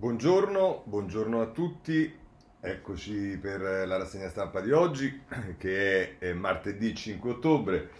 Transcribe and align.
Buongiorno, 0.00 0.84
buongiorno 0.86 1.42
a 1.42 1.48
tutti, 1.48 2.10
eccoci 2.58 3.36
per 3.38 3.60
la 3.60 3.98
rassegna 3.98 4.30
stampa 4.30 4.62
di 4.62 4.72
oggi 4.72 5.20
che 5.58 6.16
è 6.16 6.32
martedì 6.32 6.94
5 6.94 7.30
ottobre. 7.30 7.90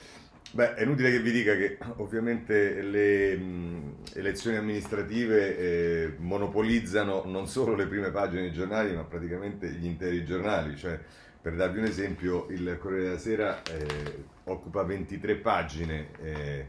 Beh, 0.53 0.77
è 0.77 0.83
inutile 0.83 1.11
che 1.11 1.21
vi 1.21 1.31
dica 1.31 1.55
che 1.57 1.77
ovviamente 1.97 2.81
le 2.81 3.39
elezioni 4.15 4.57
amministrative 4.57 5.59
eh, 5.59 6.15
monopolizzano 6.17 7.25
non 7.27 7.47
solo 7.47 7.75
le 7.75 7.87
prime 7.87 8.11
pagine 8.11 8.41
dei 8.41 8.53
giornali, 8.53 8.95
ma 8.95 9.05
praticamente 9.05 9.69
gli 9.69 9.85
interi 9.85 10.25
giornali. 10.25 10.79
Cioè, 10.79 10.99
per 11.43 11.55
darvi 11.55 11.81
un 11.81 11.85
esempio, 11.85 12.47
il 12.49 12.79
Corriere 12.81 13.05
della 13.05 13.19
Sera 13.19 13.61
eh, 13.63 14.25
occupa 14.45 14.85
23 14.85 15.37
pagine. 15.37 16.09
Eh, 16.23 16.67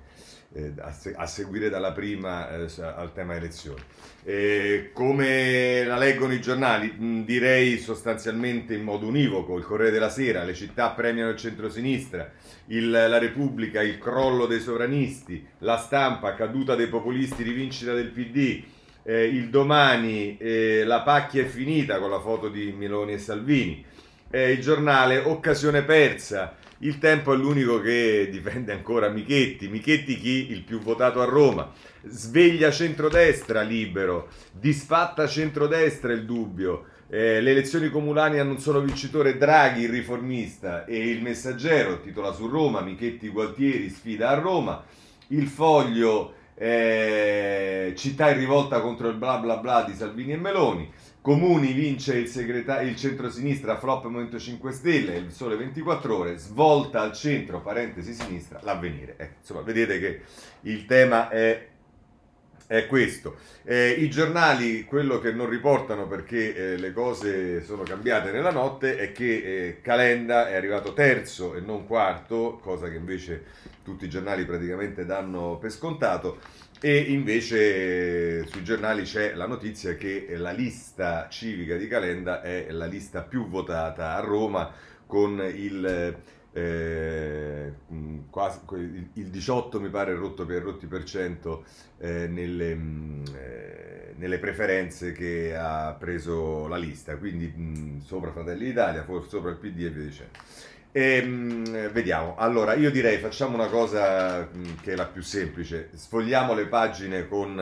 eh, 0.54 0.74
a, 0.80 0.92
se- 0.92 1.14
a, 1.16 1.26
seguire 1.26 1.70
dalla 1.70 1.92
prima 1.92 2.50
eh, 2.50 2.68
al 2.80 3.12
tema 3.14 3.36
elezioni. 3.36 3.82
Eh, 4.24 4.92
come 4.94 5.84
la 5.84 5.98
leggono 5.98 6.34
i 6.34 6.42
giornali? 6.42 6.92
Mh, 6.92 7.24
direi 7.24 7.78
sostanzialmente 7.78 8.74
in 8.74 8.84
modo 8.84 9.08
univoco, 9.08 9.58
il 9.58 9.64
Corriere 9.64 9.92
della 9.92 10.10
Sera, 10.10 10.44
le 10.44 10.54
città 10.54 10.90
premiano 10.90 11.30
il 11.30 11.38
centrosinistra, 11.38 12.32
il, 12.68 12.90
la 12.90 13.18
Repubblica, 13.18 13.82
il 13.82 13.98
crollo 13.98 14.46
dei 14.46 14.60
sovranisti, 14.60 15.46
la 15.60 15.78
stampa, 15.78 16.36
caduta 16.36 16.76
dei 16.76 16.88
populisti, 16.88 17.44
rivincita 17.44 17.94
del 17.94 18.10
PD, 18.10 18.64
eh, 19.04 19.26
il 19.26 19.50
domani, 19.50 20.38
eh, 20.38 20.84
la 20.86 21.02
pacchia 21.02 21.42
è 21.42 21.46
finita 21.46 22.00
con 22.00 22.10
la 22.10 22.20
foto 22.20 22.50
di 22.50 22.72
Meloni 22.72 23.14
e 23.14 23.18
Salvini, 23.18 23.84
eh, 24.30 24.52
il 24.52 24.62
giornale, 24.62 25.18
occasione 25.18 25.84
persa, 25.84 26.56
il 26.82 26.98
tempo 26.98 27.34
è 27.34 27.38
l'unico 27.38 27.80
che 27.80 28.28
difende 28.32 28.72
ancora 28.72 29.10
Michetti. 29.10 29.68
Michetti 29.68 30.18
chi? 30.18 30.52
Il 30.52 30.64
più 30.64 30.80
votato 30.80 31.22
a 31.22 31.26
Roma. 31.26 31.72
Sveglia 32.04 32.72
centrodestra 32.72 33.62
libero. 33.62 34.30
Disfatta 34.52 35.28
centrodestra 35.28 36.12
il 36.12 36.26
dubbio. 36.26 36.86
Eh, 37.08 37.40
le 37.42 37.52
elezioni 37.52 37.90
comunali 37.90 38.40
hanno 38.40 38.52
un 38.52 38.60
solo 38.60 38.82
vincitore, 38.82 39.38
Draghi, 39.38 39.84
il 39.84 39.90
riformista, 39.90 40.86
e 40.86 41.10
il 41.10 41.22
messaggero, 41.22 42.00
titola 42.00 42.32
su 42.32 42.48
Roma, 42.48 42.82
Michetti 42.82 43.28
Gualtieri 43.28 43.90
sfida 43.90 44.30
a 44.30 44.40
Roma. 44.40 44.84
Il 45.28 45.48
foglio, 45.48 46.34
eh, 46.56 47.94
città 47.96 48.32
in 48.32 48.38
rivolta 48.38 48.80
contro 48.82 49.10
il 49.10 49.16
bla 49.16 49.38
bla 49.38 49.58
bla 49.58 49.84
di 49.84 49.94
Salvini 49.94 50.32
e 50.32 50.38
Meloni. 50.38 50.92
Comuni 51.22 51.74
vince 51.74 52.18
il, 52.18 52.28
segreta- 52.28 52.82
il 52.82 52.96
centro-sinistra, 52.96 53.78
flop 53.78 54.06
Movimento 54.06 54.40
5 54.40 54.72
Stelle, 54.72 55.18
il 55.18 55.32
sole 55.32 55.56
24 55.56 56.18
ore, 56.18 56.38
svolta 56.38 57.02
al 57.02 57.14
centro, 57.14 57.62
parentesi 57.62 58.12
sinistra, 58.12 58.60
l'avvenire. 58.64 59.14
Eh, 59.18 59.30
insomma, 59.40 59.62
vedete 59.62 60.00
che 60.00 60.22
il 60.62 60.88
tema 60.88 61.30
è, 61.30 61.68
è 62.66 62.88
questo. 62.88 63.36
Eh, 63.64 63.92
I 63.92 64.10
giornali, 64.10 64.84
quello 64.84 65.20
che 65.20 65.32
non 65.32 65.48
riportano 65.48 66.08
perché 66.08 66.56
eh, 66.56 66.78
le 66.78 66.92
cose 66.92 67.64
sono 67.64 67.84
cambiate 67.84 68.32
nella 68.32 68.52
notte, 68.52 68.98
è 68.98 69.12
che 69.12 69.68
eh, 69.68 69.82
Calenda 69.82 70.50
è 70.50 70.56
arrivato 70.56 70.94
terzo 70.94 71.54
e 71.54 71.60
non 71.60 71.86
quarto, 71.86 72.60
cosa 72.60 72.90
che 72.90 72.96
invece 72.96 73.44
tutti 73.84 74.06
i 74.06 74.10
giornali 74.10 74.44
praticamente 74.44 75.06
danno 75.06 75.60
per 75.60 75.70
scontato 75.70 76.40
e 76.84 76.98
invece 76.98 78.48
sui 78.48 78.64
giornali 78.64 79.04
c'è 79.04 79.36
la 79.36 79.46
notizia 79.46 79.94
che 79.94 80.26
la 80.36 80.50
lista 80.50 81.30
civica 81.30 81.76
di 81.78 81.88
Calenda 81.88 82.42
è 82.42 82.72
la 82.72 82.88
lista 82.88 83.22
più 83.22 83.48
votata 83.48 84.16
a 84.16 84.20
Roma 84.20 84.74
con 85.06 85.40
il, 85.54 86.18
eh, 86.54 87.74
quasi, 88.32 88.60
il 89.14 89.28
18 89.28 89.80
mi 89.80 89.90
pare 89.90 90.16
rotto 90.16 90.44
per 90.48 90.64
rotti 90.64 90.88
per 90.88 91.04
cento 91.04 91.66
eh, 92.00 92.28
nelle, 92.28 92.72
eh, 92.72 94.14
nelle, 94.16 94.40
preferenze 94.40 95.12
che 95.12 95.56
ha 95.56 95.96
preso 96.00 96.68
la 96.68 96.78
lista, 96.78 97.16
quindi 97.16 97.46
mh, 97.46 98.02
sopra 98.02 98.32
Fratelli 98.32 98.66
d'Italia, 98.66 99.06
sopra 99.28 99.52
il 99.52 99.58
PD 99.58 99.84
e 99.84 99.90
via 99.92 100.04
dicendo. 100.04 100.40
E, 100.94 101.22
mh, 101.22 101.92
vediamo, 101.92 102.36
allora 102.36 102.74
io 102.74 102.92
direi 102.92 103.18
facciamo 103.18 103.56
una 103.56 103.68
cosa 103.68 104.42
mh, 104.42 104.82
che 104.82 104.92
è 104.94 104.96
la 104.96 105.06
più 105.06 105.22
semplice, 105.22 105.90
sfogliamo 105.94 106.54
le 106.54 106.68
pagine 106.68 107.28
con, 107.30 107.58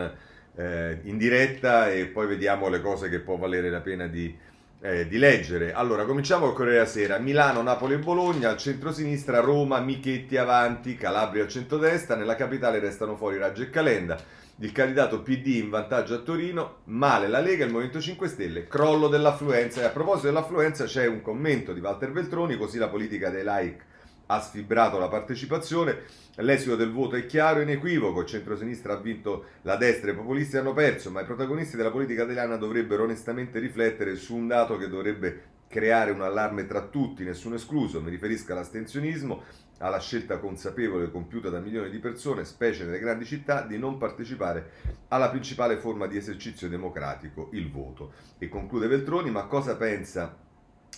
eh, 0.56 1.00
in 1.04 1.18
diretta 1.18 1.92
e 1.92 2.08
poi 2.08 2.26
vediamo 2.26 2.70
le 2.70 2.82
cose 2.82 3.08
che 3.08 3.20
può 3.20 3.38
valere 3.38 3.70
la 3.70 3.82
pena 3.82 4.08
di, 4.08 4.36
eh, 4.82 5.08
di 5.08 5.18
leggere. 5.18 5.74
Allora, 5.74 6.06
cominciamo 6.06 6.46
col 6.46 6.56
Corriere 6.56 6.78
della 6.78 6.90
Sera, 6.90 7.18
Milano, 7.18 7.62
Napoli 7.62 7.96
e 7.96 8.00
Bologna, 8.00 8.50
al 8.50 8.58
centro-sinistra, 8.58 9.40
Roma, 9.40 9.80
Michetti 9.80 10.38
avanti, 10.38 10.96
Calabria 10.96 11.44
al 11.44 11.50
centro-destra, 11.50 12.16
nella 12.16 12.36
capitale 12.36 12.80
restano 12.80 13.16
fuori 13.16 13.38
Raggio 13.38 13.64
e 13.64 13.70
Calenda 13.70 14.18
il 14.62 14.74
candidato 14.74 15.22
PD 15.22 15.48
in 15.56 15.70
vantaggio 15.70 16.16
a 16.16 16.18
Torino, 16.18 16.80
male 16.86 17.30
la 17.30 17.40
Lega 17.40 17.64
e 17.64 17.68
il 17.68 17.72
Movimento 17.72 18.02
5 18.02 18.28
Stelle, 18.28 18.68
crollo 18.68 19.08
dell'affluenza. 19.08 19.82
E 19.82 19.86
a 19.86 19.90
proposito 19.90 20.28
dell'affluenza 20.28 20.84
c'è 20.84 21.06
un 21.08 21.22
commento 21.22 21.72
di 21.72 21.80
Walter 21.80 22.12
Veltroni, 22.12 22.58
così 22.58 22.78
la 22.78 22.90
politica 22.90 23.30
dei 23.30 23.44
like 23.46 23.86
ha 24.32 24.40
sfibrato 24.42 25.00
la 25.00 25.08
partecipazione, 25.08 26.04
l'esito 26.36 26.76
del 26.76 26.92
voto 26.92 27.16
è 27.16 27.26
chiaro 27.26 27.60
e 27.60 27.64
inequivoco, 27.64 28.22
il 28.22 28.28
centrosinistra 28.28 28.94
ha 28.94 28.98
vinto, 28.98 29.46
la 29.64 29.76
destra 29.76 30.10
e 30.10 30.14
i 30.14 30.16
populisti 30.16 30.58
hanno 30.58 30.74
perso, 30.74 31.10
ma 31.10 31.22
i 31.22 31.26
protagonisti 31.26 31.76
della 31.76 31.90
politica 31.90 32.24
italiana 32.24 32.56
dovrebbero 32.56 33.04
onestamente 33.04 33.58
riflettere 33.58 34.16
su 34.16 34.36
un 34.36 34.48
dato 34.48 34.78
che 34.78 34.88
dovrebbe 34.88 35.58
creare 35.68 36.12
un 36.12 36.22
allarme 36.22 36.68
tra 36.68 36.82
tutti, 36.82 37.24
nessuno 37.24 37.56
escluso, 37.56 38.02
mi 38.02 38.12
riferisco 38.12 38.52
all'astensionismo, 38.52 39.42
alla 39.80 40.00
scelta 40.00 40.38
consapevole 40.38 41.10
compiuta 41.10 41.50
da 41.50 41.60
milioni 41.60 41.90
di 41.90 41.98
persone, 41.98 42.46
specie 42.46 42.84
nelle 42.84 43.00
grandi 43.00 43.26
città, 43.26 43.64
di 43.64 43.80
non 43.80 43.98
partecipare 43.98 44.72
alla 45.08 45.30
principale 45.30 45.78
forma 45.78 46.06
di 46.06 46.18
esercizio 46.18 46.70
democratico, 46.70 47.50
il 47.54 47.72
voto. 47.72 48.14
E 48.38 48.48
conclude 48.48 48.88
Veltroni, 48.88 49.32
ma 49.32 49.46
cosa 49.46 49.76
pensa 49.76 50.48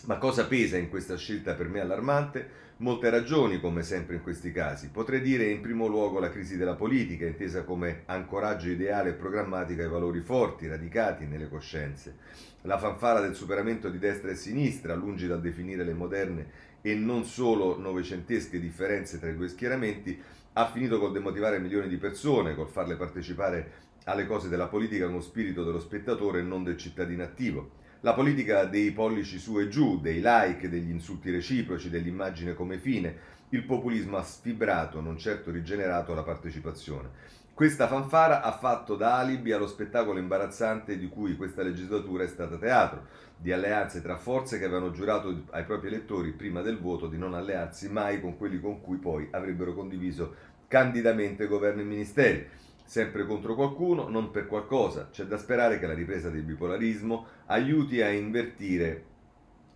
ma 0.06 0.18
cosa 0.18 0.48
pesa 0.48 0.78
in 0.78 0.90
questa 0.90 1.16
scelta 1.16 1.54
per 1.54 1.68
me 1.68 1.80
allarmante? 1.80 2.70
Molte 2.82 3.12
ragioni, 3.12 3.60
come 3.60 3.84
sempre 3.84 4.16
in 4.16 4.24
questi 4.24 4.52
casi. 4.52 4.90
Potrei 4.90 5.22
dire 5.22 5.44
in 5.44 5.62
primo 5.62 5.86
luogo 5.86 6.18
la 6.18 6.32
crisi 6.32 6.58
della 6.58 6.74
politica, 6.74 7.28
intesa 7.28 7.64
come 7.64 8.02
ancoraggio 8.08 8.70
ideale 8.70 9.12
e 9.12 9.14
programmatico 9.14 9.84
ai 9.84 9.88
valori 9.88 10.20
forti, 10.22 10.68
radicati 10.68 11.28
nelle 11.28 11.48
coscienze. 11.48 12.16
La 12.62 12.80
fanfara 12.80 13.20
del 13.20 13.36
superamento 13.36 13.88
di 13.88 14.00
destra 14.00 14.32
e 14.32 14.36
sinistra, 14.36 14.96
lungi 14.96 15.28
dal 15.28 15.42
definire 15.42 15.84
le 15.84 15.94
moderne 15.94 16.48
e 16.82 16.96
non 16.96 17.24
solo 17.24 17.78
novecentesche 17.78 18.60
differenze 18.60 19.20
tra 19.20 19.30
i 19.30 19.36
due 19.36 19.48
schieramenti, 19.48 20.20
ha 20.54 20.66
finito 20.66 20.98
col 20.98 21.12
demotivare 21.12 21.60
milioni 21.60 21.88
di 21.88 21.98
persone, 21.98 22.56
col 22.56 22.68
farle 22.68 22.96
partecipare 22.96 23.90
alle 24.06 24.26
cose 24.26 24.50
della 24.50 24.68
politica 24.68 25.08
con 25.08 25.22
spirito 25.22 25.64
dello 25.64 25.80
spettatore 25.80 26.40
e 26.40 26.44
non 26.44 26.64
del 26.64 26.78
cittadino 26.78 27.22
attivo. 27.22 27.81
La 28.04 28.14
politica 28.14 28.66
dei 28.66 28.90
pollici 28.90 29.38
su 29.38 29.60
e 29.60 29.68
giù, 29.68 30.00
dei 30.00 30.22
like, 30.24 30.70
degli 30.70 30.90
insulti 30.90 31.30
reciproci, 31.30 31.92
dell'immagine 31.92 32.56
come 32.56 32.80
fine, 32.80 33.16
il 33.50 33.64
populismo 33.64 34.18
ha 34.18 34.24
sfibrato, 34.24 35.00
non 35.02 35.20
certo 35.20 35.52
rigenerato, 35.52 36.16
la 36.16 36.24
partecipazione. 36.24 37.10
Questa 37.54 37.88
fanfara 37.88 38.42
ha 38.42 38.54
fatto 38.54 38.96
da 38.96 39.20
alibi 39.20 39.52
allo 39.52 39.68
spettacolo 39.68 40.18
imbarazzante 40.18 40.98
di 40.98 41.10
cui 41.10 41.36
questa 41.36 41.62
legislatura 41.62 42.24
è 42.24 42.28
stata 42.28 42.58
teatro, 42.58 43.06
di 43.38 43.52
alleanze 43.52 44.02
tra 44.02 44.18
forze 44.18 44.58
che 44.58 44.66
avevano 44.66 44.90
giurato 44.90 45.44
ai 45.52 45.64
propri 45.64 45.90
elettori 45.90 46.32
prima 46.32 46.62
del 46.62 46.80
voto 46.80 47.06
di 47.06 47.20
non 47.20 47.36
allearsi 47.36 47.88
mai 47.88 48.20
con 48.20 48.36
quelli 48.36 48.60
con 48.60 48.82
cui 48.82 48.98
poi 48.98 49.28
avrebbero 49.30 49.76
condiviso 49.76 50.34
candidamente 50.68 51.46
governo 51.46 51.82
e 51.82 51.86
ministeri 51.86 52.48
sempre 52.92 53.26
contro 53.26 53.56
qualcuno, 53.56 54.10
non 54.10 54.32
per 54.32 54.48
qualcosa. 54.48 55.08
C'è 55.10 55.24
da 55.24 55.38
sperare 55.38 55.80
che 55.80 55.88
la 55.88 55.94
ripresa 55.94 56.30
del 56.30 56.42
bipolarismo 56.42 57.26
aiuti 57.46 58.02
a 58.02 58.10
invertire 58.10 59.06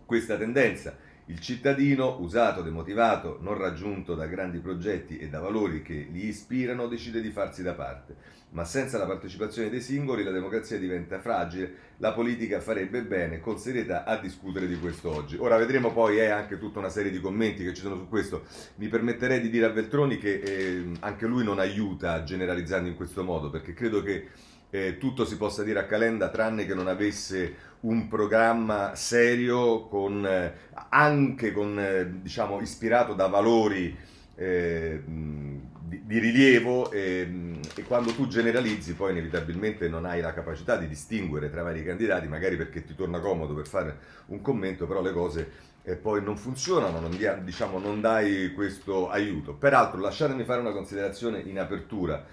questa 0.04 0.36
tendenza. 0.36 0.94
Il 1.26 1.40
cittadino, 1.40 2.20
usato, 2.20 2.62
demotivato, 2.62 3.38
non 3.40 3.58
raggiunto 3.58 4.14
da 4.14 4.26
grandi 4.26 4.58
progetti 4.58 5.18
e 5.18 5.28
da 5.28 5.40
valori 5.40 5.82
che 5.82 6.08
li 6.10 6.26
ispirano, 6.26 6.86
decide 6.86 7.20
di 7.20 7.30
farsi 7.30 7.62
da 7.62 7.74
parte 7.74 8.36
ma 8.50 8.64
senza 8.64 8.96
la 8.96 9.06
partecipazione 9.06 9.68
dei 9.68 9.82
singoli 9.82 10.22
la 10.22 10.30
democrazia 10.30 10.78
diventa 10.78 11.20
fragile, 11.20 11.74
la 11.98 12.12
politica 12.12 12.60
farebbe 12.60 13.02
bene 13.02 13.38
con 13.38 13.58
serietà 13.58 14.04
a 14.04 14.18
discutere 14.18 14.66
di 14.66 14.78
questo 14.78 15.10
oggi. 15.10 15.36
Ora 15.38 15.56
vedremo 15.56 15.92
poi 15.92 16.18
eh, 16.18 16.28
anche 16.28 16.58
tutta 16.58 16.78
una 16.78 16.88
serie 16.88 17.10
di 17.10 17.20
commenti 17.20 17.64
che 17.64 17.74
ci 17.74 17.82
sono 17.82 17.96
su 17.96 18.08
questo. 18.08 18.44
Mi 18.76 18.88
permetterei 18.88 19.40
di 19.40 19.50
dire 19.50 19.66
a 19.66 19.70
Veltroni 19.70 20.16
che 20.16 20.40
eh, 20.40 20.90
anche 21.00 21.26
lui 21.26 21.44
non 21.44 21.58
aiuta 21.58 22.22
generalizzando 22.22 22.88
in 22.88 22.94
questo 22.94 23.24
modo, 23.24 23.50
perché 23.50 23.74
credo 23.74 24.02
che 24.02 24.28
eh, 24.70 24.98
tutto 24.98 25.24
si 25.24 25.36
possa 25.36 25.62
dire 25.62 25.80
a 25.80 25.86
Calenda 25.86 26.28
tranne 26.28 26.66
che 26.66 26.74
non 26.74 26.88
avesse 26.88 27.64
un 27.80 28.08
programma 28.08 28.94
serio 28.94 29.86
con, 29.86 30.26
eh, 30.26 30.52
anche 30.88 31.52
con, 31.52 31.78
eh, 31.78 32.20
diciamo, 32.22 32.60
ispirato 32.60 33.14
da 33.14 33.26
valori 33.26 33.96
eh, 34.34 35.02
di, 35.04 36.02
di, 36.04 36.18
rilievo 36.18 36.90
e, 36.90 37.58
e, 37.74 37.82
quando 37.84 38.12
tu 38.12 38.26
generalizzi 38.26 38.94
poi 38.94 39.12
inevitabilmente 39.12 39.88
non 39.88 40.04
hai 40.04 40.20
la 40.20 40.32
capacità 40.32 40.76
di 40.76 40.88
distinguere 40.88 41.50
tra 41.50 41.62
vari 41.62 41.84
candidati, 41.84 42.26
magari 42.26 42.56
perché 42.56 42.84
ti 42.84 42.94
torna 42.94 43.20
comodo 43.20 43.54
per 43.54 43.66
fare 43.66 43.98
un 44.26 44.40
commento, 44.40 44.86
però 44.86 45.00
le 45.00 45.12
cose 45.12 45.50
eh, 45.84 45.94
poi 45.94 46.22
non 46.22 46.36
funzionano, 46.36 46.98
non, 46.98 47.16
diciamo, 47.44 47.78
non 47.78 48.00
dai 48.00 48.52
questo 48.52 49.08
aiuto. 49.08 49.54
Peraltro 49.54 50.00
lasciatemi 50.00 50.44
fare 50.44 50.60
una 50.60 50.72
considerazione 50.72 51.40
in 51.40 51.58
apertura. 51.60 52.24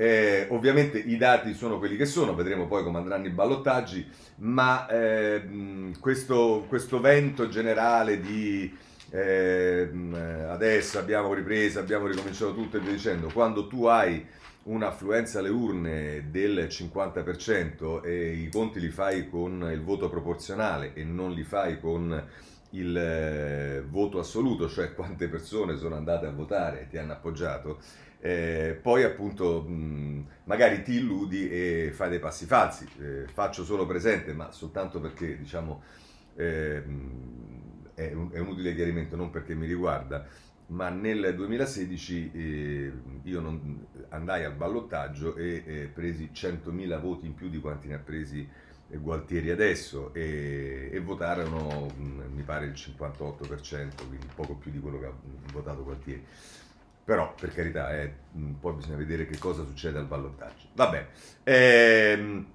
Eh, 0.00 0.46
ovviamente 0.48 0.96
i 0.96 1.18
dati 1.18 1.52
sono 1.52 1.76
quelli 1.76 1.94
che 1.94 2.06
sono, 2.06 2.34
vedremo 2.34 2.66
poi 2.66 2.82
come 2.82 2.96
andranno 2.96 3.26
i 3.26 3.30
ballottaggi, 3.32 4.08
ma 4.36 4.86
eh, 4.86 5.42
questo, 6.00 6.64
questo, 6.68 7.00
vento 7.00 7.50
generale 7.50 8.18
di 8.18 8.74
eh, 9.10 9.90
adesso 10.48 10.98
abbiamo 10.98 11.34
ripreso, 11.34 11.80
abbiamo 11.80 12.06
ricominciato 12.06 12.54
tutto 12.54 12.78
e 12.78 12.80
via 12.80 12.92
dicendo, 12.92 13.28
quando 13.30 13.66
tu 13.66 13.84
hai 13.84 14.24
un'affluenza 14.62 15.40
alle 15.40 15.50
urne 15.50 16.30
del 16.30 16.68
50% 16.70 18.02
e 18.02 18.36
i 18.36 18.48
conti 18.48 18.80
li 18.80 18.88
fai 18.88 19.28
con 19.28 19.68
il 19.70 19.82
voto 19.82 20.08
proporzionale 20.08 20.94
e 20.94 21.04
non 21.04 21.32
li 21.32 21.44
fai 21.44 21.78
con 21.78 22.26
il 22.70 22.96
eh, 22.96 23.84
voto 23.86 24.18
assoluto, 24.18 24.66
cioè 24.66 24.94
quante 24.94 25.28
persone 25.28 25.76
sono 25.76 25.96
andate 25.96 26.24
a 26.24 26.30
votare 26.30 26.82
e 26.82 26.88
ti 26.88 26.96
hanno 26.96 27.12
appoggiato, 27.12 27.80
eh, 28.20 28.78
poi 28.80 29.02
appunto 29.02 29.62
mh, 29.62 30.26
magari 30.44 30.82
ti 30.82 30.94
illudi 30.94 31.48
e 31.48 31.90
fai 31.92 32.10
dei 32.10 32.18
passi 32.18 32.44
falsi. 32.44 32.86
Eh, 33.00 33.26
faccio 33.26 33.64
solo 33.64 33.86
presente, 33.86 34.32
ma 34.34 34.52
soltanto 34.52 35.00
perché 35.00 35.38
diciamo 35.38 35.82
eh, 36.36 36.82
è, 37.94 38.12
un, 38.12 38.30
è, 38.32 38.38
un, 38.38 38.48
utile 38.48 38.74
chiarimento, 38.74 39.16
non 39.16 39.30
perché 39.30 39.54
mi 39.54 39.66
riguarda, 39.66 40.26
ma 40.66 40.90
nel 40.90 41.34
2016 41.34 42.30
eh, 42.32 42.92
io 43.22 43.40
non, 43.40 43.86
andai 44.10 44.44
al 44.44 44.54
ballottaggio 44.54 45.36
e 45.36 45.62
eh, 45.66 45.90
presi 45.92 46.30
100.000 46.32 47.00
voti 47.00 47.26
in 47.26 47.34
più 47.34 47.48
di 47.48 47.58
quanti 47.58 47.88
ne 47.88 47.94
ha 47.94 47.98
presi 47.98 48.48
Gualtieri 48.92 49.50
adesso 49.50 50.12
e, 50.14 50.90
e 50.92 50.98
votarono 50.98 51.86
mi 51.96 52.42
pare 52.42 52.66
il 52.66 52.72
58%, 52.72 54.08
quindi 54.08 54.26
poco 54.34 54.54
più 54.54 54.72
di 54.72 54.80
quello 54.80 54.98
che 54.98 55.06
ha 55.06 55.12
votato 55.52 55.84
Gualtieri. 55.84 56.24
Però, 57.04 57.34
per 57.34 57.52
carità, 57.52 57.98
eh, 57.98 58.12
poi 58.60 58.74
bisogna 58.74 58.96
vedere 58.96 59.26
che 59.26 59.38
cosa 59.38 59.64
succede 59.64 59.98
al 59.98 60.06
ballottaggio. 60.06 60.68
Va 60.74 60.88
bene. 60.88 61.08
Ehm, 61.44 62.46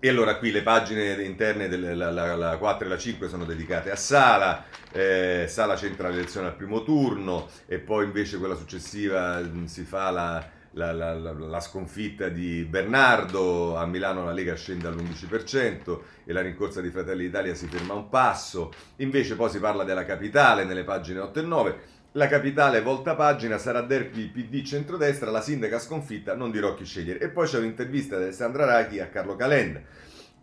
e 0.00 0.08
allora 0.08 0.36
qui 0.36 0.50
le 0.50 0.62
pagine 0.62 1.14
interne 1.22 1.68
della 1.68 2.10
la, 2.10 2.34
la 2.36 2.56
4 2.58 2.86
e 2.86 2.88
la 2.88 2.98
5 2.98 3.28
sono 3.28 3.44
dedicate 3.44 3.90
a 3.90 3.96
Sala, 3.96 4.64
eh, 4.92 5.46
Sala 5.48 5.76
centra 5.76 6.08
l'elezione 6.08 6.48
al 6.48 6.56
primo 6.56 6.82
turno 6.82 7.48
e 7.66 7.78
poi 7.78 8.04
invece 8.04 8.38
quella 8.38 8.54
successiva 8.54 9.40
mh, 9.40 9.66
si 9.66 9.84
fa 9.84 10.10
la, 10.10 10.46
la, 10.72 10.92
la, 10.92 11.14
la, 11.14 11.60
sconfitta 11.60 12.28
di 12.28 12.64
Bernardo, 12.64 13.76
a 13.76 13.86
Milano 13.86 14.24
la 14.24 14.32
Lega 14.32 14.54
scende 14.56 14.88
all'11% 14.88 16.00
e 16.24 16.32
la 16.32 16.42
rincorsa 16.42 16.80
di 16.80 16.90
Fratelli 16.90 17.24
d'Italia 17.24 17.54
si 17.54 17.66
ferma 17.66 17.94
a 17.94 17.96
un 17.96 18.08
passo, 18.08 18.72
invece 18.96 19.36
poi 19.36 19.50
si 19.50 19.58
parla 19.58 19.84
della 19.84 20.04
capitale 20.04 20.64
nelle 20.64 20.84
pagine 20.84 21.20
8 21.20 21.38
e 21.38 21.42
9, 21.42 21.78
la 22.16 22.28
capitale 22.28 22.80
volta 22.80 23.16
pagina 23.16 23.58
sarà 23.58 23.80
derby 23.80 24.28
PD 24.28 24.62
centrodestra, 24.62 25.32
la 25.32 25.40
sindaca 25.40 25.80
sconfitta, 25.80 26.36
non 26.36 26.52
dirò 26.52 26.74
chi 26.74 26.84
scegliere. 26.84 27.18
E 27.18 27.28
poi 27.28 27.48
c'è 27.48 27.58
un'intervista 27.58 28.16
di 28.16 28.24
Alessandra 28.24 28.64
Rachi 28.64 29.00
a 29.00 29.08
Carlo 29.08 29.34
Calenda 29.34 29.80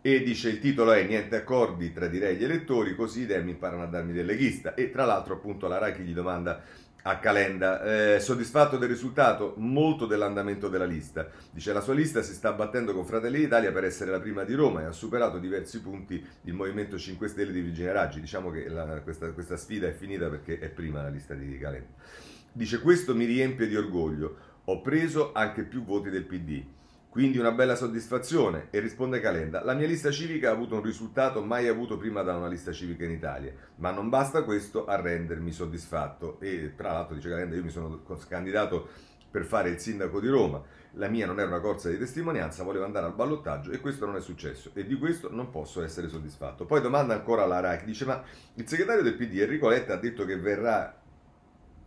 e 0.02 0.22
dice 0.22 0.50
il 0.50 0.58
titolo 0.58 0.92
è 0.92 1.02
Niente 1.04 1.36
accordi 1.36 1.92
tra 1.92 2.08
direi 2.08 2.36
gli 2.36 2.44
elettori, 2.44 2.94
così 2.94 3.22
i 3.22 3.26
dem 3.26 3.48
imparano 3.48 3.84
a 3.84 3.86
darmi 3.86 4.12
del 4.12 4.26
leghista. 4.26 4.74
E 4.74 4.90
tra 4.90 5.06
l'altro 5.06 5.34
appunto 5.34 5.66
la 5.66 5.78
Rachi 5.78 6.02
gli 6.02 6.12
domanda 6.12 6.62
a 7.02 7.18
Calenda. 7.18 8.14
Eh, 8.14 8.20
soddisfatto 8.20 8.76
del 8.76 8.88
risultato? 8.88 9.54
Molto 9.56 10.06
dell'andamento 10.06 10.68
della 10.68 10.84
lista. 10.84 11.28
Dice 11.50 11.72
la 11.72 11.80
sua 11.80 11.94
lista 11.94 12.22
si 12.22 12.32
sta 12.32 12.52
battendo 12.52 12.92
con 12.92 13.04
Fratelli 13.04 13.38
d'Italia 13.38 13.72
per 13.72 13.84
essere 13.84 14.10
la 14.10 14.20
prima 14.20 14.44
di 14.44 14.54
Roma 14.54 14.82
e 14.82 14.84
ha 14.84 14.92
superato 14.92 15.38
diversi 15.38 15.80
punti 15.80 16.24
il 16.42 16.54
Movimento 16.54 16.98
5 16.98 17.28
Stelle 17.28 17.52
di 17.52 17.60
Virginia 17.60 17.92
Raggi. 17.92 18.20
Diciamo 18.20 18.50
che 18.50 18.68
la, 18.68 19.00
questa, 19.00 19.30
questa 19.32 19.56
sfida 19.56 19.88
è 19.88 19.92
finita 19.92 20.28
perché 20.28 20.58
è 20.58 20.68
prima 20.68 21.02
la 21.02 21.08
lista 21.08 21.34
di 21.34 21.58
Calenda. 21.58 21.90
Dice 22.52 22.80
questo 22.80 23.14
mi 23.14 23.24
riempie 23.24 23.66
di 23.66 23.76
orgoglio. 23.76 24.50
Ho 24.66 24.80
preso 24.80 25.32
anche 25.32 25.64
più 25.64 25.84
voti 25.84 26.10
del 26.10 26.24
PD. 26.24 26.62
Quindi 27.12 27.36
una 27.36 27.52
bella 27.52 27.74
soddisfazione. 27.74 28.68
E 28.70 28.80
risponde 28.80 29.20
Calenda, 29.20 29.62
la 29.62 29.74
mia 29.74 29.86
lista 29.86 30.10
civica 30.10 30.48
ha 30.48 30.52
avuto 30.52 30.76
un 30.76 30.82
risultato 30.82 31.42
mai 31.42 31.68
avuto 31.68 31.98
prima 31.98 32.22
da 32.22 32.34
una 32.34 32.48
lista 32.48 32.72
civica 32.72 33.04
in 33.04 33.10
Italia, 33.10 33.52
ma 33.76 33.90
non 33.90 34.08
basta 34.08 34.44
questo 34.44 34.86
a 34.86 34.98
rendermi 34.98 35.52
soddisfatto. 35.52 36.40
E 36.40 36.72
tra 36.74 36.92
l'altro 36.92 37.14
dice 37.14 37.28
Calenda, 37.28 37.54
io 37.54 37.64
mi 37.64 37.68
sono 37.68 38.02
candidato 38.26 38.88
per 39.30 39.44
fare 39.44 39.68
il 39.68 39.78
sindaco 39.78 40.20
di 40.20 40.28
Roma, 40.28 40.62
la 40.92 41.08
mia 41.08 41.26
non 41.26 41.38
era 41.38 41.48
una 41.48 41.60
corsa 41.60 41.90
di 41.90 41.98
testimonianza, 41.98 42.62
volevo 42.62 42.86
andare 42.86 43.04
al 43.04 43.14
ballottaggio 43.14 43.72
e 43.72 43.80
questo 43.80 44.06
non 44.06 44.16
è 44.16 44.20
successo 44.22 44.70
e 44.72 44.86
di 44.86 44.96
questo 44.96 45.30
non 45.30 45.50
posso 45.50 45.82
essere 45.82 46.08
soddisfatto. 46.08 46.64
Poi 46.64 46.80
domanda 46.80 47.12
ancora 47.12 47.42
alla 47.42 47.60
RAI, 47.60 47.84
dice 47.84 48.06
ma 48.06 48.22
il 48.54 48.66
segretario 48.66 49.02
del 49.02 49.16
PD 49.16 49.38
Enrico 49.40 49.68
Letta 49.68 49.92
ha 49.92 49.98
detto 49.98 50.24
che 50.24 50.38
verrà 50.38 50.98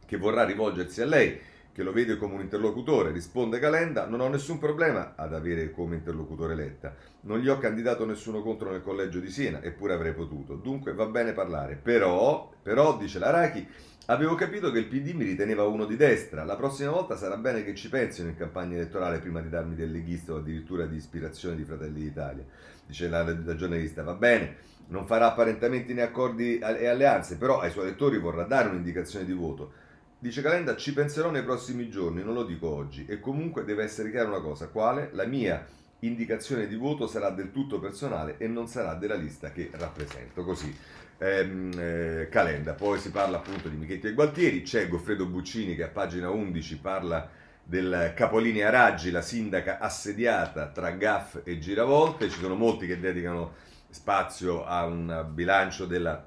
che 0.06 0.18
vorrà 0.18 0.44
rivolgersi 0.44 1.01
a 1.01 1.07
lei 1.07 1.39
che 1.75 1.83
lo 1.83 1.92
vede 1.92 2.16
come 2.16 2.36
un 2.36 2.39
interlocutore, 2.39 3.12
risponde 3.12 3.60
Calenda, 3.60 4.06
non 4.06 4.22
ho 4.22 4.30
nessun 4.30 4.60
problema 4.60 5.12
ad 5.18 5.33
avere 5.33 5.72
come 5.72 5.95
interlocutore 5.95 6.56
Letta. 6.56 6.95
Non 7.24 7.39
gli 7.39 7.50
ho 7.50 7.57
candidato 7.57 8.06
nessuno 8.06 8.42
contro 8.42 8.72
nel 8.72 8.81
collegio 8.81 9.19
di 9.19 9.30
Siena, 9.30 9.62
eppure 9.62 9.92
avrei 9.92 10.13
potuto. 10.13 10.56
Dunque 10.56 10.94
va 10.94 11.06
bene 11.07 11.33
parlare. 11.33 11.75
Però, 11.75 12.50
però, 12.63 12.95
dice 12.98 13.19
l'Arachi, 13.19 13.68
avevo 14.06 14.36
capito 14.36 14.72
che 14.72 14.80
il 14.80 14.86
PD 14.86 15.13
mi 15.16 15.25
riteneva 15.25 15.66
uno 15.66 15.83
di 15.83 15.98
destra. 15.98 16.45
La 16.45 16.56
prossima 16.56 16.92
volta 16.92 17.18
sarà 17.18 17.36
bene 17.36 17.66
che 17.66 17.75
ci 17.75 17.89
pensino 17.89 18.30
in 18.30 18.38
campagna 18.38 18.78
elettorale 18.78 19.19
prima 19.19 19.42
di 19.42 19.50
darmi 19.50 19.75
del 19.75 19.92
leghista 19.92 20.31
o 20.31 20.38
addirittura 20.38 20.86
di 20.86 20.95
ispirazione 20.95 21.57
di 21.57 21.66
Fratelli 21.66 22.00
d'Italia. 22.04 22.45
Dice 22.86 23.10
la, 23.10 23.21
la 23.24 23.56
giornalista, 23.56 24.01
va 24.01 24.13
bene, 24.13 24.56
non 24.88 25.06
farà 25.06 25.25
apparentamenti 25.25 25.94
né 25.94 26.04
accordi 26.04 26.57
e 26.57 26.88
alleanze, 26.88 27.36
però 27.36 27.60
ai 27.60 27.71
suoi 27.71 27.88
elettori 27.88 28.18
vorrà 28.18 28.44
dare 28.44 28.69
un'indicazione 28.69 29.25
di 29.25 29.33
voto. 29.33 29.83
Dice 30.25 30.42
Calenda, 30.42 30.75
ci 30.75 30.92
penserò 30.92 31.30
nei 31.30 31.44
prossimi 31.44 31.88
giorni, 31.88 32.24
non 32.24 32.33
lo 32.33 32.45
dico 32.45 32.68
oggi. 32.68 33.06
E 33.07 33.19
comunque 33.19 33.63
deve 33.63 33.83
essere 33.83 34.10
chiara 34.10 34.27
una 34.27 34.39
cosa, 34.39 34.69
quale? 34.69 35.10
La 35.13 35.27
mia 35.27 35.63
indicazione 36.00 36.66
di 36.66 36.75
voto 36.75 37.06
sarà 37.06 37.30
del 37.30 37.51
tutto 37.51 37.80
personale 37.80 38.38
e 38.39 38.48
non 38.48 38.68
sarà 38.68 38.95
della 38.95 39.13
lista 39.13 39.51
che 39.51 39.69
rappresento. 39.74 40.44
Così 40.44 40.75
ehm, 41.19 41.72
eh, 41.77 42.27
Calenda. 42.31 42.74
Poi 42.74 42.98
si 42.98 43.12
parla 43.12 43.38
appunto 43.38 43.69
di 43.69 43.75
Michetti 43.75 44.07
e 44.07 44.13
Gualtieri, 44.13 44.63
c'è 44.63 44.88
Goffredo 44.88 45.27
Buccini 45.27 45.75
che 45.75 45.83
a 45.83 45.89
pagina 45.89 46.31
11 46.31 46.78
parla 46.80 47.30
del 47.62 48.13
capolinea 48.16 48.71
Raggi, 48.71 49.12
la 49.12 49.21
sindaca 49.21 49.78
assediata 49.78 50.69
tra 50.69 50.89
gaff 50.89 51.42
e 51.44 51.60
giravolte. 51.60 52.31
Ci 52.31 52.39
sono 52.39 52.56
molti 52.56 52.88
che 52.88 53.00
dedicano 53.00 53.54
spazio 53.92 54.66
a 54.66 54.86
un 54.86 55.28
bilancio 55.31 55.86
della, 55.86 56.25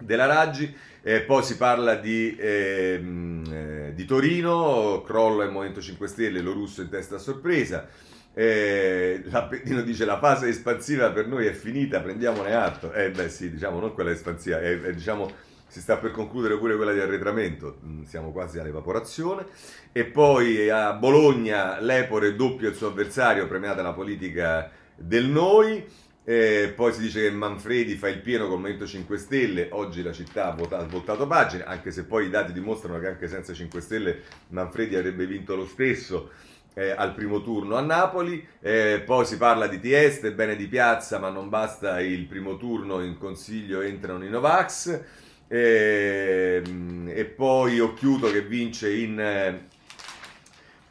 della 0.00 0.26
Raggi. 0.26 0.74
Eh, 1.02 1.22
poi 1.22 1.42
si 1.42 1.56
parla 1.56 1.94
di, 1.94 2.36
ehm, 2.38 3.44
eh, 3.50 3.92
di 3.94 4.04
Torino, 4.04 5.02
crollo 5.06 5.42
al 5.42 5.50
Movimento 5.50 5.80
5 5.80 6.06
Stelle, 6.06 6.40
lo 6.40 6.52
russo 6.52 6.82
in 6.82 6.90
testa 6.90 7.16
a 7.16 7.18
sorpresa. 7.18 7.88
Eh, 8.32 9.22
L'Appendino 9.24 9.82
dice 9.82 10.04
la 10.04 10.18
fase 10.18 10.48
espansiva 10.48 11.10
per 11.10 11.26
noi 11.26 11.46
è 11.46 11.52
finita, 11.52 12.00
prendiamone 12.00 12.54
atto. 12.54 12.92
Eh 12.92 13.10
beh 13.10 13.28
sì, 13.28 13.50
diciamo 13.50 13.80
non 13.80 13.94
quella 13.94 14.10
espansiva, 14.10 14.60
è, 14.60 14.80
è, 14.80 14.92
diciamo 14.92 15.30
si 15.66 15.80
sta 15.80 15.98
per 15.98 16.10
concludere 16.10 16.58
pure 16.58 16.74
quella 16.74 16.92
di 16.92 16.98
arretramento, 16.98 17.78
mm, 17.84 18.02
siamo 18.02 18.32
quasi 18.32 18.58
all'evaporazione. 18.58 19.46
E 19.92 20.04
poi 20.04 20.68
a 20.68 20.92
Bologna 20.94 21.80
l'Epore 21.80 22.34
doppia 22.34 22.68
il 22.68 22.74
suo 22.74 22.88
avversario, 22.88 23.46
premiata 23.46 23.80
la 23.80 23.92
politica 23.92 24.70
del 24.96 25.26
noi. 25.26 25.84
Eh, 26.24 26.72
poi 26.76 26.92
si 26.92 27.00
dice 27.00 27.22
che 27.22 27.30
Manfredi 27.30 27.96
fa 27.96 28.08
il 28.08 28.20
pieno 28.20 28.46
col 28.46 28.58
Movimento 28.58 28.86
5 28.86 29.16
Stelle, 29.16 29.68
oggi 29.72 30.02
la 30.02 30.12
città 30.12 30.46
ha 30.46 30.54
votato, 30.54 30.86
voltato 30.88 31.26
pagina, 31.26 31.64
anche 31.64 31.90
se 31.90 32.04
poi 32.04 32.26
i 32.26 32.30
dati 32.30 32.52
dimostrano 32.52 32.98
che 33.00 33.06
anche 33.06 33.26
senza 33.26 33.54
5 33.54 33.80
Stelle 33.80 34.22
Manfredi 34.48 34.96
avrebbe 34.96 35.26
vinto 35.26 35.56
lo 35.56 35.66
stesso 35.66 36.30
eh, 36.74 36.90
al 36.90 37.14
primo 37.14 37.42
turno 37.42 37.76
a 37.76 37.80
Napoli. 37.80 38.46
Eh, 38.60 39.02
poi 39.04 39.24
si 39.24 39.36
parla 39.36 39.66
di 39.66 39.80
Tieste, 39.80 40.32
bene 40.32 40.56
di 40.56 40.66
piazza, 40.66 41.18
ma 41.18 41.30
non 41.30 41.48
basta 41.48 42.00
il 42.00 42.26
primo 42.26 42.56
turno, 42.56 43.02
in 43.02 43.18
consiglio 43.18 43.80
entrano 43.80 44.24
i 44.24 44.28
Novax. 44.28 45.00
Ehm, 45.48 47.10
e 47.12 47.24
poi 47.24 47.80
Occhiuto 47.80 48.30
che 48.30 48.42
vince 48.42 48.92
in 48.92 49.58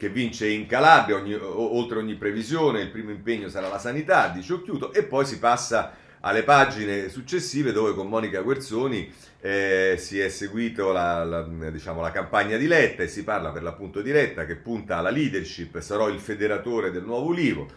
che 0.00 0.08
vince 0.08 0.48
in 0.48 0.64
Calabria, 0.64 1.16
ogni, 1.16 1.34
oltre 1.34 1.98
ogni 1.98 2.14
previsione, 2.14 2.80
il 2.80 2.88
primo 2.88 3.10
impegno 3.10 3.50
sarà 3.50 3.68
la 3.68 3.78
sanità, 3.78 4.28
dice 4.28 4.54
Occhiuto, 4.54 4.94
e 4.94 5.02
poi 5.02 5.26
si 5.26 5.38
passa 5.38 5.92
alle 6.20 6.42
pagine 6.42 7.10
successive 7.10 7.70
dove 7.70 7.92
con 7.92 8.08
Monica 8.08 8.40
Guerzoni 8.40 9.12
eh, 9.42 9.96
si 9.98 10.18
è 10.18 10.30
seguito 10.30 10.90
la, 10.92 11.22
la, 11.24 11.42
diciamo, 11.70 12.00
la, 12.00 12.10
campagna 12.12 12.56
di 12.56 12.66
Letta 12.66 13.02
e 13.02 13.08
si 13.08 13.24
parla 13.24 13.50
per 13.50 13.62
l'appunto 13.62 14.00
di 14.00 14.10
Letta 14.10 14.46
che 14.46 14.56
punta 14.56 14.96
alla 14.96 15.10
leadership, 15.10 15.78
sarò 15.80 16.08
il 16.08 16.18
federatore 16.18 16.90
del 16.90 17.04
nuovo 17.04 17.26
Ulivo. 17.26 17.68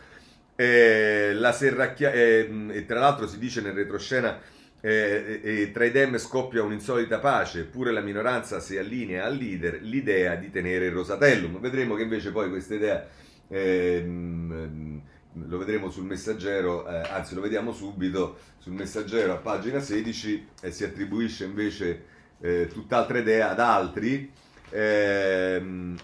Eh, 0.55 1.33
la 1.33 1.51
serracchia- 1.51 2.13
eh, 2.13 2.49
e 2.69 2.85
tra 2.85 2.99
l'altro 2.99 3.27
si 3.27 3.37
dice 3.37 3.59
nel 3.59 3.73
retroscena 3.73 4.39
eh, 4.85 5.39
e 5.41 5.71
tra 5.71 5.85
i 5.85 5.91
dem 5.91 6.17
scoppia 6.17 6.61
un'insolita 6.61 7.19
pace, 7.19 7.61
eppure 7.61 7.93
la 7.93 8.01
minoranza 8.01 8.59
si 8.59 8.77
allinea 8.77 9.23
al 9.23 9.37
leader 9.37 9.81
l'idea 9.81 10.35
di 10.35 10.51
tenere 10.51 10.87
il 10.87 10.91
Rosatellum. 10.91 11.57
Vedremo 11.61 11.95
che 11.95 12.01
invece 12.01 12.31
poi 12.33 12.49
questa 12.49 12.75
idea 12.75 13.07
ehm, 13.47 15.01
lo 15.47 15.57
vedremo 15.57 15.89
sul 15.89 16.03
messaggero, 16.03 16.85
eh, 16.85 16.97
anzi 16.97 17.33
lo 17.33 17.39
vediamo 17.39 17.71
subito 17.71 18.37
sul 18.57 18.73
messaggero 18.73 19.31
a 19.31 19.37
pagina 19.37 19.79
16 19.79 20.47
e 20.61 20.71
si 20.71 20.83
attribuisce 20.83 21.45
invece 21.45 22.03
eh, 22.41 22.67
tutt'altra 22.67 23.19
idea 23.19 23.51
ad 23.51 23.61
altri. 23.61 24.29
Ehm, 24.69 25.97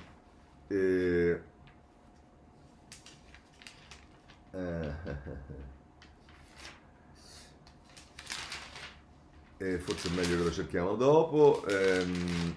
eh, 9.59 9.77
forse 9.77 10.07
è 10.07 10.11
meglio 10.11 10.37
che 10.37 10.43
lo 10.43 10.51
cerchiamo 10.51 10.95
dopo. 10.95 11.65
Ehm, 11.67 12.53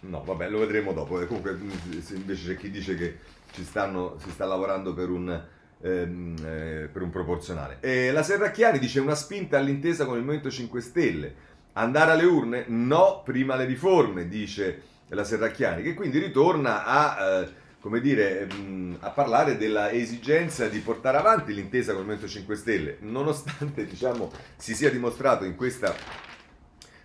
no, 0.00 0.22
vabbè, 0.22 0.48
lo 0.48 0.60
vedremo 0.60 0.92
dopo. 0.92 1.18
Comunque, 1.26 1.58
invece 2.10 2.54
c'è 2.54 2.56
chi 2.56 2.70
dice 2.70 2.94
che 2.94 3.18
ci 3.50 3.64
stanno, 3.64 4.16
si 4.22 4.30
sta 4.30 4.46
lavorando 4.46 4.94
per 4.94 5.10
un, 5.10 5.44
ehm, 5.80 6.36
eh, 6.44 6.88
per 6.92 7.02
un 7.02 7.10
proporzionale. 7.10 7.78
E 7.80 8.12
la 8.12 8.22
Serracchiani 8.22 8.78
dice 8.78 9.00
una 9.00 9.16
spinta 9.16 9.58
all'intesa 9.58 10.04
con 10.04 10.16
il 10.16 10.22
Movimento 10.22 10.50
5 10.50 10.80
Stelle. 10.80 11.34
Andare 11.72 12.12
alle 12.12 12.24
urne? 12.24 12.64
No, 12.68 13.22
prima 13.24 13.56
le 13.56 13.64
riforme, 13.64 14.28
dice 14.28 14.82
la 15.08 15.24
Serracchiani, 15.24 15.82
che 15.82 15.94
quindi 15.94 16.18
ritorna 16.18 16.84
a... 16.84 17.40
Eh, 17.40 17.64
come 17.86 18.00
dire, 18.00 18.48
a 18.98 19.10
parlare 19.10 19.56
della 19.56 19.92
esigenza 19.92 20.66
di 20.66 20.80
portare 20.80 21.18
avanti 21.18 21.54
l'intesa 21.54 21.92
con 21.92 22.00
il 22.00 22.06
Movimento 22.08 22.28
5 22.28 22.56
Stelle, 22.56 22.96
nonostante 23.02 23.84
diciamo, 23.86 24.32
si 24.56 24.74
sia 24.74 24.90
dimostrato 24.90 25.44
in 25.44 25.54
questa 25.54 25.94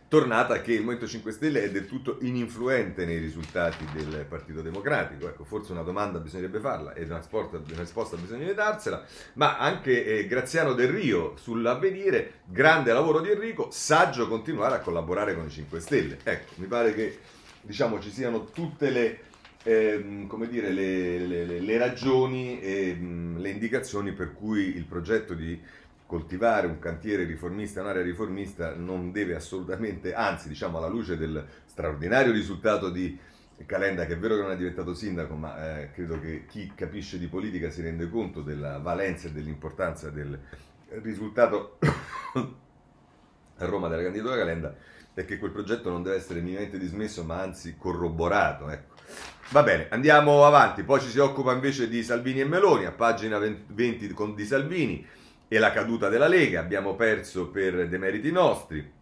tornata 0.07 0.59
che 0.61 0.71
il 0.71 0.79
Movimento 0.79 1.05
5 1.05 1.31
Stelle 1.33 1.65
è 1.65 1.69
del 1.69 1.85
tutto 1.85 2.17
ininfluente 2.21 3.05
nei 3.05 3.19
risultati 3.19 3.85
del 3.93 4.25
Partito 4.27 4.63
Democratico. 4.63 5.27
Ecco, 5.27 5.43
forse 5.43 5.71
una 5.71 5.83
domanda 5.83 6.17
bisognerebbe 6.17 6.59
farla 6.59 6.93
e 6.93 7.03
una, 7.03 7.21
sport, 7.21 7.53
una 7.53 7.79
risposta 7.79 8.17
bisognerebbe 8.17 8.55
darsela, 8.55 9.05
ma 9.33 9.59
anche 9.59 10.03
eh, 10.03 10.25
Graziano 10.25 10.73
Del 10.73 10.89
Rio 10.89 11.35
sull'avvenire, 11.37 12.39
grande 12.45 12.91
lavoro 12.91 13.19
di 13.19 13.29
Enrico, 13.29 13.69
saggio 13.69 14.27
continuare 14.27 14.77
a 14.77 14.79
collaborare 14.79 15.35
con 15.35 15.45
i 15.45 15.51
5 15.51 15.79
Stelle. 15.79 16.17
Ecco, 16.23 16.53
mi 16.55 16.65
pare 16.65 16.95
che 16.95 17.19
diciamo, 17.61 17.99
ci 17.99 18.09
siano 18.09 18.45
tutte 18.45 18.89
le 18.89 19.29
ehm, 19.63 20.27
come 20.27 20.47
dire, 20.47 20.69
le, 20.71 21.19
le, 21.19 21.59
le 21.59 21.77
ragioni 21.77 22.59
e 22.59 22.93
mh, 22.93 23.39
le 23.39 23.49
indicazioni 23.49 24.13
per 24.13 24.33
cui 24.33 24.75
il 24.75 24.85
progetto 24.85 25.33
di 25.33 25.59
coltivare 26.05 26.67
un 26.67 26.79
cantiere 26.79 27.23
riformista, 27.23 27.81
un'area 27.81 28.03
riformista, 28.03 28.75
non 28.75 29.11
deve 29.11 29.35
assolutamente, 29.35 30.13
anzi 30.13 30.49
diciamo 30.49 30.77
alla 30.77 30.87
luce 30.89 31.15
del 31.17 31.45
straordinario 31.65 32.33
risultato 32.33 32.89
di 32.89 33.17
Calenda, 33.65 34.05
che 34.05 34.13
è 34.13 34.17
vero 34.17 34.35
che 34.35 34.41
non 34.41 34.51
è 34.51 34.57
diventato 34.57 34.93
sindaco, 34.93 35.35
ma 35.35 35.79
eh, 35.79 35.91
credo 35.91 36.19
che 36.19 36.45
chi 36.47 36.71
capisce 36.75 37.17
di 37.17 37.27
politica 37.27 37.69
si 37.69 37.81
rende 37.81 38.09
conto 38.09 38.41
della 38.41 38.79
valenza 38.79 39.27
e 39.27 39.31
dell'importanza 39.31 40.09
del 40.09 40.37
risultato 41.01 41.77
a 43.57 43.65
Roma 43.65 43.87
della 43.87 44.03
candidatura 44.03 44.35
Calenda, 44.35 44.75
è 45.13 45.25
che 45.25 45.37
quel 45.37 45.51
progetto 45.51 45.89
non 45.89 46.03
deve 46.03 46.15
essere 46.15 46.41
minimamente 46.41 46.79
dismesso, 46.79 47.23
ma 47.23 47.39
anzi 47.39 47.75
corroborato. 47.77 48.69
Ecco. 48.69 48.90
Va 49.49 49.63
bene, 49.63 49.87
andiamo 49.89 50.45
avanti. 50.45 50.83
Poi 50.83 51.01
ci 51.01 51.09
si 51.09 51.19
occupa 51.19 51.51
invece 51.51 51.89
di 51.89 52.03
Salvini 52.03 52.39
e 52.39 52.45
Meloni, 52.45 52.85
a 52.85 52.91
pagina 52.91 53.37
20 53.37 54.07
con 54.09 54.33
di 54.33 54.45
Salvini 54.45 55.05
e 55.47 55.59
la 55.59 55.71
caduta 55.71 56.07
della 56.07 56.29
Lega. 56.29 56.61
Abbiamo 56.61 56.95
perso 56.95 57.49
per 57.49 57.89
demeriti 57.89 58.31
nostri. 58.31 58.99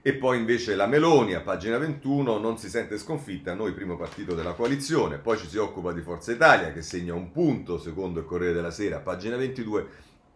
E 0.00 0.14
poi 0.14 0.38
invece 0.38 0.74
la 0.76 0.86
Meloni, 0.86 1.34
a 1.34 1.40
pagina 1.40 1.78
21, 1.78 2.38
non 2.38 2.56
si 2.58 2.70
sente 2.70 2.96
sconfitta, 2.96 3.54
noi 3.54 3.72
primo 3.72 3.96
partito 3.96 4.34
della 4.34 4.52
coalizione. 4.52 5.18
Poi 5.18 5.36
ci 5.36 5.48
si 5.48 5.58
occupa 5.58 5.92
di 5.92 6.00
Forza 6.00 6.32
Italia, 6.32 6.72
che 6.72 6.80
segna 6.80 7.12
un 7.12 7.32
punto, 7.32 7.76
secondo 7.76 8.20
il 8.20 8.24
Corriere 8.24 8.54
della 8.54 8.70
Sera, 8.70 8.98
a 8.98 9.00
pagina 9.00 9.36
22, 9.36 9.86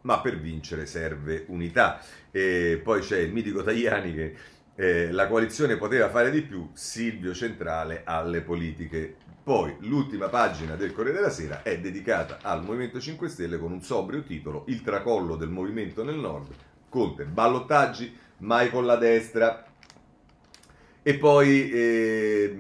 ma 0.03 0.21
per 0.21 0.39
vincere 0.39 0.87
serve 0.87 1.45
unità. 1.49 2.03
E 2.31 2.81
poi 2.83 3.01
c'è 3.01 3.19
il 3.19 3.33
mitico 3.33 3.63
Tajani 3.63 4.13
che 4.13 4.35
eh, 4.81 5.13
la 5.13 5.29
coalizione 5.29 5.77
poteva 5.77 6.09
fare 6.09 6.31
di 6.31 6.41
più, 6.41 6.71
Silvio 6.73 7.35
centrale 7.35 8.01
alle 8.03 8.41
politiche. 8.41 9.15
Poi 9.43 9.77
l'ultima 9.81 10.29
pagina 10.29 10.75
del 10.75 10.95
Corriere 10.95 11.19
della 11.19 11.31
Sera 11.31 11.63
è 11.63 11.79
dedicata 11.79 12.39
al 12.41 12.65
Movimento 12.65 12.99
5 12.99 13.29
Stelle 13.29 13.59
con 13.59 13.73
un 13.73 13.83
sobrio 13.83 14.23
titolo 14.23 14.65
Il 14.69 14.81
tracollo 14.81 15.37
del 15.37 15.51
movimento 15.51 16.03
nel 16.03 16.15
nord, 16.17 16.49
Conte, 16.89 17.25
ballottaggi, 17.25 18.17
mai 18.39 18.71
con 18.71 18.87
la 18.87 18.97
destra. 18.97 19.67
E 21.03 21.15
poi 21.15 21.71
eh, 21.71 22.59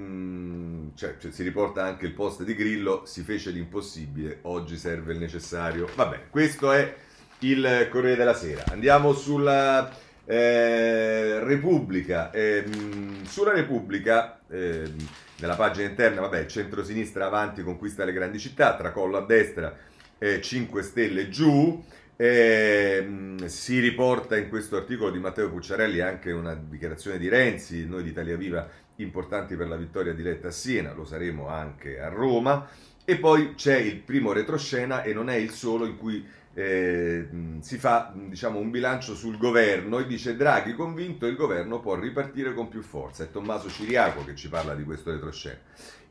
cioè, 0.94 1.16
cioè, 1.18 1.30
si 1.30 1.42
riporta 1.42 1.84
anche 1.84 2.04
il 2.04 2.12
post 2.12 2.42
di 2.42 2.54
Grillo, 2.54 3.06
si 3.06 3.22
fece 3.22 3.50
l'impossibile, 3.50 4.40
oggi 4.42 4.76
serve 4.76 5.14
il 5.14 5.18
necessario. 5.18 5.88
Vabbè, 5.94 6.28
questo 6.28 6.70
è 6.70 6.94
il 7.38 7.88
Corriere 7.90 8.16
della 8.16 8.34
Sera. 8.34 8.64
Andiamo 8.66 9.14
sulla 9.14 9.90
eh, 10.24 11.40
Repubblica, 11.44 12.30
ehm, 12.30 13.24
sulla 13.24 13.52
Repubblica, 13.52 14.40
ehm, 14.48 14.96
nella 15.40 15.56
pagina 15.56 15.88
interna, 15.88 16.20
vabbè, 16.20 16.46
centro-sinistra 16.46 17.26
avanti 17.26 17.62
conquista 17.62 18.04
le 18.04 18.12
grandi 18.12 18.38
città, 18.38 18.76
tracollo 18.76 19.16
a 19.16 19.26
destra, 19.26 19.74
eh, 20.18 20.40
5 20.40 20.82
stelle 20.82 21.28
giù. 21.28 21.82
Ehm, 22.16 23.46
si 23.46 23.78
riporta 23.78 24.36
in 24.36 24.50
questo 24.50 24.76
articolo 24.76 25.10
di 25.10 25.18
Matteo 25.18 25.48
Pucciarelli 25.48 26.00
anche 26.00 26.30
una 26.32 26.54
dichiarazione 26.54 27.16
di 27.16 27.28
Renzi, 27.28 27.86
noi 27.86 28.02
di 28.02 28.10
Italia 28.10 28.36
Viva, 28.36 28.68
importanti 28.96 29.56
per 29.56 29.68
la 29.68 29.76
vittoria 29.76 30.12
diretta 30.12 30.48
a 30.48 30.50
Siena, 30.50 30.92
lo 30.92 31.04
saremo 31.04 31.48
anche 31.48 31.98
a 31.98 32.08
Roma. 32.08 32.68
E 33.04 33.16
poi 33.16 33.54
c'è 33.54 33.76
il 33.76 33.96
primo 33.96 34.32
retroscena 34.32 35.02
e 35.02 35.14
non 35.14 35.30
è 35.30 35.34
il 35.34 35.50
solo 35.50 35.86
in 35.86 35.96
cui 35.96 36.24
eh, 36.54 37.28
si 37.60 37.78
fa 37.78 38.12
diciamo, 38.14 38.58
un 38.58 38.70
bilancio 38.70 39.14
sul 39.14 39.38
governo 39.38 39.98
e 39.98 40.06
dice 40.06 40.36
Draghi 40.36 40.74
convinto 40.74 41.26
il 41.26 41.36
governo 41.36 41.80
può 41.80 41.94
ripartire 41.94 42.54
con 42.54 42.68
più 42.68 42.82
forza. 42.82 43.24
È 43.24 43.30
Tommaso 43.30 43.68
Ciriaco 43.68 44.24
che 44.24 44.34
ci 44.34 44.48
parla 44.48 44.74
di 44.74 44.84
questo 44.84 45.10
retroscena. 45.10 45.58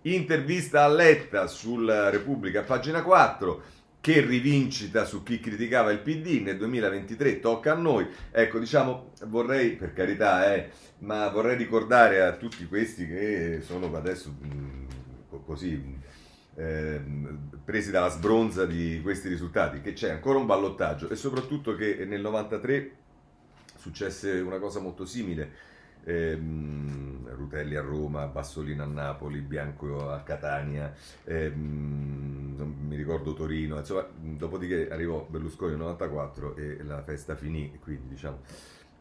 Intervista 0.03 0.84
a 0.84 0.88
Letta 0.88 1.48
sulla 1.48 2.10
Repubblica, 2.10 2.63
pagina 2.63 3.03
4 3.03 3.77
che 4.01 4.22
rivincita 4.22 5.03
su 5.03 5.24
chi 5.24 5.41
criticava 5.41 5.91
il 5.91 6.00
PD 6.00 6.41
nel 6.41 6.58
2023 6.58 7.41
tocca 7.41 7.74
a 7.74 7.75
noi. 7.75 8.08
Ecco, 8.31 8.60
diciamo, 8.60 9.12
vorrei, 9.25 9.72
per 9.72 9.91
carità, 9.91 10.53
eh, 10.55 10.69
ma 11.00 11.27
vorrei 11.27 11.58
ricordare 11.58 12.22
a 12.22 12.31
tutti 12.34 12.65
questi 12.65 13.05
che 13.05 13.60
sono 13.62 13.93
adesso 13.93 14.34
mh, 14.39 14.88
così 15.46 15.98
eh, 16.59 17.01
presi 17.63 17.89
dalla 17.89 18.09
sbronza 18.09 18.65
di 18.65 18.99
questi 19.01 19.29
risultati, 19.29 19.79
che 19.79 19.93
c'è 19.93 20.09
ancora 20.09 20.39
un 20.39 20.45
ballottaggio 20.45 21.09
e 21.09 21.15
soprattutto 21.15 21.73
che 21.75 22.03
nel 22.05 22.19
93 22.19 22.91
successe 23.77 24.39
una 24.41 24.59
cosa 24.59 24.79
molto 24.79 25.05
simile. 25.05 25.67
Ehm, 26.03 27.29
Rutelli 27.35 27.75
a 27.75 27.81
Roma, 27.81 28.25
Bassolino 28.25 28.83
a 28.83 28.87
Napoli, 28.87 29.39
Bianco 29.39 30.09
a 30.09 30.21
Catania, 30.21 30.93
ehm, 31.23 32.55
non 32.57 32.75
mi 32.87 32.95
ricordo 32.95 33.33
Torino, 33.33 33.77
insomma, 33.77 34.05
dopodiché 34.17 34.89
arrivò 34.89 35.25
Berlusconi 35.29 35.71
nel 35.71 35.79
94 35.79 36.55
e 36.57 36.83
la 36.83 37.03
festa 37.03 37.35
finì, 37.35 37.77
quindi 37.79 38.09
diciamo 38.09 38.39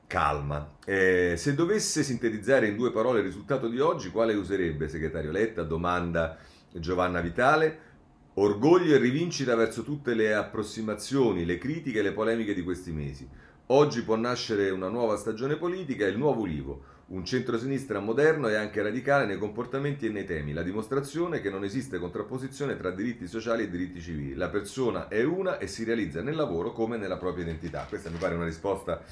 calma. 0.06 0.76
Eh, 0.84 1.34
se 1.36 1.54
dovesse 1.54 2.02
sintetizzare 2.02 2.68
in 2.68 2.76
due 2.76 2.92
parole 2.92 3.18
il 3.18 3.24
risultato 3.24 3.68
di 3.68 3.80
oggi, 3.80 4.10
quale 4.10 4.34
userebbe, 4.34 4.88
segretario 4.88 5.30
Letta? 5.30 5.62
Domanda 5.62 6.38
Giovanna 6.72 7.20
Vitale. 7.20 7.87
Orgoglio 8.34 8.94
e 8.94 8.98
rivincita 8.98 9.56
verso 9.56 9.82
tutte 9.82 10.14
le 10.14 10.32
approssimazioni, 10.32 11.44
le 11.44 11.58
critiche 11.58 11.98
e 11.98 12.02
le 12.02 12.12
polemiche 12.12 12.54
di 12.54 12.62
questi 12.62 12.92
mesi. 12.92 13.28
Oggi 13.70 14.02
può 14.02 14.16
nascere 14.16 14.70
una 14.70 14.88
nuova 14.88 15.16
stagione 15.16 15.56
politica 15.56 16.06
e 16.06 16.10
il 16.10 16.16
nuovo 16.16 16.42
Ulivo, 16.42 16.82
un 17.08 17.25
centrosinistra 17.25 17.98
moderno 17.98 18.48
e 18.48 18.54
anche 18.54 18.80
radicale 18.80 19.26
nei 19.26 19.38
comportamenti 19.38 20.06
e 20.06 20.10
nei 20.10 20.25
temi, 20.25 20.52
la 20.52 20.62
dimostrazione 20.62 21.40
che 21.40 21.50
non 21.50 21.64
esiste 21.64 21.98
contrapposizione 21.98 22.76
tra 22.76 22.90
diritti 22.92 23.26
sociali 23.26 23.64
e 23.64 23.70
diritti 23.70 24.00
civili. 24.00 24.34
La 24.34 24.48
persona 24.48 25.08
è 25.08 25.22
una 25.25 25.58
e 25.58 25.66
si 25.66 25.84
realizza 25.84 26.22
nel 26.22 26.37
lavoro 26.37 26.72
come 26.72 26.96
nella 26.96 27.16
propria 27.16 27.44
identità. 27.44 27.87
Questa 27.88 28.08
mi 28.08 28.18
pare 28.18 28.37
una 28.37 28.44
risposta 28.44 29.02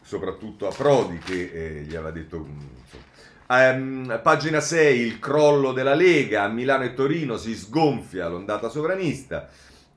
soprattutto 0.00 0.68
a 0.68 0.72
Prodi 0.72 1.18
che 1.18 1.50
eh, 1.52 1.82
gli 1.82 1.96
aveva 1.96 2.12
detto 2.12 2.36
insomma, 2.36 3.02
Um, 3.48 4.20
pagina 4.22 4.60
6, 4.60 5.00
il 5.00 5.18
crollo 5.20 5.72
della 5.72 5.94
Lega, 5.94 6.42
a 6.42 6.48
Milano 6.48 6.82
e 6.82 6.94
Torino 6.94 7.36
si 7.36 7.54
sgonfia 7.54 8.26
l'ondata 8.26 8.68
sovranista. 8.68 9.48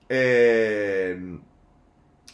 Eh, 0.05 1.17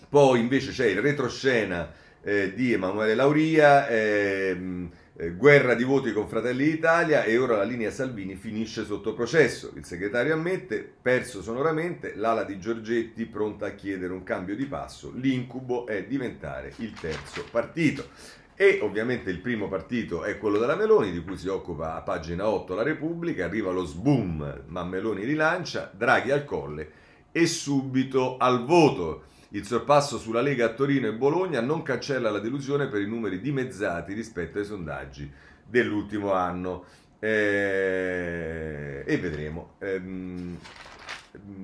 poi 0.09 0.39
invece 0.39 0.71
c'è 0.71 0.87
il 0.87 0.99
retroscena 0.99 1.89
eh, 2.21 2.53
di 2.53 2.73
Emanuele 2.73 3.15
Lauria, 3.15 3.87
ehm, 3.87 4.89
eh, 5.17 5.31
guerra 5.31 5.73
di 5.73 5.85
voti 5.85 6.11
con 6.11 6.27
Fratelli 6.27 6.65
d'Italia 6.65 7.23
e 7.23 7.37
ora 7.37 7.55
la 7.55 7.63
linea 7.63 7.91
Salvini 7.91 8.35
finisce 8.35 8.83
sotto 8.83 9.13
processo. 9.13 9.71
Il 9.75 9.85
segretario 9.85 10.33
ammette, 10.33 10.89
perso 11.01 11.41
sonoramente, 11.41 12.13
l'ala 12.15 12.43
di 12.43 12.59
Giorgetti 12.59 13.25
pronta 13.25 13.67
a 13.67 13.71
chiedere 13.71 14.11
un 14.11 14.23
cambio 14.23 14.55
di 14.55 14.65
passo. 14.65 15.13
L'incubo 15.15 15.87
è 15.87 16.03
diventare 16.03 16.73
il 16.77 16.91
terzo 16.91 17.45
partito. 17.49 18.09
E 18.57 18.79
ovviamente 18.81 19.29
il 19.29 19.39
primo 19.39 19.67
partito 19.67 20.23
è 20.23 20.37
quello 20.37 20.57
della 20.57 20.77
Meloni, 20.77 21.11
di 21.11 21.21
cui 21.21 21.35
si 21.35 21.49
occupa 21.49 21.95
a 21.95 22.01
pagina 22.01 22.47
8 22.47 22.73
la 22.73 22.83
Repubblica, 22.83 23.43
arriva 23.43 23.71
lo 23.71 23.83
sboom, 23.83 24.63
ma 24.67 24.83
Meloni 24.85 25.25
rilancia, 25.25 25.91
Draghi 25.93 26.31
al 26.31 26.45
colle 26.45 26.91
e 27.33 27.47
subito 27.47 28.37
al 28.37 28.63
voto. 28.63 29.23
Il 29.49 29.65
sorpasso 29.65 30.17
sulla 30.17 30.39
Lega 30.39 30.67
a 30.67 30.73
Torino 30.73 31.07
e 31.07 31.13
Bologna 31.13 31.59
non 31.59 31.81
cancella 31.81 32.31
la 32.31 32.39
delusione 32.39 32.87
per 32.87 33.01
i 33.01 33.07
numeri 33.07 33.41
dimezzati 33.41 34.13
rispetto 34.13 34.57
ai 34.57 34.63
sondaggi 34.63 35.29
dell'ultimo 35.65 36.31
anno. 36.31 36.85
Eh, 37.19 39.03
e 39.05 39.17
vedremo. 39.17 39.73
Ehm, 39.79 40.57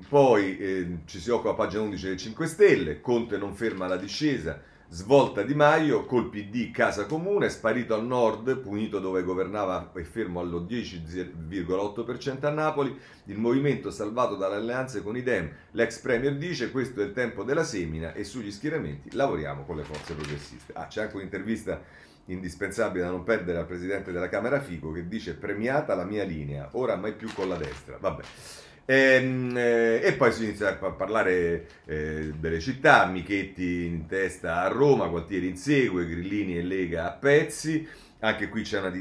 poi 0.10 0.58
eh, 0.58 0.98
ci 1.06 1.20
si 1.20 1.30
occupa 1.30 1.52
a 1.52 1.54
pagina 1.54 1.84
11 1.84 2.04
delle 2.04 2.18
5 2.18 2.48
Stelle, 2.48 3.00
Conte 3.00 3.38
non 3.38 3.56
ferma 3.56 3.88
la 3.88 3.96
discesa, 3.96 4.62
Svolta 4.94 5.44
Di 5.44 5.56
Maio, 5.56 6.04
col 6.04 6.30
PD 6.30 6.70
Casa 6.70 7.06
Comune, 7.06 7.48
sparito 7.48 7.96
al 7.96 8.06
nord, 8.06 8.58
punito 8.58 9.00
dove 9.00 9.24
governava 9.24 9.90
e 9.96 10.04
fermo 10.04 10.42
allo 10.42 10.66
10,8% 10.66 12.46
a 12.46 12.50
Napoli, 12.50 13.00
il 13.28 13.38
movimento 13.38 13.90
salvato 13.90 14.36
dalle 14.36 14.56
alleanze 14.56 15.02
con 15.02 15.16
i 15.16 15.24
Dem. 15.24 15.50
L'ex 15.72 16.00
premier 16.00 16.36
dice 16.36 16.72
questo 16.72 17.00
è 17.00 17.06
il 17.06 17.14
tempo 17.14 17.44
della 17.44 17.64
semina 17.64 18.12
e 18.12 18.26
sugli 18.26 18.52
schieramenti 18.52 19.16
lavoriamo 19.16 19.64
con 19.64 19.78
le 19.78 19.84
forze 19.84 20.14
progressiste. 20.14 20.74
Ah, 20.74 20.88
c'è 20.88 21.04
anche 21.04 21.16
un'intervista 21.16 21.82
indispensabile 22.26 23.06
da 23.06 23.12
non 23.12 23.24
perdere 23.24 23.60
al 23.60 23.68
presidente 23.68 24.12
della 24.12 24.28
Camera 24.28 24.60
Fico 24.60 24.92
che 24.92 25.08
dice 25.08 25.36
premiata 25.36 25.96
la 25.96 26.04
mia 26.04 26.26
linea, 26.26 26.68
ora 26.74 26.98
mai 26.98 27.14
più 27.14 27.32
con 27.34 27.48
la 27.48 27.56
destra. 27.56 27.96
Vabbè. 27.98 28.24
E, 28.86 28.96
ehm, 28.96 29.56
eh, 29.56 30.02
e, 30.04 30.14
poi 30.14 30.32
si 30.32 30.44
inizia 30.44 30.78
a 30.80 30.92
parlare 30.92 31.68
eh, 31.86 32.34
delle 32.38 32.60
città, 32.60 33.06
Michetti 33.06 33.86
in 33.86 34.08
testa 34.08 34.62
a 34.62 34.68
Roma, 34.68 35.08
Gualtieri 35.08 35.48
insegue, 35.48 36.08
Grillini 36.08 36.58
e 36.58 36.64
Lega 36.64 37.08
a 37.08 37.12
pezzi. 37.12 37.88
Anche 38.20 38.50
qui 38.50 38.62
c'è 38.62 38.80
una, 38.80 38.92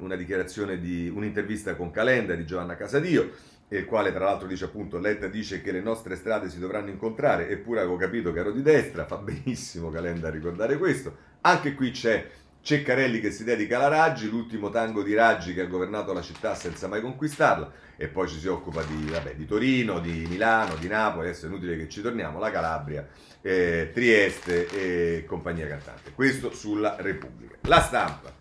una 0.00 0.16
dichiarazione 0.16 0.80
di 0.80 1.10
un'intervista 1.14 1.74
con 1.74 1.90
Calenda 1.90 2.34
di 2.34 2.46
Giovanna 2.46 2.76
Casadio, 2.76 3.30
il 3.68 3.84
quale 3.84 4.12
tra 4.12 4.24
l'altro 4.24 4.46
dice 4.46 4.66
appunto 4.66 4.98
Letta 4.98 5.26
dice 5.26 5.60
che 5.60 5.72
le 5.72 5.80
nostre 5.80 6.16
strade 6.16 6.48
si 6.48 6.58
dovranno 6.58 6.88
incontrare, 6.88 7.48
eppure 7.50 7.80
avevo 7.80 7.96
capito 7.96 8.32
che 8.32 8.38
ero 8.38 8.52
di 8.52 8.62
destra, 8.62 9.04
fa 9.04 9.16
benissimo 9.18 9.90
Calenda 9.90 10.28
a 10.28 10.30
ricordare 10.30 10.78
questo. 10.78 11.32
Anche 11.42 11.74
qui 11.74 11.90
c'è 11.90 12.26
Ceccarelli 12.64 13.20
che 13.20 13.30
si 13.30 13.44
dedica 13.44 13.76
alla 13.76 13.88
Raggi, 13.88 14.26
l'ultimo 14.26 14.70
tango 14.70 15.02
di 15.02 15.12
Raggi 15.12 15.52
che 15.52 15.60
ha 15.60 15.66
governato 15.66 16.14
la 16.14 16.22
città 16.22 16.54
senza 16.54 16.88
mai 16.88 17.02
conquistarla 17.02 17.70
e 17.94 18.08
poi 18.08 18.26
ci 18.26 18.38
si 18.38 18.48
occupa 18.48 18.82
di, 18.84 19.04
vabbè, 19.10 19.34
di 19.34 19.44
Torino, 19.44 20.00
di 20.00 20.24
Milano, 20.26 20.74
di 20.76 20.88
Napoli, 20.88 21.28
adesso 21.28 21.44
è 21.44 21.50
inutile 21.50 21.76
che 21.76 21.90
ci 21.90 22.00
torniamo, 22.00 22.38
la 22.38 22.50
Calabria, 22.50 23.06
eh, 23.42 23.90
Trieste 23.92 24.66
e 24.70 25.26
compagnia 25.26 25.66
cantante. 25.66 26.12
Questo 26.14 26.54
sulla 26.54 26.96
Repubblica. 26.98 27.56
La 27.64 27.82
stampa. 27.82 28.34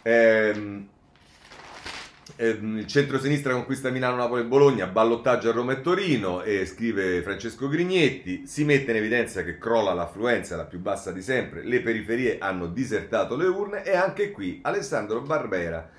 Ehm, 0.00 0.88
ehm, 2.36 2.78
il 2.78 2.86
centro-sinistra 2.86 3.52
conquista 3.52 3.90
Milano, 3.90 4.16
Napoli 4.16 4.42
e 4.42 4.46
Bologna, 4.46 4.86
ballottaggio 4.86 5.50
a 5.50 5.52
Roma 5.52 5.72
e 5.72 5.80
Torino, 5.80 6.42
e 6.42 6.66
scrive 6.66 7.22
Francesco 7.22 7.68
Grignetti, 7.68 8.46
si 8.46 8.64
mette 8.64 8.90
in 8.90 8.96
evidenza 8.96 9.42
che 9.42 9.58
crolla 9.58 9.94
l'affluenza, 9.94 10.56
la 10.56 10.64
più 10.64 10.78
bassa 10.78 11.12
di 11.12 11.22
sempre, 11.22 11.62
le 11.64 11.80
periferie 11.80 12.38
hanno 12.38 12.66
disertato 12.66 13.36
le 13.36 13.46
urne 13.46 13.84
e 13.84 13.96
anche 13.96 14.30
qui 14.30 14.60
Alessandro 14.62 15.20
Barbera 15.20 15.90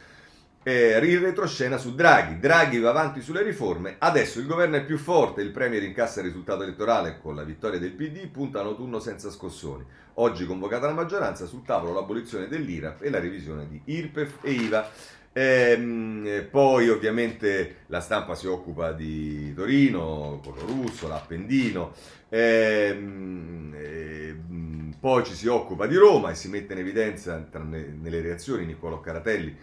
eh, 0.63 0.99
in 1.03 1.19
retroscena 1.19 1.77
su 1.77 1.93
Draghi. 1.93 2.39
Draghi 2.39 2.79
va 2.79 2.89
avanti 2.89 3.21
sulle 3.21 3.43
riforme, 3.43 3.97
adesso 3.99 4.39
il 4.39 4.47
governo 4.47 4.77
è 4.77 4.85
più 4.85 4.97
forte, 4.97 5.41
il 5.41 5.51
Premier 5.51 5.83
incassa 5.83 6.21
il 6.21 6.27
risultato 6.27 6.63
elettorale 6.63 7.19
con 7.21 7.35
la 7.35 7.43
vittoria 7.43 7.79
del 7.79 7.91
PD, 7.91 8.27
punta 8.27 8.59
a 8.59 8.63
autunno 8.63 8.99
senza 8.99 9.29
scossoni. 9.29 9.85
Oggi 10.15 10.45
convocata 10.45 10.87
la 10.87 10.93
maggioranza, 10.93 11.45
sul 11.45 11.63
tavolo 11.63 11.93
l'abolizione 11.93 12.47
dell'IRAP 12.47 13.03
e 13.03 13.09
la 13.09 13.19
revisione 13.19 13.67
di 13.67 13.81
IRPEF 13.85 14.37
e 14.41 14.51
IVA. 14.51 14.89
Ehm, 15.33 16.47
poi 16.49 16.89
ovviamente 16.89 17.77
la 17.87 17.99
stampa 17.99 18.35
si 18.35 18.47
occupa 18.47 18.91
di 18.91 19.53
Torino, 19.53 20.39
quello 20.43 20.65
russo, 20.65 21.07
l'Appendino, 21.07 21.93
ehm, 22.29 23.73
ehm, 23.75 24.95
poi 24.99 25.23
ci 25.25 25.33
si 25.33 25.47
occupa 25.47 25.87
di 25.87 25.95
Roma 25.95 26.29
e 26.29 26.35
si 26.35 26.49
mette 26.49 26.73
in 26.73 26.79
evidenza 26.79 27.37
tra, 27.49 27.63
nelle 27.63 28.21
reazioni 28.21 28.65
Niccolò 28.65 29.01
Caratelli 29.01 29.57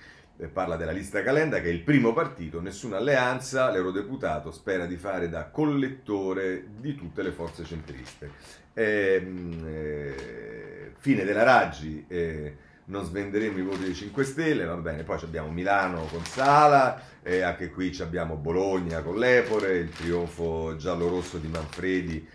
parla 0.49 0.77
della 0.77 0.93
lista 0.93 1.23
Calenda 1.23 1.61
che 1.61 1.69
è 1.69 1.73
il 1.73 1.83
primo 1.83 2.13
partito, 2.13 2.61
nessuna 2.61 2.97
alleanza, 2.97 3.71
l'eurodeputato 3.71 4.51
spera 4.51 4.87
di 4.87 4.97
fare 4.97 5.29
da 5.29 5.47
collettore 5.47 6.65
di 6.79 6.95
tutte 6.95 7.23
le 7.23 7.31
forze 7.31 7.65
centriste. 7.65 8.31
Eh, 8.73 9.23
eh, 9.65 10.93
fine 10.99 11.25
della 11.25 11.43
Raggi, 11.43 12.05
eh, 12.09 12.57
non 12.91 13.05
svenderemo 13.05 13.59
i 13.59 13.63
voti 13.63 13.85
dei 13.85 13.95
5 13.95 14.25
Stelle, 14.25 14.65
va 14.65 14.77
bene, 14.77 15.03
poi 15.03 15.19
abbiamo 15.23 15.51
Milano 15.51 16.05
con 16.11 16.25
Sala, 16.25 17.01
anche 17.23 17.71
qui 17.71 17.97
abbiamo 18.01 18.37
Bologna 18.37 19.01
con 19.03 19.19
l'Epore, 19.19 19.79
il 19.79 19.91
trionfo 19.91 20.77
giallo-rosso 20.77 21.39
di 21.39 21.49
Manfredi 21.49 22.27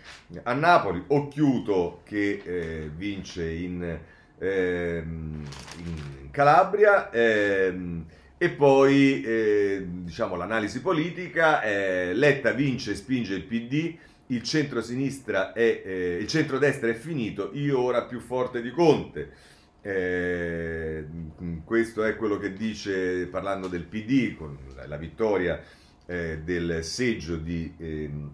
a 0.42 0.52
Napoli, 0.54 1.02
Occhiuto 1.08 2.00
che 2.04 2.42
eh, 2.44 2.90
vince 2.94 3.50
in 3.50 3.98
ehm, 4.38 5.44
in 5.78 6.30
Calabria. 6.30 7.10
Ehm, 7.10 8.04
e 8.38 8.50
poi 8.50 9.22
eh, 9.22 9.86
diciamo 9.88 10.36
l'analisi 10.36 10.82
politica, 10.82 11.62
eh, 11.62 12.12
Letta 12.12 12.52
vince 12.52 12.90
e 12.90 12.94
spinge 12.94 13.34
il 13.34 13.44
PD, 13.44 13.96
il 14.26 14.42
centro-sinistra 14.42 15.54
è, 15.54 15.82
eh, 15.84 16.18
il 16.20 16.26
centro-destra 16.26 16.90
è 16.90 16.94
finito, 16.94 17.50
io 17.54 17.80
ora 17.80 18.02
più 18.02 18.20
forte 18.20 18.60
di 18.60 18.70
Conte. 18.70 19.32
Eh, 19.86 21.06
questo 21.64 22.02
è 22.02 22.16
quello 22.16 22.38
che 22.38 22.52
dice 22.52 23.28
parlando 23.28 23.68
del 23.68 23.84
PD 23.84 24.34
con 24.34 24.58
la 24.84 24.96
vittoria 24.96 25.62
eh, 26.06 26.40
del 26.42 26.82
seggio 26.82 27.36
di 27.36 27.72
ehm, 27.76 28.30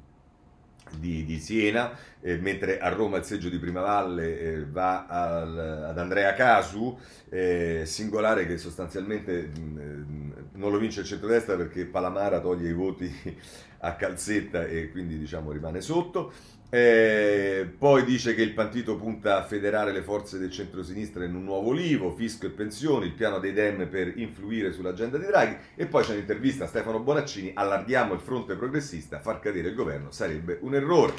di, 0.99 1.25
di 1.25 1.39
Siena, 1.39 1.97
eh, 2.21 2.37
mentre 2.37 2.79
a 2.79 2.89
Roma 2.89 3.19
il 3.19 3.25
seggio 3.25 3.49
di 3.49 3.59
Primavalle 3.59 4.39
eh, 4.39 4.67
va 4.67 5.07
al, 5.07 5.59
ad 5.89 5.99
Andrea 5.99 6.35
Casu, 6.35 6.99
eh, 7.29 7.83
singolare 7.85 8.47
che 8.47 8.59
sostanzialmente 8.59 9.51
mh, 9.57 9.61
mm, 9.61 10.31
non 10.55 10.71
lo 10.71 10.79
vince 10.79 11.01
il 11.01 11.07
centrodestra 11.07 11.57
perché 11.57 11.87
Palamara 11.87 12.41
toglie 12.41 12.69
i 12.69 12.75
voti 12.75 13.11
a 13.81 13.95
calzetta 13.95 14.67
e 14.67 14.91
quindi 14.91 15.19
diciamo 15.19 15.51
rimane 15.51 15.81
sotto. 15.81 16.33
Eh, 16.75 17.71
poi 17.77 18.03
dice 18.03 18.35
che 18.35 18.41
il 18.41 18.55
partito 18.55 18.97
punta 18.97 19.37
a 19.37 19.45
federare 19.45 19.93
le 19.93 20.01
forze 20.01 20.39
del 20.39 20.51
centro-sinistra 20.51 21.23
in 21.23 21.35
un 21.35 21.45
nuovo 21.45 21.71
livo, 21.71 22.15
fisco 22.15 22.47
e 22.47 22.49
pensioni, 22.49 23.05
il 23.05 23.13
piano 23.13 23.39
dei 23.39 23.53
Dem 23.53 23.87
per 23.89 24.15
influire 24.17 24.73
sull'agenda 24.73 25.19
di 25.19 25.27
Draghi. 25.27 25.55
E 25.75 25.85
poi 25.85 26.03
c'è 26.03 26.13
un'intervista 26.13 26.65
a 26.65 26.69
Stefano 26.69 27.01
Bonaccini, 27.01 27.51
allarghiamo 27.53 28.15
il 28.15 28.21
fronte 28.21 28.55
progressista, 28.55 29.19
far 29.19 29.41
cadere 29.41 29.69
il 29.69 29.75
governo 29.75 30.13
sarebbe 30.13 30.61
un 30.63 30.75
errore. 30.75 31.13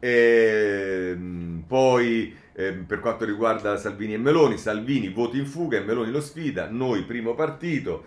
E, 0.00 1.16
poi 1.68 2.34
eh, 2.52 2.72
per 2.72 2.98
quanto 2.98 3.24
riguarda 3.24 3.76
Salvini 3.76 4.14
e 4.14 4.18
Meloni, 4.18 4.58
Salvini 4.58 5.10
voti 5.10 5.38
in 5.38 5.46
fuga 5.46 5.78
e 5.78 5.82
Meloni 5.82 6.10
lo 6.10 6.20
sfida, 6.20 6.68
noi 6.68 7.04
primo 7.04 7.36
partito. 7.36 8.06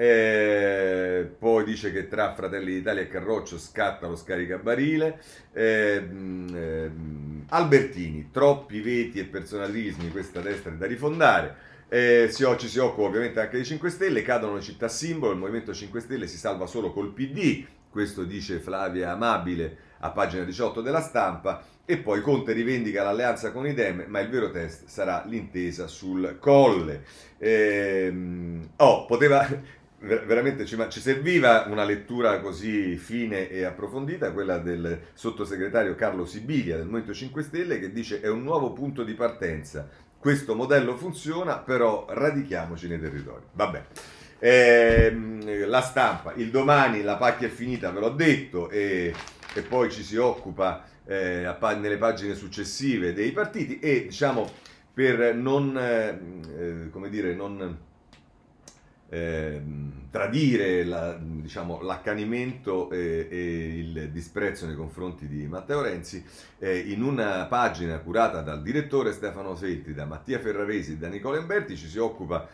Eh, 0.00 1.30
poi 1.38 1.62
dice 1.62 1.92
che 1.92 2.08
tra 2.08 2.32
Fratelli 2.32 2.72
d'Italia 2.72 3.02
e 3.02 3.08
Carroccio 3.08 3.58
scatta 3.58 4.06
lo 4.06 4.16
scaricabarile. 4.16 5.20
Eh, 5.52 6.02
eh, 6.54 6.90
Albertini, 7.50 8.30
troppi 8.30 8.80
veti 8.80 9.18
e 9.18 9.24
personalismi, 9.24 10.10
questa 10.10 10.40
destra 10.40 10.72
è 10.72 10.76
da 10.76 10.86
rifondare. 10.86 11.68
Si, 11.90 12.46
ci 12.56 12.68
si 12.68 12.78
occupa 12.78 13.08
ovviamente 13.08 13.40
anche 13.40 13.56
dei 13.56 13.64
5 13.66 13.90
Stelle, 13.90 14.22
cadono 14.22 14.54
le 14.54 14.62
città 14.62 14.88
simbolo, 14.88 15.32
il 15.32 15.38
Movimento 15.38 15.74
5 15.74 16.00
Stelle 16.00 16.28
si 16.28 16.38
salva 16.38 16.66
solo 16.66 16.92
col 16.92 17.12
PD, 17.12 17.66
questo 17.90 18.22
dice 18.22 18.60
Flavia 18.60 19.10
Amabile 19.10 19.76
a 19.98 20.10
pagina 20.12 20.44
18 20.44 20.80
della 20.80 21.00
stampa, 21.00 21.64
e 21.84 21.98
poi 21.98 22.20
Conte 22.20 22.52
rivendica 22.52 23.02
l'alleanza 23.02 23.50
con 23.50 23.66
i 23.66 23.74
Dem, 23.74 24.04
ma 24.06 24.20
il 24.20 24.28
vero 24.28 24.52
test 24.52 24.86
sarà 24.86 25.24
l'intesa 25.26 25.88
sul 25.88 26.36
colle. 26.38 27.02
Eh, 27.36 28.12
oh, 28.76 29.06
poteva, 29.06 29.44
veramente 30.00 30.64
ci, 30.64 30.76
ci, 30.88 31.00
serviva 31.00 31.66
una 31.68 31.84
lettura 31.84 32.40
così 32.40 32.96
fine 32.96 33.48
e 33.48 33.64
approfondita, 33.64 34.32
quella 34.32 34.58
del 34.58 34.98
sottosegretario 35.12 35.94
Carlo 35.94 36.24
Sibilia 36.24 36.76
del 36.76 36.86
Movimento 36.86 37.12
5 37.12 37.42
Stelle 37.42 37.78
che 37.78 37.92
dice 37.92 38.20
è 38.20 38.28
un 38.28 38.42
nuovo 38.42 38.72
punto 38.72 39.04
di 39.04 39.14
partenza. 39.14 39.88
Questo 40.18 40.54
modello 40.54 40.96
funziona, 40.96 41.58
però 41.58 42.06
radichiamoci 42.08 42.88
nei 42.88 43.00
territori. 43.00 43.42
Vabbè. 43.52 43.84
Eh, 44.38 45.66
la 45.66 45.82
stampa, 45.82 46.32
il 46.34 46.50
domani 46.50 47.02
la 47.02 47.16
pacchia 47.16 47.46
è 47.46 47.50
finita, 47.50 47.90
ve 47.90 48.00
l'ho 48.00 48.10
detto, 48.10 48.70
e, 48.70 49.14
e 49.54 49.60
poi 49.62 49.90
ci 49.90 50.02
si 50.02 50.16
occupa 50.16 50.84
eh, 51.04 51.54
nelle 51.78 51.98
pagine 51.98 52.34
successive 52.34 53.12
dei 53.12 53.32
partiti 53.32 53.78
e 53.80 54.04
diciamo 54.04 54.50
per 54.92 55.34
non, 55.34 55.76
eh, 55.76 56.88
come 56.90 57.08
dire, 57.10 57.34
non 57.34 57.88
eh, 59.10 59.60
tradire 60.10 60.84
la, 60.84 61.18
diciamo, 61.20 61.82
l'accanimento 61.82 62.90
e, 62.90 63.26
e, 63.28 63.78
il 63.78 64.10
disprezzo 64.10 64.66
nei 64.66 64.76
confronti 64.76 65.26
di 65.26 65.46
Matteo 65.46 65.82
Renzi, 65.82 66.24
eh, 66.58 66.78
in 66.78 67.02
una 67.02 67.46
pagina 67.46 67.98
curata 67.98 68.40
dal 68.40 68.62
direttore 68.62 69.12
Stefano 69.12 69.54
Felti, 69.56 69.92
da 69.92 70.06
Mattia 70.06 70.38
Ferraresi 70.38 70.92
e 70.92 70.96
da 70.96 71.08
Nicola 71.08 71.38
Emberti 71.38 71.76
ci 71.76 71.88
si 71.88 71.98
occupa 71.98 72.48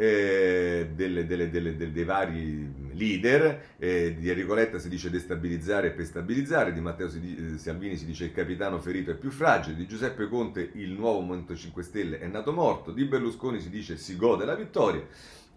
eh, 0.00 0.90
delle, 0.94 1.26
delle, 1.26 1.50
delle, 1.50 1.76
dei 1.76 2.04
vari 2.04 2.92
leader, 2.92 3.74
eh, 3.78 4.14
di 4.16 4.30
Enrico 4.30 4.54
Letta 4.54 4.78
si 4.78 4.88
dice 4.88 5.10
destabilizzare 5.10 5.88
e 5.88 5.90
pestabilizzare, 5.90 6.72
di 6.72 6.80
Matteo 6.80 7.08
eh, 7.08 7.58
Salvini 7.58 7.96
si 7.96 8.06
dice 8.06 8.26
il 8.26 8.32
capitano 8.32 8.78
ferito 8.78 9.10
è 9.10 9.16
più 9.16 9.30
fragile, 9.30 9.76
di 9.76 9.88
Giuseppe 9.88 10.28
Conte 10.28 10.70
il 10.74 10.92
nuovo 10.92 11.20
Movimento 11.20 11.56
5 11.56 11.82
Stelle 11.82 12.20
è 12.20 12.26
nato 12.28 12.52
morto, 12.52 12.92
di 12.92 13.04
Berlusconi 13.04 13.60
si 13.60 13.70
dice 13.70 13.96
si 13.96 14.16
gode 14.16 14.44
la 14.44 14.54
vittoria, 14.54 15.04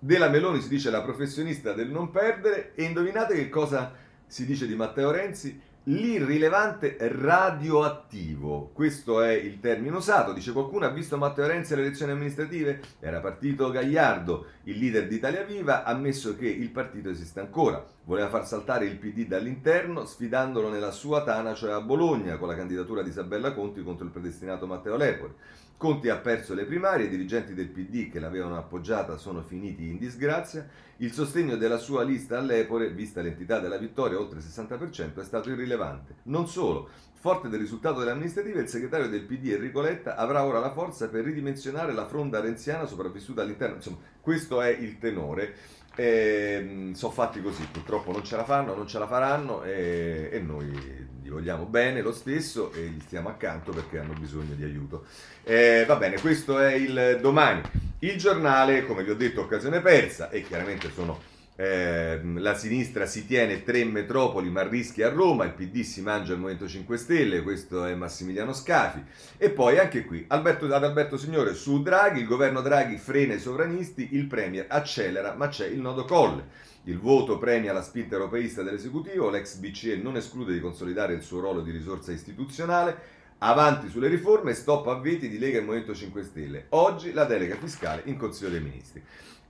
della 0.03 0.29
Meloni 0.29 0.61
si 0.61 0.67
dice 0.67 0.89
la 0.89 1.03
professionista 1.03 1.73
del 1.73 1.91
non 1.91 2.09
perdere 2.09 2.71
e 2.73 2.85
indovinate 2.85 3.35
che 3.35 3.49
cosa 3.49 3.93
si 4.25 4.47
dice 4.47 4.65
di 4.65 4.73
Matteo 4.73 5.11
Renzi, 5.11 5.61
l'irrilevante 5.83 6.97
radioattivo. 6.99 8.71
Questo 8.73 9.21
è 9.21 9.31
il 9.33 9.59
termine 9.59 9.95
usato. 9.95 10.33
Dice 10.33 10.53
qualcuno 10.53 10.85
ha 10.85 10.89
visto 10.89 11.17
Matteo 11.17 11.45
Renzi 11.45 11.73
alle 11.73 11.83
elezioni 11.83 12.13
amministrative? 12.13 12.81
Era 12.99 13.19
partito 13.19 13.69
Gagliardo, 13.69 14.47
il 14.63 14.79
leader 14.79 15.07
di 15.07 15.15
Italia 15.17 15.43
Viva, 15.43 15.83
ha 15.83 15.91
ammesso 15.91 16.35
che 16.35 16.47
il 16.47 16.71
partito 16.71 17.09
esiste 17.11 17.39
ancora. 17.39 17.85
Voleva 18.05 18.29
far 18.29 18.47
saltare 18.47 18.85
il 18.85 18.97
PD 18.97 19.27
dall'interno, 19.27 20.05
sfidandolo 20.05 20.71
nella 20.71 20.91
sua 20.91 21.23
tana, 21.23 21.53
cioè 21.53 21.73
a 21.73 21.81
Bologna, 21.81 22.37
con 22.37 22.47
la 22.47 22.55
candidatura 22.55 23.03
di 23.03 23.09
Isabella 23.09 23.53
Conti 23.53 23.83
contro 23.83 24.05
il 24.05 24.11
predestinato 24.11 24.65
Matteo 24.65 24.95
Lepori. 24.95 25.33
Conti 25.81 26.09
ha 26.09 26.17
perso 26.17 26.53
le 26.53 26.65
primarie, 26.65 27.07
i 27.07 27.09
dirigenti 27.09 27.55
del 27.55 27.69
PD 27.69 28.11
che 28.11 28.19
l'avevano 28.19 28.55
appoggiata 28.55 29.17
sono 29.17 29.41
finiti 29.41 29.87
in 29.87 29.97
disgrazia, 29.97 30.63
il 30.97 31.11
sostegno 31.11 31.55
della 31.55 31.79
sua 31.79 32.03
lista 32.03 32.37
all'Epore, 32.37 32.91
vista 32.91 33.23
l'entità 33.23 33.57
della 33.57 33.79
vittoria, 33.79 34.19
oltre 34.19 34.37
il 34.37 34.45
60%, 34.45 35.19
è 35.19 35.23
stato 35.23 35.49
irrilevante. 35.49 36.17
Non 36.25 36.47
solo, 36.47 36.87
forte 37.21 37.49
del 37.49 37.59
risultato 37.59 37.99
delle 37.99 38.11
amministrative, 38.11 38.61
il 38.61 38.67
segretario 38.67 39.07
del 39.07 39.21
PD 39.21 39.51
Enrico 39.51 39.79
Letta 39.79 40.15
avrà 40.15 40.43
ora 40.43 40.57
la 40.57 40.71
forza 40.71 41.07
per 41.07 41.23
ridimensionare 41.23 41.93
la 41.93 42.07
fronda 42.07 42.39
renziana 42.39 42.87
sopravvissuta 42.87 43.43
all'interno. 43.43 43.75
Insomma, 43.75 43.97
questo 44.19 44.59
è 44.59 44.69
il 44.69 44.97
tenore. 44.97 45.53
Eh, 45.95 46.89
sono 46.93 47.11
fatti 47.11 47.39
così, 47.41 47.67
purtroppo 47.71 48.11
non 48.11 48.23
ce 48.23 48.35
la 48.37 48.43
fanno, 48.43 48.73
non 48.73 48.87
ce 48.87 48.97
la 48.97 49.05
faranno 49.05 49.61
e, 49.61 50.29
e 50.31 50.39
noi 50.39 51.09
vogliamo 51.29 51.65
bene 51.65 52.01
lo 52.01 52.11
stesso 52.11 52.73
e 52.73 52.87
gli 52.87 52.99
stiamo 52.99 53.29
accanto 53.29 53.71
perché 53.71 53.99
hanno 53.99 54.13
bisogno 54.13 54.55
di 54.55 54.63
aiuto. 54.63 55.05
Eh, 55.43 55.85
va 55.87 55.97
bene, 55.97 56.19
questo 56.19 56.59
è 56.59 56.73
il 56.73 57.19
domani. 57.21 57.61
Il 57.99 58.17
giornale, 58.17 58.83
come 58.85 59.03
vi 59.03 59.11
ho 59.11 59.15
detto, 59.15 59.41
occasione 59.41 59.79
persa 59.79 60.29
e 60.29 60.41
chiaramente 60.41 60.89
sono... 60.91 61.30
Eh, 61.55 62.19
la 62.37 62.55
sinistra 62.55 63.05
si 63.05 63.27
tiene 63.27 63.63
tre 63.63 63.83
metropoli 63.83 64.49
ma 64.49 64.67
rischia 64.67 65.07
a 65.07 65.11
Roma, 65.11 65.43
il 65.43 65.51
PD 65.51 65.81
si 65.81 66.01
mangia 66.01 66.31
il 66.33 66.39
Movimento 66.39 66.67
5 66.67 66.97
Stelle, 66.97 67.41
questo 67.43 67.85
è 67.85 67.93
Massimiliano 67.93 68.53
Scafi. 68.53 69.03
E 69.37 69.49
poi 69.49 69.77
anche 69.77 70.05
qui 70.05 70.23
Alberto, 70.27 70.65
ad 70.65 70.83
Alberto 70.83 71.17
Signore 71.17 71.53
su 71.53 71.81
Draghi, 71.81 72.21
il 72.21 72.25
governo 72.25 72.61
Draghi 72.61 72.97
frena 72.97 73.33
i 73.33 73.39
sovranisti, 73.39 74.09
il 74.11 74.25
Premier 74.27 74.65
accelera 74.69 75.35
ma 75.35 75.49
c'è 75.49 75.67
il 75.67 75.79
nodo 75.79 76.05
colle. 76.05 76.69
Il 76.85 76.97
voto 76.97 77.37
premia 77.37 77.73
la 77.73 77.83
spinta 77.83 78.15
europeista 78.15 78.63
dell'esecutivo, 78.63 79.29
l'ex 79.29 79.55
BCE 79.57 79.97
non 79.97 80.15
esclude 80.15 80.53
di 80.53 80.59
consolidare 80.59 81.13
il 81.13 81.21
suo 81.21 81.41
ruolo 81.41 81.61
di 81.61 81.69
risorsa 81.69 82.11
istituzionale, 82.11 83.19
avanti 83.39 83.87
sulle 83.87 84.07
riforme, 84.07 84.55
stop 84.55 84.87
a 84.87 84.95
veti 84.95 85.29
di 85.29 85.37
Lega 85.37 85.59
e 85.59 85.61
Movimento 85.61 85.93
5 85.93 86.23
Stelle. 86.23 86.65
Oggi 86.69 87.13
la 87.13 87.25
delega 87.25 87.55
fiscale 87.55 88.01
in 88.05 88.17
Consiglio 88.17 88.49
dei 88.49 88.61
Ministri. 88.61 89.03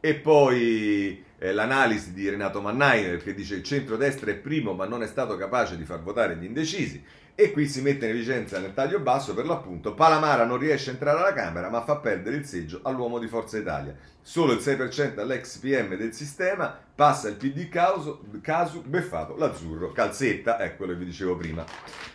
E 0.04 0.16
poi 0.16 1.24
eh, 1.38 1.54
l'analisi 1.54 2.12
di 2.12 2.28
Renato 2.28 2.60
Mannainer 2.60 3.22
che 3.22 3.36
dice 3.36 3.54
il 3.54 3.64
centrodestra 3.64 4.32
è 4.32 4.36
primo 4.36 4.74
ma 4.74 4.88
non 4.88 5.04
è 5.04 5.08
stato 5.08 5.38
capace 5.38 5.78
di 5.78 5.86
far 5.86 6.02
votare 6.02 6.36
gli 6.38 6.44
indecisi. 6.44 7.04
E 7.36 7.52
qui 7.52 7.68
si 7.68 7.82
mette 7.82 8.06
in 8.06 8.16
evidenza 8.16 8.60
nel 8.60 8.74
taglio 8.74 9.00
basso 9.00 9.36
per 9.36 9.46
l'appunto 9.46 9.94
Palamara 9.94 10.44
non 10.44 10.58
riesce 10.58 10.90
a 10.90 10.94
entrare 10.94 11.20
alla 11.20 11.34
Camera 11.34 11.70
ma 11.70 11.84
fa 11.84 11.98
perdere 11.98 12.36
il 12.36 12.46
seggio 12.46 12.80
all'uomo 12.82 13.20
di 13.20 13.28
Forza 13.28 13.60
Italia. 13.60 13.96
Solo 14.24 14.54
il 14.54 14.60
6% 14.60 15.20
all'ex 15.20 15.58
PM 15.58 15.96
del 15.96 16.14
sistema, 16.14 16.78
passa 16.94 17.28
il 17.28 17.36
PD 17.36 17.68
caso, 17.70 18.22
casu, 18.42 18.84
beffato 18.84 19.36
l'azzurro, 19.36 19.92
calzetta, 19.92 20.58
è 20.58 20.76
quello 20.76 20.94
che 20.94 21.00
vi 21.00 21.06
dicevo 21.06 21.36
prima. 21.36 21.66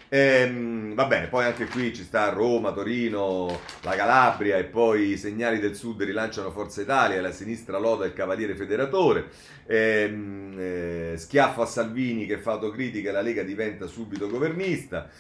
Ehm, 0.09 0.95
va 0.95 1.07
bene, 1.07 1.27
poi 1.27 1.47
anche 1.47 1.67
qui 1.67 1.93
ci 1.93 2.05
sta 2.05 2.29
Roma, 2.29 2.73
Torino, 2.73 3.59
la 3.83 3.97
Calabria 3.97 4.57
e 4.57 4.65
poi 4.65 5.11
i 5.11 5.17
segnali 5.17 5.59
del 5.59 5.75
sud 5.75 6.01
rilanciano 6.03 6.53
Forza 6.53 6.81
Italia, 6.81 7.21
la 7.21 7.33
sinistra 7.33 7.79
loda 7.79 8.07
il 8.07 8.13
Cavaliere 8.13 8.55
Federatore, 8.55 9.29
ehm, 9.67 10.55
eh, 10.57 11.15
schiaffo 11.17 11.63
a 11.63 11.67
Salvini 11.67 12.25
che 12.27 12.39
fa 12.39 12.53
autocritica 12.53 13.09
e 13.09 13.13
la 13.13 13.21
Lega 13.21 13.43
diventa 13.43 13.89
subito 13.89 14.29
governista. 14.29 15.11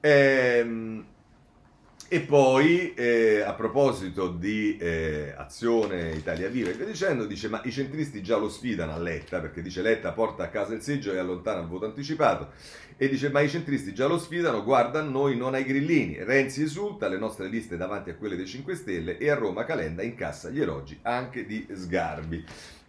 Ehm, 0.00 1.04
e 2.08 2.20
poi, 2.20 2.94
eh, 2.94 3.40
a 3.40 3.52
proposito 3.54 4.28
di 4.28 4.76
eh, 4.76 5.34
Azione 5.36 6.12
Italia 6.12 6.48
Viva 6.48 6.70
e 6.70 6.74
via 6.74 6.86
dicendo, 6.86 7.26
dice 7.26 7.48
ma 7.48 7.60
i 7.64 7.72
centristi 7.72 8.22
già 8.22 8.36
lo 8.36 8.48
sfidano 8.48 8.92
a 8.92 8.98
Letta, 8.98 9.40
perché 9.40 9.60
dice 9.60 9.82
Letta 9.82 10.12
porta 10.12 10.44
a 10.44 10.48
casa 10.48 10.74
il 10.74 10.82
seggio 10.82 11.12
e 11.12 11.18
allontana 11.18 11.60
il 11.60 11.66
voto 11.66 11.86
anticipato, 11.86 12.50
e 12.96 13.08
dice 13.08 13.30
ma 13.30 13.40
i 13.40 13.48
centristi 13.48 13.92
già 13.92 14.06
lo 14.06 14.18
sfidano, 14.18 14.62
guarda 14.62 15.00
a 15.00 15.02
noi 15.02 15.36
non 15.36 15.54
ai 15.54 15.64
grillini, 15.64 16.22
Renzi 16.22 16.62
esulta, 16.62 17.08
le 17.08 17.18
nostre 17.18 17.48
liste 17.48 17.76
davanti 17.76 18.10
a 18.10 18.14
quelle 18.14 18.36
dei 18.36 18.46
5 18.46 18.74
Stelle 18.76 19.18
e 19.18 19.28
a 19.28 19.34
Roma 19.34 19.64
Calenda 19.64 20.02
incassa 20.02 20.48
gli 20.48 20.60
elogi 20.60 20.98
anche 21.02 21.44
di 21.44 21.66
Sgarbi. 21.72 22.44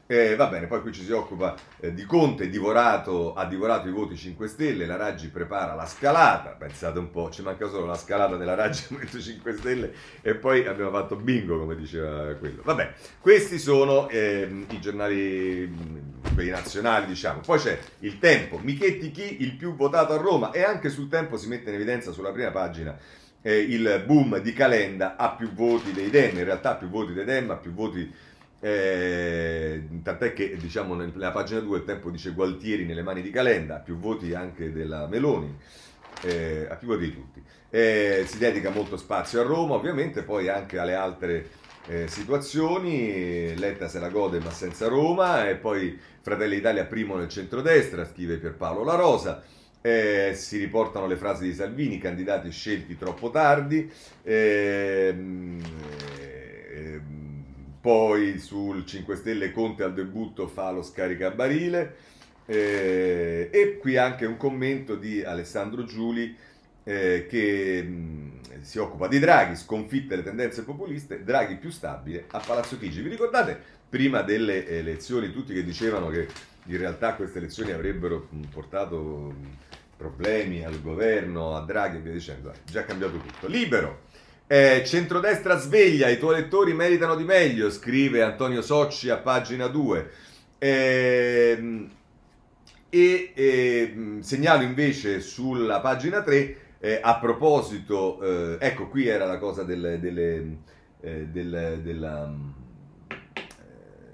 Eh, 0.10 0.38
va 0.38 0.48
bene, 0.48 0.68
poi 0.68 0.80
qui 0.82 0.94
ci 0.94 1.04
si 1.04 1.12
occupa 1.12 1.54
eh, 1.82 1.94
di 1.94 2.06
Conte, 2.06 2.48
divorato, 2.48 3.34
ha 3.34 3.46
divorato 3.46 3.90
i 3.90 3.92
voti 3.92 4.16
5 4.16 4.48
Stelle, 4.48 4.86
la 4.86 4.96
Raggi 4.96 5.28
prepara 5.28 5.74
la 5.74 5.86
scalata, 5.86 6.52
pensate 6.52 6.98
un 6.98 7.12
po', 7.12 7.30
ci 7.30 7.42
manca 7.42 7.68
solo 7.68 7.86
la 7.86 7.98
scalata 7.98 8.38
della 8.38 8.56
Raggi 8.56 8.86
al 8.98 9.22
5 9.22 9.54
Stelle 9.58 9.94
e 10.22 10.36
poi 10.36 10.66
abbiamo 10.66 10.92
fatto 10.92 11.18
bingo 11.18 11.60
come 11.60 11.76
diceva 11.76 12.34
quello. 12.36 12.62
Vabbè, 12.64 12.94
questi 13.20 13.60
sono 13.60 14.08
eh, 14.08 14.66
i 14.70 14.80
giornali 14.80 16.16
quelli 16.34 16.52
nazionali 16.52 17.06
diciamo, 17.08 17.42
poi 17.42 17.60
c'è 17.60 17.78
il 18.00 18.18
Tempo, 18.18 18.60
Michetti 18.60 19.12
chi 19.12 19.42
il 19.42 19.58
più 19.58 19.76
votato 19.76 20.14
a 20.14 20.18
Roma 20.18 20.52
e 20.52 20.64
anche 20.64 20.88
sul 20.88 21.10
Tempo 21.10 21.36
si 21.36 21.50
mette 21.50 21.68
in 21.68 21.76
evidenza 21.76 22.14
sulla 22.14 22.32
prima 22.32 22.52
pagina 22.52 22.98
eh, 23.42 23.60
il 23.60 24.04
boom 24.06 24.40
di 24.40 24.52
Calenda 24.52 25.16
ha 25.16 25.32
più 25.32 25.54
voti 25.54 25.92
dei 25.92 26.10
Dem, 26.10 26.38
in 26.38 26.44
realtà 26.44 26.76
più 26.76 26.90
voti 26.90 27.14
dei 27.14 27.26
Dem, 27.26 27.50
ha 27.50 27.56
più 27.56 27.74
voti 27.74 28.14
eh, 28.60 29.88
tant'è 30.02 30.34
che 30.34 30.56
diciamo 30.58 30.96
nella 30.96 31.32
pagina 31.32 31.60
2 31.60 31.78
il 31.78 31.84
tempo 31.84 32.10
dice 32.10 32.32
Gualtieri 32.32 32.86
nelle 32.86 33.04
mani 33.04 33.22
di 33.22 33.30
Calenda, 33.30 33.76
più 33.76 33.98
voti 33.98 34.34
anche 34.34 34.72
della 34.72 35.08
Meloni, 35.08 35.56
eh, 36.24 36.68
ha 36.70 36.76
più 36.76 36.88
voti 36.88 37.06
di 37.06 37.14
tutti. 37.14 37.44
Eh, 37.70 38.24
si 38.28 38.38
dedica 38.38 38.70
molto 38.70 38.98
spazio 38.98 39.42
a 39.42 39.44
Roma, 39.44 39.76
ovviamente, 39.76 40.24
poi 40.24 40.48
anche 40.48 40.80
alle 40.80 40.96
altre 40.96 41.50
eh, 41.88 42.08
situazioni. 42.08 43.56
Letta 43.56 43.88
se 43.88 44.00
la 44.00 44.10
gode 44.10 44.40
ma 44.40 44.52
senza 44.52 44.88
Roma, 44.88 45.48
e 45.50 45.56
poi 45.56 45.98
Fratelli 46.22 46.56
d'Italia 46.56 46.86
primo 46.86 47.16
nel 47.16 47.30
centrodestra, 47.30 48.06
scrive 48.06 48.38
Pierpaolo 48.38 48.84
La 48.84 48.96
Rosa. 48.96 49.44
Eh, 49.82 50.34
si 50.36 50.58
riportano 50.58 51.06
le 51.08 51.16
frasi 51.16 51.44
di 51.46 51.54
Salvini, 51.54 52.00
candidati 52.00 52.50
scelti 52.50 52.98
troppo 52.98 53.30
tardi. 53.30 53.90
Eh, 54.24 55.16
poi 57.88 58.38
sul 58.38 58.86
5 58.86 59.16
Stelle 59.16 59.54
Conte 59.54 59.82
al 59.82 59.94
debutto 59.94 60.50
fa 60.50 60.72
lo 60.72 60.84
scaricabarile 60.84 61.96
eh, 62.46 63.50
e 63.50 63.78
qui 63.78 63.96
anche 63.96 64.26
un 64.26 64.36
commento 64.36 64.96
di 64.96 65.24
Alessandro 65.24 65.86
Giuli 65.86 66.36
eh, 66.84 67.28
che 67.30 67.82
mh, 67.82 67.90
mm, 67.90 68.30
si 68.60 68.78
occupa 68.78 69.08
di 69.08 69.20
Draghi, 69.20 69.56
sconfitte 69.56 70.18
le 70.18 70.24
tendenze 70.24 70.66
populiste, 70.66 71.24
Draghi 71.24 71.56
più 71.56 71.70
stabile 71.70 72.26
a 72.32 72.44
Palazzo 72.46 72.78
Chigi. 72.78 73.00
Vi 73.00 73.08
ricordate 73.08 73.58
prima 73.88 74.22
delle 74.22 74.68
elezioni 74.68 75.32
tutti 75.32 75.54
che 75.54 75.64
dicevano 75.64 76.10
che 76.10 76.28
in 76.66 76.78
realtà 76.78 77.14
queste 77.14 77.38
elezioni 77.38 77.72
avrebbero 77.72 78.28
mm, 78.36 78.44
portato 78.52 79.34
mm, 79.34 79.46
problemi 79.96 80.66
al 80.66 80.82
governo, 80.82 81.56
a 81.56 81.62
Draghi 81.62 81.96
e 81.96 82.02
via 82.02 82.12
dicendo, 82.12 82.52
è 82.52 82.56
già 82.66 82.84
cambiato 82.84 83.16
tutto. 83.16 83.48
Libero! 83.48 84.07
Eh, 84.50 84.84
centrodestra 84.86 85.58
sveglia, 85.58 86.08
i 86.08 86.18
tuoi 86.18 86.36
lettori 86.36 86.74
meritano 86.74 87.16
di 87.16 87.26
meglio, 87.26 87.70
scrive 87.70 88.22
Antonio 88.22 88.62
Socci 88.62 89.10
a 89.10 89.18
pagina 89.18 89.68
2. 89.68 90.10
Eh, 90.58 91.88
e 92.90 93.32
eh, 93.36 94.18
segnalo 94.22 94.64
invece 94.64 95.20
sulla 95.20 95.82
pagina 95.82 96.22
3, 96.22 96.58
eh, 96.80 97.00
a 97.04 97.20
proposito, 97.20 98.22
eh, 98.22 98.58
ecco 98.66 98.88
qui 98.88 99.08
era 99.08 99.26
la 99.26 99.38
cosa 99.38 99.64
delle, 99.64 100.00
delle, 100.00 100.58
eh, 101.02 101.26
del, 101.26 101.82
della, 101.84 102.34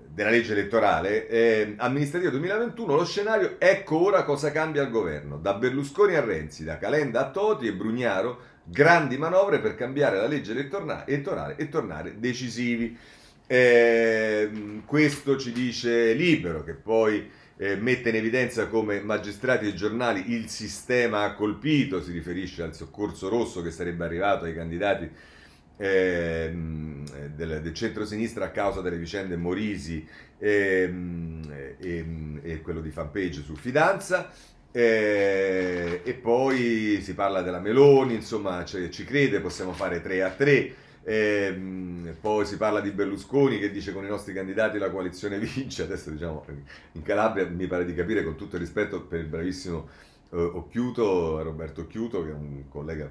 della, 0.07 0.29
legge 0.31 0.53
elettorale, 0.53 1.75
amministrativa 1.77 2.31
2021, 2.31 2.95
lo 2.95 3.05
scenario, 3.05 3.57
ecco 3.59 4.03
ora 4.03 4.23
cosa 4.23 4.51
cambia 4.51 4.81
al 4.81 4.89
governo, 4.89 5.37
da 5.37 5.53
Berlusconi 5.53 6.15
a 6.15 6.25
Renzi, 6.25 6.63
da 6.63 6.79
Calenda 6.79 7.27
a 7.27 7.29
Toti 7.29 7.67
e 7.67 7.73
Brugnaro 7.73 8.51
grandi 8.63 9.17
manovre 9.17 9.59
per 9.59 9.75
cambiare 9.75 10.17
la 10.17 10.27
legge 10.27 10.51
elettorale 10.51 11.05
e 11.55 11.69
tornare 11.69 12.19
decisivi. 12.19 12.97
Eh, 13.45 14.81
questo 14.85 15.37
ci 15.37 15.51
dice 15.51 16.13
Libero, 16.13 16.63
che 16.63 16.73
poi 16.73 17.29
eh, 17.57 17.75
mette 17.75 18.09
in 18.09 18.15
evidenza 18.15 18.67
come 18.67 19.01
magistrati 19.01 19.67
e 19.67 19.73
giornali 19.73 20.31
il 20.31 20.47
sistema 20.49 21.23
ha 21.23 21.33
colpito, 21.33 22.01
si 22.01 22.11
riferisce 22.11 22.63
al 22.63 22.73
soccorso 22.73 23.29
rosso 23.29 23.61
che 23.61 23.71
sarebbe 23.71 24.05
arrivato 24.05 24.45
ai 24.45 24.55
candidati 24.55 25.09
eh, 25.77 26.51
del, 27.35 27.61
del 27.61 27.73
centro-sinistra 27.73 28.45
a 28.45 28.51
causa 28.51 28.81
delle 28.81 28.97
vicende 28.97 29.35
Morisi 29.35 30.07
e, 30.37 30.93
e, 31.79 32.05
e 32.41 32.61
quello 32.61 32.81
di 32.81 32.91
fanpage 32.91 33.41
su 33.43 33.55
Fidanza. 33.55 34.31
Eh, 34.75 36.01
e 36.03 36.13
poi 36.15 36.99
si 37.01 37.13
parla 37.13 37.43
della 37.43 37.59
Meloni, 37.59 38.15
insomma 38.15 38.65
cioè, 38.65 38.89
ci 38.89 39.05
crede, 39.05 39.39
possiamo 39.39 39.71
fare 39.71 40.01
3 40.01 40.23
a 40.23 40.31
3. 40.31 40.75
Ehm, 41.05 42.15
poi 42.19 42.45
si 42.45 42.57
parla 42.57 42.79
di 42.79 42.89
Berlusconi 42.89 43.59
che 43.59 43.69
dice 43.69 43.93
con 43.93 44.03
i 44.03 44.07
nostri 44.07 44.33
candidati 44.33 44.79
la 44.79 44.89
coalizione 44.89 45.37
vince. 45.37 45.83
Adesso 45.83 46.09
diciamo 46.09 46.43
in 46.93 47.03
Calabria 47.03 47.47
mi 47.47 47.67
pare 47.67 47.85
di 47.85 47.93
capire 47.93 48.23
con 48.23 48.35
tutto 48.35 48.55
il 48.55 48.61
rispetto 48.61 49.01
per 49.03 49.19
il 49.19 49.27
bravissimo 49.27 49.87
eh, 50.31 50.37
Occhiuto, 50.37 51.43
Roberto 51.43 51.81
Occhiuto, 51.81 52.23
che 52.23 52.31
è 52.31 52.33
un 52.33 52.63
collega 52.69 53.07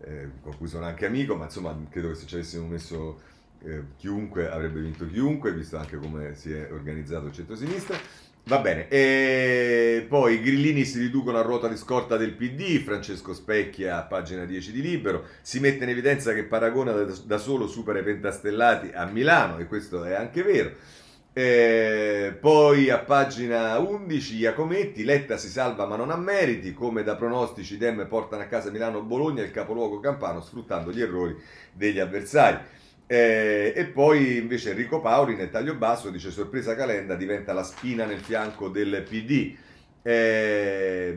eh, 0.00 0.30
con 0.40 0.56
cui 0.56 0.68
sono 0.68 0.86
anche 0.86 1.04
amico, 1.04 1.36
ma 1.36 1.44
insomma 1.44 1.76
credo 1.90 2.08
che 2.08 2.14
se 2.14 2.26
ci 2.26 2.36
avessimo 2.36 2.66
messo 2.66 3.20
eh, 3.64 3.82
chiunque 3.96 4.50
avrebbe 4.50 4.80
vinto 4.80 5.06
chiunque, 5.06 5.52
visto 5.52 5.76
anche 5.76 5.98
come 5.98 6.34
si 6.34 6.52
è 6.52 6.72
organizzato 6.72 7.26
il 7.26 7.32
centro-sinistra. 7.32 7.98
Va 8.48 8.60
bene, 8.60 8.86
e 8.86 10.06
poi 10.08 10.34
i 10.34 10.40
grillini 10.40 10.84
si 10.84 11.00
riducono 11.00 11.36
a 11.36 11.42
ruota 11.42 11.66
di 11.66 11.76
scorta 11.76 12.16
del 12.16 12.30
PD, 12.30 12.78
Francesco 12.78 13.34
Specchia, 13.34 14.02
pagina 14.02 14.44
10 14.44 14.70
di 14.70 14.82
Libero, 14.82 15.24
si 15.42 15.58
mette 15.58 15.82
in 15.82 15.90
evidenza 15.90 16.32
che 16.32 16.44
Paragona 16.44 16.92
da 16.92 17.38
solo 17.38 17.66
supera 17.66 17.98
i 17.98 18.04
pentastellati 18.04 18.92
a 18.94 19.04
Milano, 19.06 19.58
e 19.58 19.66
questo 19.66 20.04
è 20.04 20.14
anche 20.14 20.44
vero. 20.44 20.70
E 21.32 22.36
poi 22.40 22.88
a 22.88 22.98
pagina 22.98 23.78
11 23.78 24.36
Iacometti, 24.36 25.02
Letta 25.02 25.36
si 25.38 25.48
salva 25.48 25.84
ma 25.84 25.96
non 25.96 26.12
ha 26.12 26.16
meriti, 26.16 26.72
come 26.72 27.02
da 27.02 27.16
pronostici 27.16 27.76
Dem 27.76 28.06
portano 28.06 28.42
a 28.42 28.46
casa 28.46 28.70
Milano-Bologna 28.70 29.42
il 29.42 29.50
capoluogo 29.50 29.98
campano 29.98 30.40
sfruttando 30.40 30.92
gli 30.92 31.00
errori 31.00 31.36
degli 31.72 31.98
avversari. 31.98 32.58
Eh, 33.06 33.72
e 33.76 33.84
poi 33.86 34.36
invece 34.36 34.70
Enrico 34.70 35.00
Paoli 35.00 35.36
nel 35.36 35.50
taglio 35.50 35.76
basso 35.76 36.10
dice 36.10 36.30
sorpresa 36.32 36.74
Calenda 36.74 37.14
diventa 37.14 37.52
la 37.52 37.62
spina 37.62 38.04
nel 38.04 38.20
fianco 38.20 38.68
del 38.68 39.04
PD. 39.08 39.54
Eh, 40.02 41.16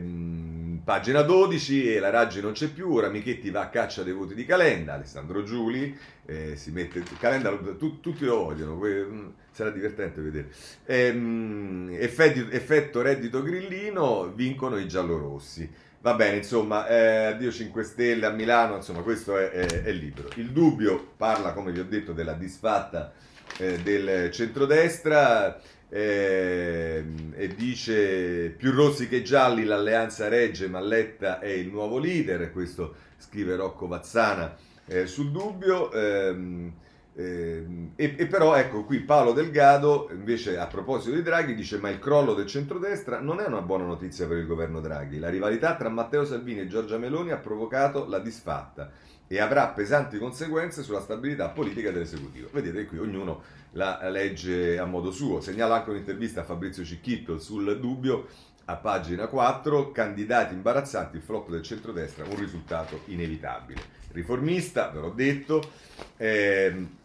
pagina 0.82 1.22
12 1.22 1.94
e 1.94 2.00
la 2.00 2.10
Raggi 2.10 2.40
non 2.40 2.52
c'è 2.52 2.68
più, 2.68 2.92
ora 2.92 3.08
Michetti 3.08 3.50
va 3.50 3.62
a 3.62 3.68
caccia 3.68 4.02
dei 4.02 4.12
voti 4.12 4.34
di 4.34 4.44
Calenda, 4.44 4.94
Alessandro 4.94 5.42
Giuli 5.44 5.96
eh, 6.30 6.56
si 6.56 6.70
mette 6.70 7.02
Calenda, 7.18 7.50
tu, 7.76 8.00
tutti 8.00 8.24
lo 8.24 8.44
vogliono, 8.44 8.76
mm, 8.76 9.26
sarà 9.50 9.70
divertente 9.70 10.20
vedere. 10.20 10.48
Eh, 10.84 11.96
effetto, 11.98 12.50
effetto 12.50 13.02
reddito 13.02 13.42
grillino, 13.42 14.32
vincono 14.32 14.78
i 14.78 14.86
giallorossi. 14.86 15.68
Va 16.02 16.14
bene, 16.14 16.38
insomma, 16.38 16.88
eh, 16.88 17.24
addio 17.26 17.52
5 17.52 17.82
Stelle 17.82 18.24
a 18.24 18.30
Milano, 18.30 18.76
insomma, 18.76 19.02
questo 19.02 19.36
è, 19.36 19.50
è, 19.50 19.82
è, 19.82 19.92
libero. 19.92 20.30
Il 20.36 20.50
dubbio 20.50 21.12
parla, 21.14 21.52
come 21.52 21.72
vi 21.72 21.80
ho 21.80 21.84
detto, 21.84 22.14
della 22.14 22.32
disfatta 22.32 23.12
eh, 23.58 23.80
del 23.82 24.30
centrodestra 24.30 25.60
eh, 25.90 27.04
e 27.34 27.48
dice 27.54 28.48
più 28.48 28.70
rossi 28.70 29.08
che 29.08 29.20
gialli 29.20 29.64
l'alleanza 29.64 30.28
regge, 30.28 30.68
ma 30.68 30.80
Letta 30.80 31.38
è 31.38 31.50
il 31.50 31.68
nuovo 31.68 31.98
leader, 31.98 32.50
questo 32.50 32.94
scrive 33.18 33.56
Rocco 33.56 33.86
Vazzana 33.86 34.56
eh, 34.86 35.06
sul 35.06 35.30
dubbio. 35.30 35.92
Ehm, 35.92 36.72
eh, 37.14 37.90
e, 37.96 38.14
e, 38.16 38.26
però 38.26 38.54
ecco 38.54 38.84
qui 38.84 39.00
Paolo 39.00 39.32
Delgado 39.32 40.08
invece 40.12 40.56
a 40.56 40.66
proposito 40.66 41.14
di 41.14 41.22
Draghi 41.22 41.54
dice 41.54 41.78
ma 41.78 41.90
il 41.90 41.98
crollo 41.98 42.34
del 42.34 42.46
centrodestra 42.46 43.20
non 43.20 43.40
è 43.40 43.46
una 43.46 43.62
buona 43.62 43.84
notizia 43.84 44.26
per 44.26 44.38
il 44.38 44.46
governo 44.46 44.80
Draghi. 44.80 45.18
La 45.18 45.28
rivalità 45.28 45.74
tra 45.76 45.88
Matteo 45.88 46.24
Salvini 46.24 46.60
e 46.60 46.68
Giorgia 46.68 46.98
Meloni 46.98 47.32
ha 47.32 47.38
provocato 47.38 48.06
la 48.06 48.20
disfatta 48.20 48.90
e 49.26 49.38
avrà 49.38 49.68
pesanti 49.68 50.18
conseguenze 50.18 50.82
sulla 50.82 51.00
stabilità 51.00 51.48
politica 51.48 51.90
dell'esecutivo. 51.90 52.48
Vedete 52.52 52.86
qui 52.86 52.98
ognuno 52.98 53.42
la 53.72 54.08
legge 54.08 54.78
a 54.78 54.84
modo 54.84 55.12
suo. 55.12 55.40
Segnalo 55.40 55.74
anche 55.74 55.90
un'intervista 55.90 56.40
a 56.40 56.44
Fabrizio 56.44 56.84
Cicchitto 56.84 57.38
sul 57.38 57.78
dubbio 57.78 58.26
a 58.64 58.76
pagina 58.76 59.26
4, 59.26 59.90
candidati 59.90 60.54
imbarazzanti, 60.54 61.16
il 61.16 61.22
flop 61.22 61.50
del 61.50 61.62
centrodestra, 61.62 62.24
un 62.24 62.38
risultato 62.38 63.02
inevitabile. 63.06 63.98
Riformista, 64.12 64.88
ve 64.88 65.00
l'ho 65.00 65.10
detto, 65.10 65.62
ehm, 66.16 66.98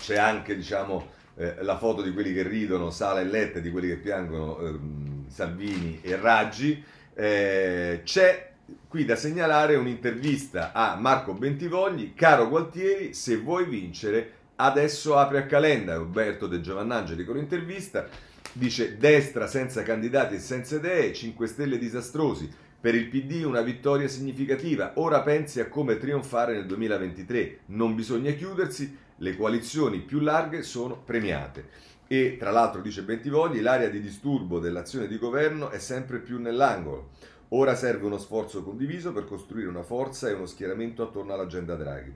c'è 0.00 0.16
anche 0.16 0.56
diciamo, 0.56 1.06
eh, 1.36 1.62
la 1.62 1.78
foto 1.78 2.02
di 2.02 2.12
quelli 2.12 2.32
che 2.32 2.42
ridono, 2.42 2.90
Sala 2.90 3.20
e 3.20 3.24
Letta, 3.24 3.60
di 3.60 3.70
quelli 3.70 3.88
che 3.88 3.96
piangono 3.96 4.58
ehm, 4.58 5.28
Salvini 5.28 6.00
e 6.02 6.16
Raggi. 6.16 6.82
Eh, 7.14 8.00
c'è 8.04 8.52
qui 8.88 9.04
da 9.04 9.16
segnalare 9.16 9.76
un'intervista 9.76 10.72
a 10.72 10.96
Marco 10.96 11.32
Bentivogli, 11.34 12.14
caro 12.14 12.48
Gualtieri, 12.48 13.14
se 13.14 13.36
vuoi 13.36 13.66
vincere 13.66 14.38
adesso 14.56 15.16
apri 15.16 15.38
a 15.38 15.46
calenda, 15.46 15.96
Roberto 15.96 16.46
De 16.46 16.60
Giovannangeli 16.60 17.24
con 17.24 17.36
l'intervista, 17.36 18.08
dice 18.52 18.96
destra 18.98 19.46
senza 19.46 19.82
candidati 19.82 20.34
e 20.34 20.38
senza 20.38 20.76
idee, 20.76 21.12
5 21.12 21.46
Stelle 21.46 21.78
disastrosi, 21.78 22.50
per 22.80 22.94
il 22.94 23.08
PD 23.08 23.44
una 23.44 23.60
vittoria 23.60 24.08
significativa, 24.08 24.92
ora 24.94 25.20
pensi 25.20 25.60
a 25.60 25.68
come 25.68 25.98
trionfare 25.98 26.54
nel 26.54 26.66
2023, 26.66 27.58
non 27.66 27.94
bisogna 27.94 28.32
chiudersi, 28.32 28.96
le 29.20 29.36
coalizioni 29.36 30.00
più 30.00 30.20
larghe 30.20 30.62
sono 30.62 30.96
premiate. 30.96 31.88
E 32.06 32.36
tra 32.38 32.50
l'altro, 32.50 32.80
dice 32.80 33.02
Bentivogli, 33.02 33.60
l'area 33.60 33.88
di 33.88 34.00
disturbo 34.00 34.58
dell'azione 34.58 35.06
di 35.06 35.18
governo 35.18 35.70
è 35.70 35.78
sempre 35.78 36.18
più 36.18 36.40
nell'angolo. 36.40 37.10
Ora 37.50 37.74
serve 37.74 38.06
uno 38.06 38.18
sforzo 38.18 38.62
condiviso 38.62 39.12
per 39.12 39.24
costruire 39.24 39.68
una 39.68 39.82
forza 39.82 40.28
e 40.28 40.32
uno 40.32 40.46
schieramento 40.46 41.02
attorno 41.02 41.32
all'agenda 41.32 41.74
Draghi. 41.74 42.12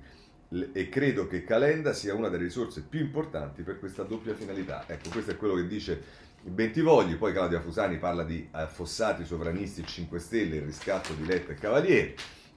E 0.72 0.88
credo 0.88 1.26
che 1.26 1.44
Calenda 1.44 1.92
sia 1.92 2.14
una 2.14 2.28
delle 2.28 2.44
risorse 2.44 2.82
più 2.88 3.00
importanti 3.00 3.62
per 3.62 3.78
questa 3.78 4.04
doppia 4.04 4.34
finalità. 4.34 4.84
Ecco, 4.86 5.10
questo 5.10 5.32
è 5.32 5.36
quello 5.36 5.54
che 5.54 5.66
dice 5.66 6.02
Bentivogli. 6.42 7.16
Poi 7.16 7.32
Claudia 7.32 7.60
Fusani 7.60 7.98
parla 7.98 8.24
di 8.24 8.46
affossati 8.50 9.24
sovranisti 9.24 9.84
5 9.84 10.18
Stelle, 10.18 10.56
il 10.56 10.62
riscatto 10.62 11.12
di 11.12 11.26
Letta 11.26 11.52
e 11.52 11.56
Cavalieri. 11.56 12.14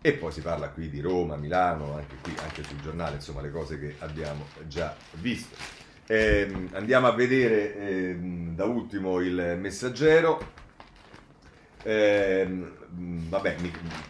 E 0.07 0.13
poi 0.13 0.31
si 0.31 0.39
parla 0.39 0.69
qui 0.69 0.89
di 0.89 1.01
Roma, 1.01 1.35
Milano, 1.35 1.95
anche 1.95 2.15
qui, 2.21 2.33
anche 2.41 2.63
sul 2.63 2.79
giornale, 2.79 3.15
insomma 3.15 3.41
le 3.41 3.51
cose 3.51 3.77
che 3.77 3.95
abbiamo 3.99 4.45
già 4.65 4.95
visto. 5.15 5.53
Eh, 6.05 6.49
andiamo 6.71 7.07
a 7.07 7.11
vedere 7.11 7.75
eh, 7.75 8.17
da 8.55 8.63
ultimo 8.63 9.19
il 9.19 9.57
messaggero. 9.59 10.39
Eh, 11.83 12.47
vabbè, 12.89 13.55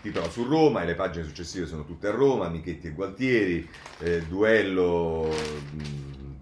però 0.04 0.30
su 0.30 0.44
Roma 0.44 0.84
e 0.84 0.86
le 0.86 0.94
pagine 0.94 1.26
successive 1.26 1.66
sono 1.66 1.84
tutte 1.84 2.10
a 2.10 2.12
Roma, 2.12 2.48
Michetti 2.48 2.86
e 2.86 2.92
Gualtieri, 2.92 3.68
eh, 3.98 4.22
duello, 4.22 5.34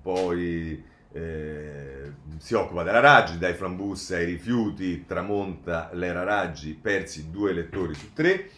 poi 0.01 0.83
eh, 1.13 2.11
si 2.39 2.55
occupa 2.55 2.83
della 2.83 2.99
Raggi, 2.99 3.37
dai 3.37 3.53
Flambus 3.53 4.11
ai 4.11 4.25
rifiuti, 4.25 5.05
tramonta 5.05 5.91
l'era 5.93 6.23
Raggi, 6.23 6.73
persi 6.73 7.31
due 7.31 7.51
elettori 7.51 7.93
su 7.93 8.11
tre. 8.11 8.49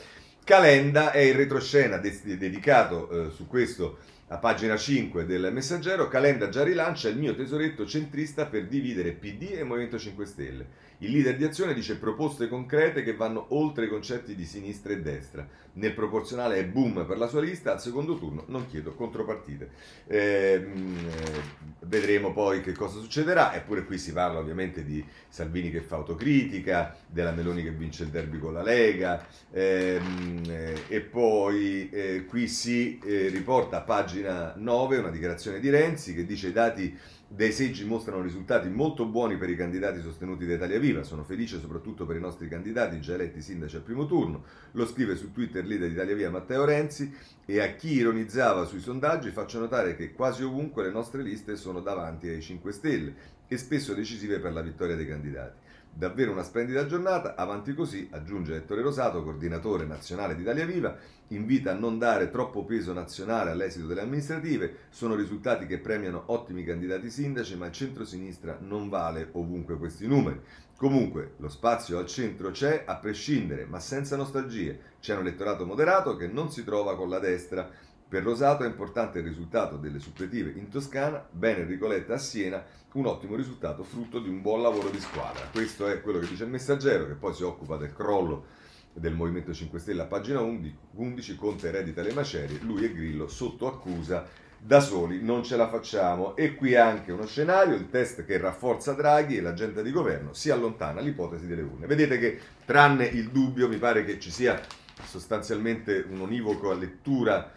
Calenda 0.48 1.12
è 1.12 1.18
il 1.18 1.34
retroscena 1.34 1.98
de- 1.98 2.38
dedicato 2.38 3.10
eh, 3.10 3.32
su 3.32 3.48
questo 3.48 3.98
a 4.30 4.38
pagina 4.38 4.78
5 4.78 5.26
del 5.26 5.52
messaggero. 5.52 6.08
Calenda 6.08 6.48
già 6.48 6.64
rilancia 6.64 7.10
il 7.10 7.18
mio 7.18 7.36
tesoretto 7.36 7.86
centrista 7.86 8.46
per 8.46 8.66
dividere 8.66 9.12
PD 9.12 9.50
e 9.52 9.66
Movimento 9.66 10.00
5 10.00 10.26
Stelle. 10.26 10.68
Il 11.00 11.12
leader 11.12 11.36
di 11.36 11.44
azione 11.44 11.76
dice 11.76 11.98
proposte 11.98 12.48
concrete 12.48 13.04
che 13.04 13.14
vanno 13.14 13.46
oltre 13.50 13.86
i 13.86 13.88
concetti 13.88 14.34
di 14.34 14.46
sinistra 14.46 14.94
e 14.94 15.02
destra. 15.02 15.48
Nel 15.74 15.94
proporzionale 15.94 16.58
è 16.58 16.66
boom 16.66 17.06
per 17.06 17.20
la 17.20 17.28
sua 17.28 17.40
lista, 17.40 17.72
al 17.72 17.80
secondo 17.80 18.18
turno 18.18 18.46
non 18.48 18.66
chiedo 18.66 18.96
contropartite. 18.96 19.70
Ehm, 20.08 20.96
eh, 21.08 21.42
vedremo 21.82 22.34
poi 22.34 22.62
che 22.62 22.72
cosa 22.72 23.00
succederà, 23.00 23.54
eppure 23.54 23.86
qui 23.86 24.00
si 24.00 24.12
parla 24.12 24.40
ovviamente 24.40 24.84
di 24.84 25.06
Salvini 25.30 25.70
che 25.70 25.82
fa 25.82 25.98
autocritica, 25.98 26.98
della 27.06 27.32
Meloni 27.32 27.62
che 27.62 27.72
vince 27.72 28.02
il 28.02 28.10
derby 28.10 28.40
con 28.40 28.54
la 28.54 28.64
Lega, 28.64 29.24
ehm, 29.52 30.42
eh, 30.48 30.82
e 30.88 31.02
poi 31.02 31.90
eh, 31.92 32.26
qui 32.26 32.48
si 32.48 33.00
eh, 33.06 33.28
riporta 33.28 33.78
a 33.78 33.82
pagina 33.82 34.56
9 34.58 34.98
una 34.98 35.10
dichiarazione 35.10 35.60
di 35.60 35.70
Renzi 35.70 36.16
che 36.16 36.26
dice 36.26 36.48
i 36.48 36.54
dati 36.54 36.98
dei 37.28 37.52
seggi 37.52 37.86
mostrano 37.86 38.22
risultati 38.22 38.70
molto 38.70 39.06
buoni 39.06 39.38
per 39.38 39.50
i 39.50 39.56
candidati 39.56 40.02
sostenuti 40.02 40.46
da 40.46 40.54
Italia 40.54 40.80
Viva. 40.80 40.87
Sono 41.04 41.24
felice 41.24 41.60
soprattutto 41.60 42.06
per 42.06 42.16
i 42.16 42.20
nostri 42.20 42.48
candidati 42.48 43.02
già 43.02 43.14
eletti 43.14 43.42
sindaci 43.42 43.76
al 43.76 43.82
primo 43.82 44.06
turno. 44.06 44.44
Lo 44.72 44.86
scrive 44.86 45.16
su 45.16 45.32
Twitter 45.32 45.66
leader 45.66 45.92
Italia 45.92 46.16
Viva 46.16 46.30
Matteo 46.30 46.66
Renzi 46.66 47.14
e 47.46 47.60
a 47.60 47.74
chi 47.74 47.94
ironizzava 47.94 48.66
sui 48.66 48.80
sondaggi 48.80 49.32
faccio 49.32 49.60
notare 49.60 49.96
che 49.96 50.14
quasi 50.14 50.44
ovunque 50.44 50.84
le 50.84 50.92
nostre 50.92 51.22
liste 51.22 51.56
sono 51.56 51.82
davanti 51.82 52.28
ai 52.30 52.42
5 52.42 52.72
Stelle 52.72 53.14
e 53.48 53.58
spesso 53.58 53.94
decisive 53.94 54.40
per 54.40 54.54
la 54.54 54.62
vittoria 54.62 54.96
dei 54.96 55.08
candidati. 55.08 55.67
Davvero 55.98 56.32
una 56.32 56.44
splendida 56.44 56.86
giornata, 56.86 57.34
avanti 57.34 57.74
così, 57.74 58.08
aggiunge 58.12 58.56
Ettore 58.56 58.84
Rosato, 58.84 59.24
coordinatore 59.24 59.84
nazionale 59.84 60.36
di 60.36 60.44
Italia 60.44 60.64
Viva, 60.64 60.96
invita 61.30 61.72
a 61.72 61.74
non 61.74 61.98
dare 61.98 62.30
troppo 62.30 62.66
peso 62.66 62.94
nazionale 62.94 63.50
all'esito 63.50 63.88
delle 63.88 64.02
amministrative, 64.02 64.82
sono 64.90 65.16
risultati 65.16 65.66
che 65.66 65.80
premiano 65.80 66.26
ottimi 66.28 66.64
candidati 66.64 67.10
sindaci, 67.10 67.58
ma 67.58 67.66
il 67.66 67.72
centro-sinistra 67.72 68.60
non 68.62 68.90
vale 68.90 69.30
ovunque 69.32 69.80
questi 69.80 70.06
numeri. 70.06 70.40
Comunque, 70.76 71.32
lo 71.38 71.50
spazio 71.50 71.98
al 71.98 72.06
centro 72.06 72.52
c'è, 72.52 72.84
a 72.86 72.98
prescindere, 72.98 73.66
ma 73.66 73.80
senza 73.80 74.16
nostalgie. 74.16 74.80
C'è 75.00 75.16
un 75.16 75.22
elettorato 75.22 75.66
moderato 75.66 76.16
che 76.16 76.28
non 76.28 76.52
si 76.52 76.64
trova 76.64 76.96
con 76.96 77.10
la 77.10 77.18
destra. 77.18 77.68
Per 78.10 78.24
Rosato 78.24 78.64
è 78.64 78.68
importante 78.68 79.20
il 79.20 79.26
risultato 79.26 79.76
delle 79.76 80.00
suppletive 80.00 80.54
in 80.58 80.70
Toscana, 80.70 81.28
bene 81.30 81.64
Enrico 81.64 81.88
Letta 81.88 82.14
a 82.14 82.18
Siena 82.18 82.64
un 82.94 83.06
ottimo 83.06 83.36
risultato 83.36 83.84
frutto 83.84 84.20
di 84.20 84.30
un 84.30 84.42
buon 84.42 84.62
lavoro 84.62 84.90
di 84.90 85.00
squadra. 85.00 85.46
Questo 85.52 85.88
è 85.88 86.02
quello 86.02 86.20
che 86.20 86.28
dice 86.28 86.46
il 86.46 86.50
messaggero, 86.50 87.06
che 87.06 87.16
poi 87.16 87.34
si 87.34 87.44
occupa 87.44 87.76
del 87.76 87.94
crollo 87.94 88.46
del 88.94 89.14
Movimento 89.14 89.54
5 89.54 89.78
Stelle 89.78 90.04
a 90.04 90.06
pagina 90.06 90.40
11, 90.40 91.36
Conte 91.36 91.68
eredita 91.68 92.02
le 92.02 92.14
macerie, 92.14 92.60
lui 92.62 92.86
e 92.86 92.94
Grillo 92.94 93.28
sotto 93.28 93.68
accusa 93.68 94.26
da 94.58 94.80
soli 94.80 95.22
non 95.22 95.44
ce 95.44 95.58
la 95.58 95.68
facciamo. 95.68 96.34
E 96.38 96.56
qui 96.56 96.76
anche 96.76 97.12
uno 97.12 97.26
scenario, 97.26 97.76
il 97.76 97.90
test 97.90 98.24
che 98.24 98.38
rafforza 98.38 98.94
Draghi 98.94 99.36
e 99.36 99.42
l'agenda 99.42 99.82
di 99.82 99.92
governo 99.92 100.32
si 100.32 100.50
allontana 100.50 101.02
l'ipotesi 101.02 101.46
delle 101.46 101.62
urne. 101.62 101.88
Vedete 101.88 102.18
che 102.18 102.40
tranne 102.64 103.06
il 103.06 103.30
dubbio 103.32 103.68
mi 103.68 103.78
pare 103.78 104.06
che 104.06 104.18
ci 104.18 104.32
sia 104.32 104.60
sostanzialmente 105.04 106.06
un'univoca 106.10 106.74
lettura 106.74 107.52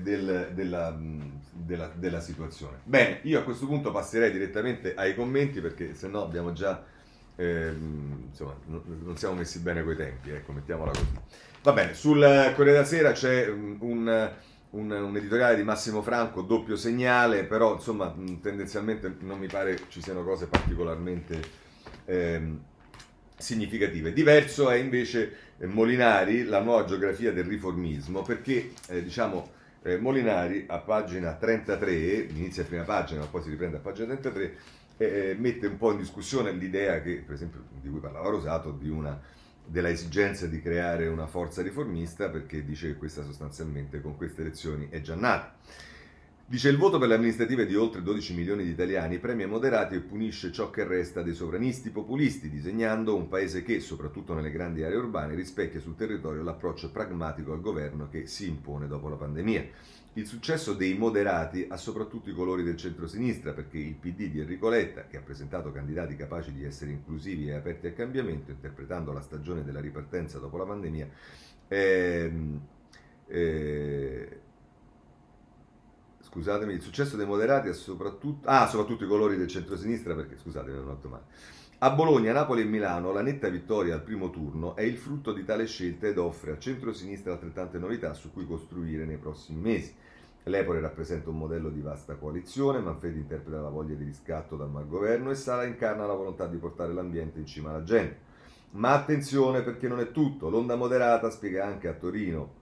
del, 0.00 0.50
della, 0.54 0.96
della, 1.50 1.92
della, 1.94 2.20
situazione. 2.20 2.78
Bene, 2.84 3.20
io 3.22 3.40
a 3.40 3.42
questo 3.42 3.66
punto 3.66 3.90
passerei 3.90 4.30
direttamente 4.30 4.94
ai 4.94 5.14
commenti 5.14 5.60
perché 5.60 5.94
se 5.94 6.08
no 6.08 6.22
abbiamo 6.22 6.52
già... 6.52 6.84
Eh, 7.34 7.72
insomma, 8.28 8.54
non 8.66 9.16
siamo 9.16 9.34
messi 9.34 9.58
bene 9.60 9.82
coi 9.82 9.96
tempi, 9.96 10.30
ecco, 10.30 10.52
mettiamola 10.52 10.90
così. 10.90 11.20
Va 11.62 11.72
bene, 11.72 11.94
sul 11.94 12.20
Corriere 12.20 12.72
della 12.72 12.84
Sera 12.84 13.12
c'è 13.12 13.48
un 13.48 14.30
un, 14.72 14.90
un, 14.90 15.16
editoriale 15.16 15.56
di 15.56 15.62
Massimo 15.62 16.02
Franco, 16.02 16.42
doppio 16.42 16.76
segnale, 16.76 17.44
però 17.44 17.74
insomma 17.74 18.14
tendenzialmente 18.40 19.16
non 19.20 19.38
mi 19.38 19.46
pare 19.46 19.78
ci 19.88 20.02
siano 20.02 20.22
cose 20.22 20.46
particolarmente 20.46 21.40
eh, 22.04 22.56
significative. 23.36 24.12
Diverso 24.12 24.70
è 24.70 24.76
invece 24.76 25.36
eh, 25.58 25.66
Molinari, 25.66 26.44
la 26.44 26.60
nuova 26.60 26.84
geografia 26.84 27.32
del 27.32 27.44
riformismo, 27.44 28.22
perché 28.22 28.72
eh, 28.88 29.02
diciamo 29.02 29.60
eh, 29.82 29.98
Molinari 29.98 30.64
a 30.68 30.78
pagina 30.78 31.34
33, 31.34 31.92
inizia 32.30 32.62
a 32.62 32.66
prima 32.66 32.84
pagina 32.84 33.24
poi 33.26 33.42
si 33.42 33.50
riprende 33.50 33.76
a 33.76 33.80
pagina 33.80 34.14
33, 34.14 34.56
eh, 34.96 35.04
eh, 35.04 35.34
mette 35.38 35.66
un 35.66 35.76
po' 35.76 35.92
in 35.92 35.98
discussione 35.98 36.52
l'idea 36.52 37.00
che, 37.00 37.22
per 37.24 37.34
esempio, 37.34 37.64
di 37.80 37.88
cui 37.88 38.00
parlava 38.00 38.28
Rosato, 38.28 38.78
una 38.84 39.20
della 39.64 39.88
esigenza 39.88 40.46
di 40.46 40.60
creare 40.60 41.06
una 41.06 41.26
forza 41.26 41.62
riformista 41.62 42.28
perché 42.28 42.64
dice 42.64 42.88
che 42.88 42.96
questa 42.96 43.22
sostanzialmente 43.22 44.00
con 44.00 44.16
queste 44.16 44.42
elezioni 44.42 44.88
è 44.90 45.00
già 45.00 45.14
nata. 45.14 45.54
Dice 46.52 46.68
il 46.68 46.76
voto 46.76 46.98
per 46.98 47.08
le 47.08 47.14
amministrative 47.14 47.64
di 47.64 47.74
oltre 47.74 48.02
12 48.02 48.34
milioni 48.34 48.62
di 48.62 48.72
italiani 48.72 49.18
premia 49.18 49.48
moderati 49.48 49.94
e 49.94 50.00
punisce 50.00 50.52
ciò 50.52 50.68
che 50.68 50.84
resta 50.84 51.22
dei 51.22 51.32
sovranisti 51.32 51.88
populisti, 51.88 52.50
disegnando 52.50 53.16
un 53.16 53.26
paese 53.26 53.62
che, 53.62 53.80
soprattutto 53.80 54.34
nelle 54.34 54.50
grandi 54.50 54.84
aree 54.84 54.98
urbane, 54.98 55.34
rispecchia 55.34 55.80
sul 55.80 55.96
territorio 55.96 56.42
l'approccio 56.42 56.90
pragmatico 56.90 57.54
al 57.54 57.62
governo 57.62 58.10
che 58.10 58.26
si 58.26 58.48
impone 58.48 58.86
dopo 58.86 59.08
la 59.08 59.16
pandemia. 59.16 59.66
Il 60.12 60.26
successo 60.26 60.74
dei 60.74 60.92
moderati 60.92 61.64
ha 61.70 61.78
soprattutto 61.78 62.28
i 62.28 62.34
colori 62.34 62.62
del 62.62 62.76
centro-sinistra, 62.76 63.54
perché 63.54 63.78
il 63.78 63.94
PD 63.94 64.28
di 64.28 64.40
Enrico 64.40 64.68
Letta, 64.68 65.06
che 65.06 65.16
ha 65.16 65.22
presentato 65.22 65.72
candidati 65.72 66.16
capaci 66.16 66.52
di 66.52 66.64
essere 66.64 66.90
inclusivi 66.90 67.48
e 67.48 67.54
aperti 67.54 67.86
al 67.86 67.94
cambiamento, 67.94 68.50
interpretando 68.50 69.10
la 69.14 69.22
stagione 69.22 69.64
della 69.64 69.80
ripartenza 69.80 70.38
dopo 70.38 70.58
la 70.58 70.66
pandemia, 70.66 71.08
eh, 71.68 72.32
eh, 73.26 74.40
scusatemi, 76.32 76.72
il 76.72 76.80
successo 76.80 77.16
dei 77.16 77.26
moderati 77.26 77.68
ha 77.68 77.74
soprattutto, 77.74 78.48
ah, 78.48 78.66
soprattutto 78.66 79.04
i 79.04 79.08
colori 79.08 79.36
del 79.36 79.48
centro-sinistra, 79.48 80.14
perché 80.14 80.38
scusatemi, 80.38 80.78
non 80.78 80.88
ho 80.88 81.08
male. 81.08 81.24
A 81.78 81.90
Bologna, 81.90 82.32
Napoli 82.32 82.62
e 82.62 82.64
Milano 82.64 83.12
la 83.12 83.22
netta 83.22 83.48
vittoria 83.48 83.94
al 83.94 84.02
primo 84.02 84.30
turno 84.30 84.74
è 84.76 84.82
il 84.82 84.96
frutto 84.96 85.32
di 85.32 85.44
tale 85.44 85.66
scelta 85.66 86.06
ed 86.06 86.16
offre 86.16 86.52
al 86.52 86.58
centro-sinistra 86.58 87.32
altrettante 87.32 87.78
novità 87.78 88.14
su 88.14 88.32
cui 88.32 88.46
costruire 88.46 89.04
nei 89.04 89.18
prossimi 89.18 89.60
mesi. 89.60 89.94
L'Epore 90.44 90.80
rappresenta 90.80 91.28
un 91.30 91.38
modello 91.38 91.68
di 91.68 91.80
vasta 91.80 92.14
coalizione, 92.14 92.78
Manfredi 92.78 93.18
interpreta 93.18 93.60
la 93.60 93.68
voglia 93.68 93.94
di 93.94 94.04
riscatto 94.04 94.56
dal 94.56 94.70
malgoverno 94.70 95.30
e 95.30 95.34
Sala 95.34 95.64
incarna 95.64 96.06
la 96.06 96.14
volontà 96.14 96.46
di 96.46 96.56
portare 96.56 96.92
l'ambiente 96.92 97.40
in 97.40 97.46
cima 97.46 97.70
alla 97.70 97.82
gente. 97.82 98.30
Ma 98.70 98.92
attenzione 98.94 99.62
perché 99.62 99.86
non 99.86 100.00
è 100.00 100.12
tutto, 100.12 100.48
l'onda 100.48 100.76
moderata 100.76 101.30
spiega 101.30 101.66
anche 101.66 101.88
a 101.88 101.92
Torino, 101.92 102.61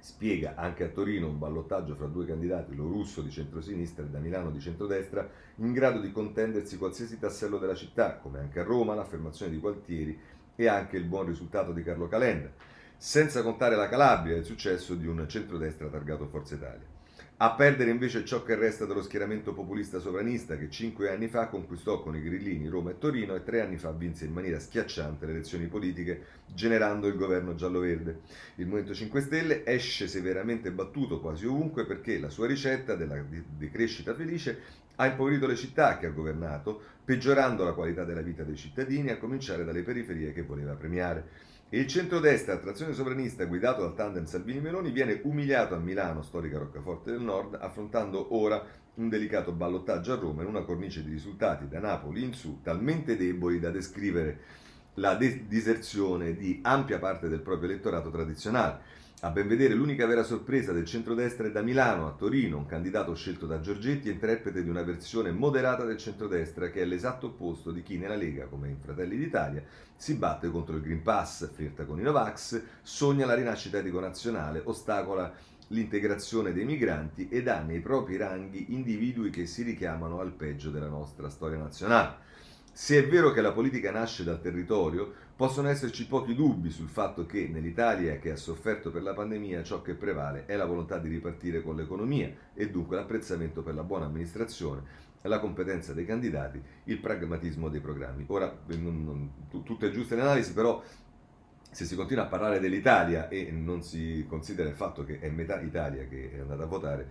spiega 0.00 0.54
anche 0.56 0.84
a 0.84 0.88
Torino 0.88 1.28
un 1.28 1.38
ballottaggio 1.38 1.94
fra 1.94 2.06
due 2.06 2.26
candidati, 2.26 2.74
lo 2.74 2.86
russo 2.86 3.22
di 3.22 3.30
centrosinistra 3.30 4.04
e 4.04 4.08
da 4.08 4.18
Milano 4.18 4.50
di 4.50 4.60
centrodestra, 4.60 5.28
in 5.56 5.72
grado 5.72 6.00
di 6.00 6.10
contendersi 6.10 6.78
qualsiasi 6.78 7.18
tassello 7.18 7.58
della 7.58 7.74
città, 7.74 8.16
come 8.16 8.38
anche 8.38 8.60
a 8.60 8.64
Roma 8.64 8.94
l'affermazione 8.94 9.52
di 9.52 9.58
Gualtieri 9.58 10.18
e 10.56 10.66
anche 10.66 10.96
il 10.96 11.04
buon 11.04 11.26
risultato 11.26 11.72
di 11.72 11.82
Carlo 11.82 12.08
Calenda 12.08 12.50
senza 13.02 13.42
contare 13.42 13.76
la 13.76 13.88
Calabria 13.88 14.34
e 14.34 14.40
il 14.40 14.44
successo 14.44 14.94
di 14.94 15.06
un 15.06 15.26
centrodestra 15.26 15.88
targato 15.88 16.26
Forza 16.26 16.54
Italia. 16.54 16.99
A 17.42 17.52
perdere 17.52 17.90
invece 17.90 18.22
ciò 18.26 18.42
che 18.42 18.54
resta 18.54 18.84
dello 18.84 19.00
schieramento 19.00 19.54
populista 19.54 19.98
sovranista 19.98 20.58
che 20.58 20.68
cinque 20.68 21.10
anni 21.10 21.28
fa 21.28 21.46
conquistò 21.48 22.02
con 22.02 22.14
i 22.14 22.20
grillini 22.20 22.68
Roma 22.68 22.90
e 22.90 22.98
Torino 22.98 23.34
e 23.34 23.42
tre 23.42 23.62
anni 23.62 23.78
fa 23.78 23.92
vinse 23.92 24.26
in 24.26 24.32
maniera 24.34 24.58
schiacciante 24.58 25.24
le 25.24 25.32
elezioni 25.32 25.66
politiche 25.66 26.22
generando 26.52 27.06
il 27.06 27.16
governo 27.16 27.54
giallo-verde. 27.54 28.20
Il 28.56 28.66
Movimento 28.66 28.92
5 28.92 29.22
Stelle 29.22 29.64
esce 29.64 30.06
severamente 30.06 30.70
battuto 30.70 31.18
quasi 31.18 31.46
ovunque 31.46 31.86
perché 31.86 32.18
la 32.18 32.28
sua 32.28 32.46
ricetta 32.46 32.94
della 32.94 33.16
decrescita 33.56 34.14
felice 34.14 34.58
ha 34.96 35.06
impoverito 35.06 35.46
le 35.46 35.56
città 35.56 35.96
che 35.96 36.04
ha 36.04 36.10
governato, 36.10 36.78
peggiorando 37.02 37.64
la 37.64 37.72
qualità 37.72 38.04
della 38.04 38.20
vita 38.20 38.42
dei 38.42 38.56
cittadini, 38.56 39.08
a 39.08 39.16
cominciare 39.16 39.64
dalle 39.64 39.80
periferie 39.80 40.34
che 40.34 40.42
voleva 40.42 40.74
premiare. 40.74 41.48
Il 41.72 41.86
centrodestra 41.86 42.54
a 42.54 42.58
trazione 42.58 42.92
sovranista 42.92 43.44
guidato 43.44 43.82
dal 43.82 43.94
tandem 43.94 44.24
Salvini-Meloni 44.24 44.90
viene 44.90 45.20
umiliato 45.22 45.76
a 45.76 45.78
Milano, 45.78 46.20
storica 46.20 46.58
roccaforte 46.58 47.12
del 47.12 47.20
nord, 47.20 47.56
affrontando 47.60 48.34
ora 48.34 48.60
un 48.94 49.08
delicato 49.08 49.52
ballottaggio 49.52 50.12
a 50.12 50.16
Roma 50.16 50.42
in 50.42 50.48
una 50.48 50.64
cornice 50.64 51.04
di 51.04 51.12
risultati 51.12 51.68
da 51.68 51.78
Napoli 51.78 52.24
in 52.24 52.32
su 52.32 52.58
talmente 52.60 53.16
deboli 53.16 53.60
da 53.60 53.70
descrivere 53.70 54.40
la 54.94 55.14
de- 55.14 55.46
diserzione 55.46 56.34
di 56.34 56.58
ampia 56.60 56.98
parte 56.98 57.28
del 57.28 57.40
proprio 57.40 57.70
elettorato 57.70 58.10
tradizionale. 58.10 58.80
A 59.22 59.28
ben 59.28 59.48
vedere, 59.48 59.74
l'unica 59.74 60.06
vera 60.06 60.22
sorpresa 60.22 60.72
del 60.72 60.86
centrodestra 60.86 61.46
è 61.46 61.50
da 61.50 61.60
Milano 61.60 62.06
a 62.06 62.12
Torino, 62.12 62.56
un 62.56 62.64
candidato 62.64 63.14
scelto 63.14 63.44
da 63.44 63.60
Giorgetti 63.60 64.08
e 64.08 64.12
interprete 64.12 64.62
di 64.62 64.70
una 64.70 64.82
versione 64.82 65.30
moderata 65.30 65.84
del 65.84 65.98
centrodestra 65.98 66.70
che 66.70 66.80
è 66.80 66.84
l'esatto 66.86 67.26
opposto 67.26 67.70
di 67.70 67.82
chi 67.82 67.98
nella 67.98 68.16
Lega, 68.16 68.46
come 68.46 68.70
in 68.70 68.78
Fratelli 68.80 69.18
d'Italia, 69.18 69.62
si 69.94 70.14
batte 70.14 70.48
contro 70.50 70.76
il 70.76 70.80
Green 70.80 71.02
Pass, 71.02 71.52
flirta 71.52 71.84
con 71.84 72.00
i 72.00 72.02
Novax, 72.02 72.62
sogna 72.80 73.26
la 73.26 73.34
rinascita 73.34 73.76
etico-nazionale, 73.76 74.62
ostacola 74.64 75.30
l'integrazione 75.66 76.54
dei 76.54 76.64
migranti 76.64 77.28
ed 77.30 77.48
ha 77.48 77.60
nei 77.60 77.80
propri 77.80 78.16
ranghi 78.16 78.72
individui 78.72 79.28
che 79.28 79.44
si 79.44 79.62
richiamano 79.62 80.20
al 80.20 80.32
peggio 80.32 80.70
della 80.70 80.88
nostra 80.88 81.28
storia 81.28 81.58
nazionale. 81.58 82.28
Se 82.72 82.96
è 82.96 83.08
vero 83.08 83.32
che 83.32 83.40
la 83.40 83.52
politica 83.52 83.90
nasce 83.90 84.22
dal 84.22 84.40
territorio, 84.40 85.12
possono 85.34 85.68
esserci 85.68 86.06
pochi 86.06 86.34
dubbi 86.34 86.70
sul 86.70 86.88
fatto 86.88 87.26
che 87.26 87.48
nell'Italia 87.48 88.18
che 88.18 88.30
ha 88.30 88.36
sofferto 88.36 88.90
per 88.90 89.02
la 89.02 89.12
pandemia 89.12 89.62
ciò 89.64 89.82
che 89.82 89.94
prevale 89.94 90.46
è 90.46 90.54
la 90.54 90.66
volontà 90.66 90.98
di 90.98 91.08
ripartire 91.08 91.62
con 91.62 91.76
l'economia 91.76 92.32
e 92.54 92.70
dunque 92.70 92.96
l'apprezzamento 92.96 93.62
per 93.62 93.74
la 93.74 93.82
buona 93.82 94.06
amministrazione, 94.06 94.82
la 95.22 95.40
competenza 95.40 95.92
dei 95.92 96.06
candidati, 96.06 96.62
il 96.84 96.98
pragmatismo 97.00 97.68
dei 97.68 97.80
programmi. 97.80 98.24
Ora, 98.28 98.56
non, 98.66 99.04
non, 99.04 99.64
tutte 99.64 99.90
giuste 99.90 100.14
le 100.14 100.22
analisi, 100.22 100.52
però 100.52 100.82
se 101.70 101.84
si 101.84 101.96
continua 101.96 102.24
a 102.24 102.28
parlare 102.28 102.60
dell'Italia 102.60 103.28
e 103.28 103.50
non 103.50 103.82
si 103.82 104.24
considera 104.28 104.68
il 104.68 104.74
fatto 104.76 105.04
che 105.04 105.18
è 105.18 105.28
metà 105.28 105.60
Italia 105.60 106.06
che 106.06 106.32
è 106.34 106.38
andata 106.38 106.62
a 106.62 106.66
votare, 106.66 107.10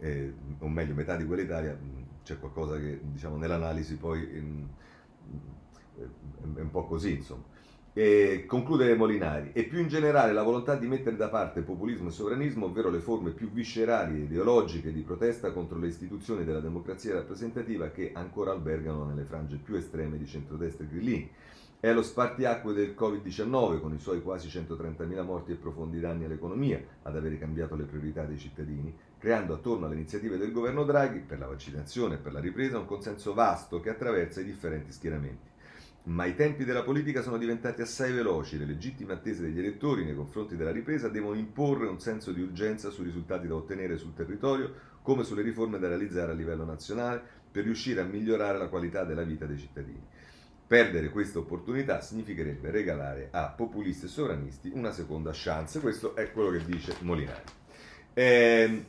eh, 0.00 0.32
o 0.58 0.68
meglio 0.68 0.94
metà 0.94 1.16
di 1.16 1.24
quell'Italia, 1.24 1.76
c'è 2.22 2.38
qualcosa 2.38 2.78
che 2.78 3.00
diciamo 3.02 3.36
nell'analisi 3.36 3.96
poi... 3.96 4.36
In, 4.36 4.68
è 5.96 6.60
un 6.60 6.70
po' 6.70 6.84
così, 6.86 7.14
insomma. 7.14 7.56
E 7.92 8.44
conclude 8.46 8.94
Molinari, 8.94 9.50
e 9.52 9.64
più 9.64 9.80
in 9.80 9.88
generale 9.88 10.32
la 10.32 10.44
volontà 10.44 10.76
di 10.76 10.86
mettere 10.86 11.16
da 11.16 11.28
parte 11.28 11.62
populismo 11.62 12.08
e 12.08 12.12
sovranismo, 12.12 12.66
ovvero 12.66 12.90
le 12.90 13.00
forme 13.00 13.30
più 13.30 13.50
viscerali 13.50 14.20
e 14.20 14.24
ideologiche 14.24 14.92
di 14.92 15.00
protesta 15.00 15.50
contro 15.50 15.78
le 15.78 15.88
istituzioni 15.88 16.44
della 16.44 16.60
democrazia 16.60 17.14
rappresentativa 17.14 17.90
che 17.90 18.12
ancora 18.14 18.52
albergano 18.52 19.04
nelle 19.04 19.24
frange 19.24 19.56
più 19.56 19.74
estreme 19.74 20.16
di 20.16 20.26
centrodestra 20.26 20.84
e 20.84 20.88
grillini. 20.88 21.30
È 21.80 21.92
lo 21.92 22.02
spartiacque 22.02 22.72
del 22.72 22.94
Covid-19, 22.96 23.80
con 23.80 23.94
i 23.94 23.98
suoi 23.98 24.22
quasi 24.22 24.46
130.000 24.46 25.24
morti 25.24 25.52
e 25.52 25.56
profondi 25.56 25.98
danni 25.98 26.24
all'economia, 26.24 26.80
ad 27.02 27.16
avere 27.16 27.38
cambiato 27.38 27.74
le 27.74 27.84
priorità 27.84 28.24
dei 28.24 28.38
cittadini, 28.38 28.96
creando 29.18 29.54
attorno 29.54 29.86
alle 29.86 29.96
iniziative 29.96 30.38
del 30.38 30.52
governo 30.52 30.84
Draghi 30.84 31.18
per 31.18 31.38
la 31.38 31.46
vaccinazione 31.46 32.14
e 32.14 32.18
per 32.18 32.32
la 32.32 32.40
ripresa 32.40 32.78
un 32.78 32.86
consenso 32.86 33.34
vasto 33.34 33.80
che 33.80 33.90
attraversa 33.90 34.40
i 34.40 34.44
differenti 34.44 34.92
schieramenti. 34.92 35.46
Ma 36.04 36.24
i 36.24 36.34
tempi 36.34 36.64
della 36.64 36.84
politica 36.84 37.20
sono 37.20 37.36
diventati 37.36 37.82
assai 37.82 38.12
veloci, 38.12 38.56
le 38.56 38.64
legittime 38.64 39.12
attese 39.12 39.42
degli 39.42 39.58
elettori 39.58 40.04
nei 40.04 40.14
confronti 40.14 40.56
della 40.56 40.70
ripresa 40.70 41.08
devono 41.08 41.36
imporre 41.36 41.86
un 41.86 42.00
senso 42.00 42.32
di 42.32 42.40
urgenza 42.40 42.88
sui 42.88 43.04
risultati 43.04 43.46
da 43.46 43.56
ottenere 43.56 43.98
sul 43.98 44.14
territorio, 44.14 44.72
come 45.02 45.24
sulle 45.24 45.42
riforme 45.42 45.78
da 45.78 45.88
realizzare 45.88 46.32
a 46.32 46.34
livello 46.34 46.64
nazionale, 46.64 47.20
per 47.50 47.64
riuscire 47.64 48.00
a 48.00 48.04
migliorare 48.04 48.56
la 48.56 48.68
qualità 48.68 49.04
della 49.04 49.22
vita 49.22 49.44
dei 49.44 49.58
cittadini. 49.58 50.06
Perdere 50.66 51.10
questa 51.10 51.40
opportunità 51.40 52.00
significherebbe 52.00 52.70
regalare 52.70 53.28
a 53.30 53.48
populisti 53.48 54.06
e 54.06 54.08
sovranisti 54.08 54.70
una 54.72 54.92
seconda 54.92 55.30
chance. 55.34 55.80
Questo 55.80 56.14
è 56.14 56.30
quello 56.30 56.50
che 56.50 56.64
dice 56.64 56.94
Molinari. 57.00 57.42
Eh, 58.14 58.84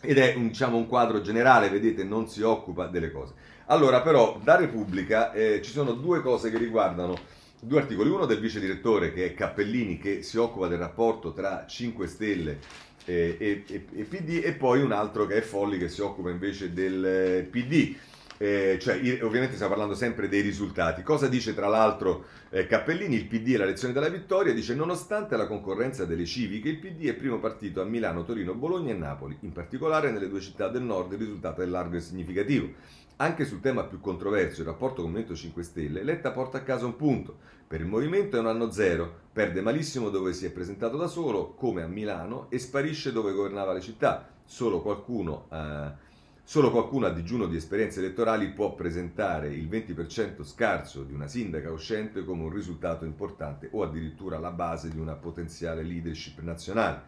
ed 0.00 0.18
è 0.18 0.34
diciamo, 0.36 0.76
un 0.76 0.86
quadro 0.86 1.20
generale, 1.20 1.68
vedete, 1.68 2.04
non 2.04 2.28
si 2.28 2.42
occupa 2.42 2.86
delle 2.86 3.10
cose. 3.10 3.34
Allora, 3.66 4.00
però, 4.02 4.38
da 4.42 4.56
Repubblica 4.56 5.32
eh, 5.32 5.60
ci 5.62 5.70
sono 5.70 5.92
due 5.92 6.22
cose 6.22 6.50
che 6.50 6.58
riguardano 6.58 7.16
due 7.60 7.80
articoli, 7.80 8.08
uno 8.08 8.26
del 8.26 8.40
vice 8.40 8.58
direttore 8.58 9.12
che 9.12 9.26
è 9.26 9.34
Cappellini 9.34 9.98
che 9.98 10.22
si 10.22 10.38
occupa 10.38 10.66
del 10.66 10.78
rapporto 10.78 11.32
tra 11.32 11.66
5 11.66 12.06
Stelle 12.06 12.58
e, 13.04 13.36
e, 13.38 13.64
e, 13.66 14.02
PD 14.04 14.40
e 14.42 14.52
poi 14.52 14.82
un 14.82 14.92
altro 14.92 15.26
che 15.26 15.36
è 15.36 15.40
Folli 15.40 15.78
che 15.78 15.88
si 15.88 16.00
occupa 16.00 16.30
invece 16.30 16.72
del 16.72 17.04
eh, 17.04 17.42
PD. 17.42 17.94
Eh, 18.42 18.78
cioè, 18.80 18.94
ovviamente 19.22 19.56
stiamo 19.56 19.74
parlando 19.74 19.94
sempre 19.94 20.26
dei 20.26 20.40
risultati. 20.40 21.02
Cosa 21.02 21.28
dice 21.28 21.52
tra 21.52 21.66
l'altro 21.66 22.24
eh, 22.48 22.66
Cappellini? 22.66 23.14
Il 23.14 23.26
PD 23.26 23.52
è 23.52 23.58
la 23.58 23.66
lezione 23.66 23.92
della 23.92 24.08
vittoria. 24.08 24.54
Dice: 24.54 24.74
Nonostante 24.74 25.36
la 25.36 25.46
concorrenza 25.46 26.06
delle 26.06 26.24
civiche, 26.24 26.70
il 26.70 26.78
PD 26.78 27.08
è 27.08 27.12
primo 27.12 27.38
partito 27.38 27.82
a 27.82 27.84
Milano, 27.84 28.24
Torino, 28.24 28.54
Bologna 28.54 28.94
e 28.94 28.96
Napoli. 28.96 29.36
In 29.40 29.52
particolare 29.52 30.10
nelle 30.10 30.30
due 30.30 30.40
città 30.40 30.68
del 30.68 30.80
nord 30.80 31.12
il 31.12 31.18
risultato 31.18 31.60
è 31.60 31.66
largo 31.66 31.96
e 31.96 32.00
significativo. 32.00 32.72
Anche 33.16 33.44
sul 33.44 33.60
tema 33.60 33.84
più 33.84 34.00
controverso, 34.00 34.62
il 34.62 34.68
rapporto 34.68 35.02
con 35.02 35.10
Movimento 35.10 35.36
5 35.36 35.62
Stelle, 35.62 36.02
Letta 36.02 36.30
porta 36.30 36.56
a 36.56 36.62
casa 36.62 36.86
un 36.86 36.96
punto. 36.96 37.36
Per 37.68 37.78
il 37.78 37.86
movimento 37.86 38.38
è 38.38 38.40
un 38.40 38.46
anno 38.46 38.70
zero, 38.70 39.16
perde 39.34 39.60
malissimo 39.60 40.08
dove 40.08 40.32
si 40.32 40.46
è 40.46 40.50
presentato 40.50 40.96
da 40.96 41.08
solo, 41.08 41.52
come 41.52 41.82
a 41.82 41.86
Milano, 41.86 42.46
e 42.48 42.58
sparisce 42.58 43.12
dove 43.12 43.34
governava 43.34 43.74
le 43.74 43.82
città. 43.82 44.26
Solo 44.46 44.80
qualcuno, 44.80 45.46
eh, 45.52 46.08
solo 46.50 46.72
qualcuno 46.72 47.06
a 47.06 47.10
digiuno 47.10 47.46
di 47.46 47.54
esperienze 47.54 48.00
elettorali 48.00 48.48
può 48.50 48.74
presentare 48.74 49.50
il 49.50 49.68
20% 49.68 50.42
scarso 50.42 51.04
di 51.04 51.12
una 51.12 51.28
sindaca 51.28 51.70
uscente 51.70 52.24
come 52.24 52.42
un 52.42 52.50
risultato 52.50 53.04
importante 53.04 53.68
o 53.70 53.84
addirittura 53.84 54.36
la 54.40 54.50
base 54.50 54.88
di 54.90 54.98
una 54.98 55.14
potenziale 55.14 55.84
leadership 55.84 56.40
nazionale. 56.40 57.02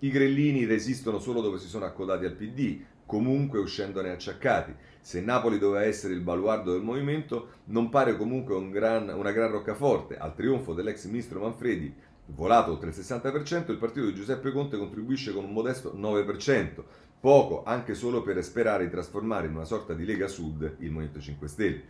I 0.00 0.10
grellini 0.10 0.64
resistono 0.64 1.20
solo 1.20 1.40
dove 1.40 1.60
si 1.60 1.68
sono 1.68 1.84
accodati 1.84 2.24
al 2.24 2.32
PD, 2.32 2.80
comunque 3.06 3.60
uscendone 3.60 4.10
acciaccati. 4.10 4.74
Se 4.98 5.20
Napoli 5.20 5.60
doveva 5.60 5.84
essere 5.84 6.14
il 6.14 6.20
baluardo 6.20 6.72
del 6.72 6.82
movimento, 6.82 7.50
non 7.66 7.90
pare 7.90 8.16
comunque 8.16 8.56
un 8.56 8.72
gran, 8.72 9.10
una 9.10 9.30
gran 9.30 9.52
roccaforte. 9.52 10.16
Al 10.16 10.34
trionfo 10.34 10.74
dell'ex 10.74 11.04
ministro 11.06 11.38
Manfredi, 11.38 11.94
volato 12.30 12.72
oltre 12.72 12.90
il 12.90 12.96
60%, 12.96 13.70
il 13.70 13.78
partito 13.78 14.06
di 14.06 14.14
Giuseppe 14.14 14.50
Conte 14.50 14.76
contribuisce 14.76 15.32
con 15.32 15.44
un 15.44 15.52
modesto 15.52 15.94
9%, 15.96 16.82
poco 17.20 17.64
anche 17.64 17.94
solo 17.94 18.22
per 18.22 18.42
sperare 18.44 18.84
di 18.84 18.90
trasformare 18.90 19.48
in 19.48 19.54
una 19.54 19.64
sorta 19.64 19.92
di 19.92 20.04
Lega 20.04 20.28
Sud 20.28 20.76
il 20.78 20.90
Movimento 20.90 21.20
5 21.20 21.48
Stelle. 21.48 21.82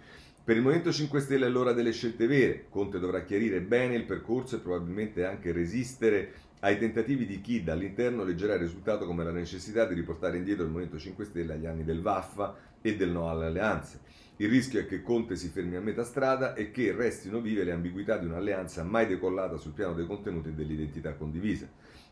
Per 0.43 0.57
il 0.57 0.62
Movimento 0.62 0.91
5 0.91 1.20
Stelle 1.20 1.47
è 1.47 1.51
l'ora 1.51 1.72
delle 1.72 1.93
scelte 1.93 2.26
vere. 2.26 2.66
Conte 2.70 2.99
dovrà 2.99 3.22
chiarire 3.22 3.61
bene 3.61 3.97
il 3.97 4.05
percorso 4.05 4.57
e 4.57 4.61
probabilmente 4.61 5.26
anche 5.26 5.53
resistere 5.53 6.33
ai 6.61 6.79
tentativi 6.79 7.26
di 7.26 7.41
chi 7.43 7.62
dall'interno 7.62 8.24
leggerà 8.24 8.55
il 8.55 8.61
risultato 8.61 9.05
come 9.05 9.22
la 9.22 9.31
necessità 9.31 9.85
di 9.85 9.95
riportare 9.95 10.39
indietro 10.39 10.64
il 10.64 10.70
Movimento 10.70 10.99
5 10.99 11.24
Stelle 11.26 11.53
agli 11.53 11.66
anni 11.66 11.85
del 11.85 12.01
Vaffa 12.01 12.57
e 12.81 12.97
del 12.97 13.11
no 13.11 13.29
alle 13.29 13.47
alleanze. 13.47 14.01
Il 14.37 14.49
rischio 14.49 14.81
è 14.81 14.87
che 14.87 15.03
Conte 15.03 15.37
si 15.37 15.49
fermi 15.49 15.76
a 15.76 15.81
metà 15.81 16.05
strada 16.05 16.55
e 16.55 16.70
che 16.70 16.93
restino 16.93 17.41
vive 17.41 17.64
le 17.64 17.72
ambiguità 17.72 18.16
di 18.16 18.24
un'alleanza 18.24 18.85
mai 18.85 19.07
decollata 19.07 19.57
sul 19.57 19.72
piano 19.72 19.95
dei 19.95 20.07
contenuti 20.07 20.49
e 20.49 20.53
dell'identità 20.53 21.14
condivisa. 21.14 21.68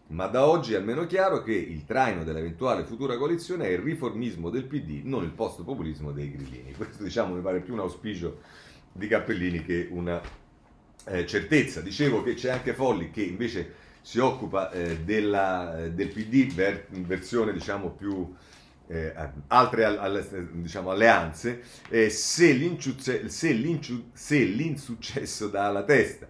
Ma 0.08 0.26
da 0.26 0.46
oggi 0.46 0.74
è 0.74 0.76
almeno 0.76 1.04
chiaro 1.06 1.42
che 1.42 1.52
il 1.52 1.84
traino 1.84 2.22
dell'eventuale 2.22 2.84
futura 2.84 3.16
coalizione 3.16 3.66
è 3.66 3.70
il 3.70 3.80
riformismo 3.80 4.50
del 4.50 4.64
PD, 4.64 5.00
non 5.02 5.24
il 5.24 5.30
post-populismo 5.30 6.12
dei 6.12 6.30
grillini. 6.30 6.72
Questo 6.74 7.02
diciamo 7.02 7.34
mi 7.34 7.40
pare 7.40 7.60
più 7.60 7.72
un 7.72 7.80
auspicio 7.80 8.40
di 8.92 9.08
Cappellini 9.08 9.64
che 9.64 9.88
una 9.90 10.20
eh, 11.06 11.26
certezza. 11.26 11.80
Dicevo 11.80 12.22
che 12.22 12.34
c'è 12.34 12.50
anche 12.50 12.72
Folli 12.72 13.10
che 13.10 13.22
invece 13.22 13.74
si 14.00 14.20
occupa 14.20 14.70
eh, 14.70 15.00
della, 15.00 15.84
eh, 15.84 15.90
del 15.90 16.08
PD 16.08 16.52
ver, 16.52 16.86
in 16.92 17.04
versione 17.04 17.52
diciamo 17.52 17.90
più 17.90 18.32
eh, 18.86 19.12
altre 19.48 19.84
al, 19.84 20.48
diciamo, 20.52 20.90
alleanze 20.90 21.62
eh, 21.88 22.08
se, 22.08 22.78
se, 23.26 24.42
l'insuccesso 24.42 25.48
dà 25.48 25.66
alla 25.66 25.82
testa 25.82 26.28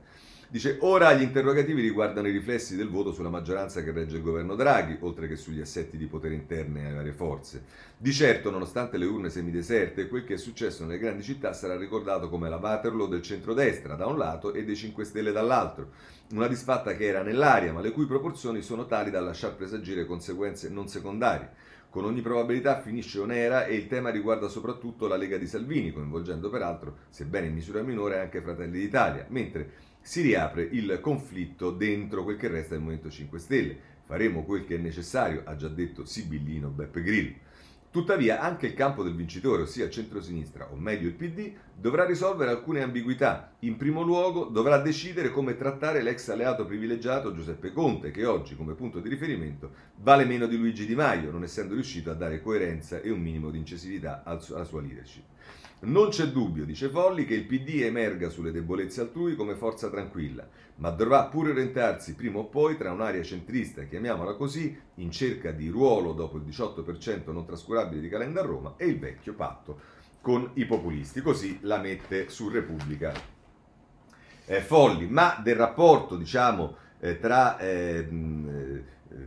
Dice, 0.49 0.77
ora 0.83 1.13
gli 1.13 1.23
interrogativi 1.23 1.83
riguardano 1.83 2.29
i 2.29 2.31
riflessi 2.31 2.77
del 2.77 2.89
voto 2.89 3.13
sulla 3.13 3.29
maggioranza 3.29 3.83
che 3.83 3.91
regge 3.91 4.17
il 4.17 4.23
governo 4.23 4.55
Draghi, 4.55 4.97
oltre 5.01 5.27
che 5.27 5.35
sugli 5.35 5.61
assetti 5.61 5.97
di 5.97 6.07
potere 6.07 6.35
interne 6.35 6.87
alle 6.87 6.95
varie 6.95 7.13
forze. 7.13 7.65
Di 7.99 8.13
certo, 8.13 8.49
nonostante 8.51 8.97
le 8.97 9.07
urne 9.07 9.29
semideserte, 9.29 10.07
quel 10.07 10.23
che 10.23 10.35
è 10.35 10.39
successo 10.39 10.85
nelle 10.85 11.01
grandi 11.01 11.25
città 11.25 11.53
sarà 11.53 11.77
ricordato 11.77 12.29
come 12.29 12.49
la 12.49 12.59
Waterloo 12.59 13.09
del 13.09 13.23
centrodestra 13.23 13.97
da 13.97 14.07
un 14.07 14.19
lato 14.19 14.53
e 14.53 14.65
dei 14.65 14.77
5 14.77 15.05
Stelle 15.05 15.33
dall'altro. 15.33 15.91
Una 16.31 16.47
disfatta 16.47 16.95
che 16.95 17.07
era 17.07 17.25
nell'aria, 17.25 17.73
ma 17.73 17.81
le 17.81 17.91
cui 17.91 18.07
proporzioni 18.07 18.63
sono 18.63 18.87
tali 18.87 19.11
da 19.11 19.21
lasciar 19.21 19.57
presagire 19.57 20.07
conseguenze 20.07 20.69
non 20.69 20.87
secondarie. 20.87 21.75
Con 21.91 22.05
ogni 22.05 22.21
probabilità 22.21 22.81
finisce 22.81 23.19
onera 23.19 23.65
e 23.65 23.75
il 23.75 23.89
tema 23.89 24.11
riguarda 24.11 24.47
soprattutto 24.47 25.09
la 25.09 25.17
Lega 25.17 25.39
di 25.39 25.47
Salvini, 25.47 25.93
coinvolgendo 25.93 26.51
peraltro, 26.51 26.99
sebbene 27.09 27.47
in 27.47 27.55
misura 27.55 27.83
minore, 27.83 28.21
anche 28.21 28.43
Fratelli 28.43 28.79
d'Italia, 28.79 29.27
mentre 29.31 29.95
si 30.07 30.21
riapre 30.21 30.63
il 30.63 31.01
conflitto 31.03 31.73
dentro 31.73 32.23
quel 32.23 32.37
che 32.37 32.47
resta 32.47 32.75
del 32.75 32.79
Movimento 32.79 33.11
5 33.11 33.39
Stelle. 33.41 33.77
Faremo 34.05 34.45
quel 34.45 34.65
che 34.65 34.77
è 34.77 34.79
necessario, 34.79 35.43
ha 35.45 35.57
già 35.57 35.67
detto 35.67 36.05
Sibillino 36.05 36.69
Beppe 36.69 37.03
Grillo. 37.03 37.35
Tuttavia 37.91 38.41
anche 38.41 38.67
il 38.67 38.75
campo 38.75 39.03
del 39.03 39.17
vincitore, 39.17 39.63
ossia 39.63 39.87
il 39.87 39.91
centrosinistra, 39.91 40.71
o 40.71 40.77
meglio 40.77 41.09
il 41.09 41.15
PD, 41.15 41.51
dovrà 41.75 42.05
risolvere 42.05 42.53
alcune 42.53 42.83
ambiguità. 42.83 43.55
In 43.61 43.77
primo 43.77 44.03
luogo 44.03 44.45
dovrà 44.45 44.79
decidere 44.79 45.31
come 45.31 45.57
trattare 45.57 46.03
l'ex 46.03 46.29
alleato 46.29 46.65
privilegiato 46.67 47.35
Giuseppe 47.35 47.73
Conte, 47.73 48.13
che 48.13 48.25
oggi 48.25 48.55
come 48.55 48.75
punto 48.75 49.01
di 49.01 49.09
riferimento 49.09 49.73
vale 49.97 50.25
meno 50.25 50.47
di 50.47 50.57
Luigi 50.57 50.87
Di 50.87 50.95
Maio, 50.95 51.33
non 51.33 51.43
essendo 51.43 51.75
riuscito 51.75 52.13
a 52.13 52.15
dare 52.15 52.41
coerenza 52.41 53.01
e 53.01 53.11
un 53.11 53.21
minimo 53.21 53.51
di 53.51 53.59
incisività 53.59 54.23
alla 54.25 54.39
sua 54.39 54.81
leadership. 54.81 55.25
Non 55.79 56.09
c'è 56.09 56.29
dubbio, 56.29 56.65
dice 56.65 56.89
Folli, 56.89 57.27
che 57.27 57.35
il 57.35 57.45
PD 57.45 57.83
emerga 57.83 58.31
sulle 58.31 58.51
debolezze 58.51 59.03
altrui 59.03 59.37
come 59.37 59.55
forza 59.55 59.91
tranquilla, 59.91 60.49
ma 60.77 60.89
dovrà 60.89 61.25
pure 61.27 61.51
orientarsi 61.51 62.15
prima 62.15 62.39
o 62.39 62.47
poi 62.47 62.79
tra 62.79 62.93
un'area 62.93 63.23
centrista, 63.23 63.85
chiamiamola 63.85 64.35
così, 64.35 64.77
in 64.95 65.11
cerca 65.11 65.51
di 65.51 65.69
ruolo 65.69 66.13
dopo 66.13 66.39
il 66.39 66.45
18% 66.45 67.31
non 67.31 67.45
trascurabile 67.45 68.01
di 68.01 68.09
Calenda 68.09 68.41
a 68.41 68.45
Roma, 68.45 68.75
e 68.79 68.87
il 68.87 68.99
vecchio 68.99 69.35
patto 69.35 69.79
con 70.23 70.51
i 70.55 70.65
populisti. 70.65 71.21
Così 71.21 71.59
la 71.63 71.79
mette 71.79 72.31
su 72.31 72.49
Repubblica 72.49 73.13
eh, 74.47 74.61
Folli. 74.63 75.07
Ma 75.09 75.39
del 75.43 75.57
rapporto, 75.57 76.17
diciamo, 76.17 76.77
eh, 77.01 77.19
tra... 77.19 77.59
Eh, 77.59 78.09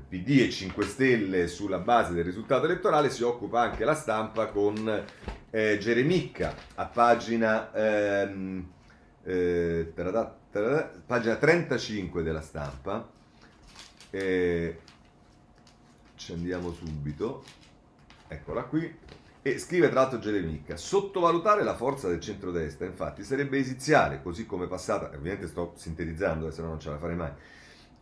PD 0.07 0.41
e 0.41 0.49
5 0.51 0.85
Stelle 0.85 1.47
sulla 1.47 1.79
base 1.79 2.13
del 2.13 2.23
risultato 2.23 2.65
elettorale 2.65 3.09
si 3.09 3.23
occupa 3.23 3.61
anche 3.61 3.85
la 3.85 3.95
stampa 3.95 4.47
con 4.47 5.05
eh, 5.51 5.77
Geremicca 5.79 6.53
a 6.75 6.85
pagina, 6.85 7.71
ehm, 7.73 8.67
eh, 9.23 9.91
tarada, 9.95 10.37
tarada, 10.51 10.91
pagina 11.05 11.35
35 11.35 12.23
della 12.23 12.41
stampa. 12.41 13.09
Eh, 14.09 14.79
ci 16.15 16.33
andiamo 16.33 16.71
subito, 16.71 17.43
eccola 18.27 18.63
qui. 18.63 18.97
E 19.41 19.57
scrive 19.57 19.89
tra 19.89 20.01
l'altro 20.01 20.19
Geremicca, 20.19 20.75
sottovalutare 20.75 21.63
la 21.63 21.73
forza 21.73 22.09
del 22.09 22.19
centrodestra 22.19 22.85
infatti 22.85 23.23
sarebbe 23.23 23.57
esiziale, 23.57 24.21
così 24.21 24.45
come 24.45 24.67
passata, 24.67 25.05
ovviamente 25.05 25.47
sto 25.47 25.73
sintetizzando, 25.77 26.47
eh, 26.47 26.51
se 26.51 26.61
no 26.61 26.67
non 26.67 26.79
ce 26.79 26.89
la 26.89 26.97
farei 26.97 27.15
mai, 27.15 27.31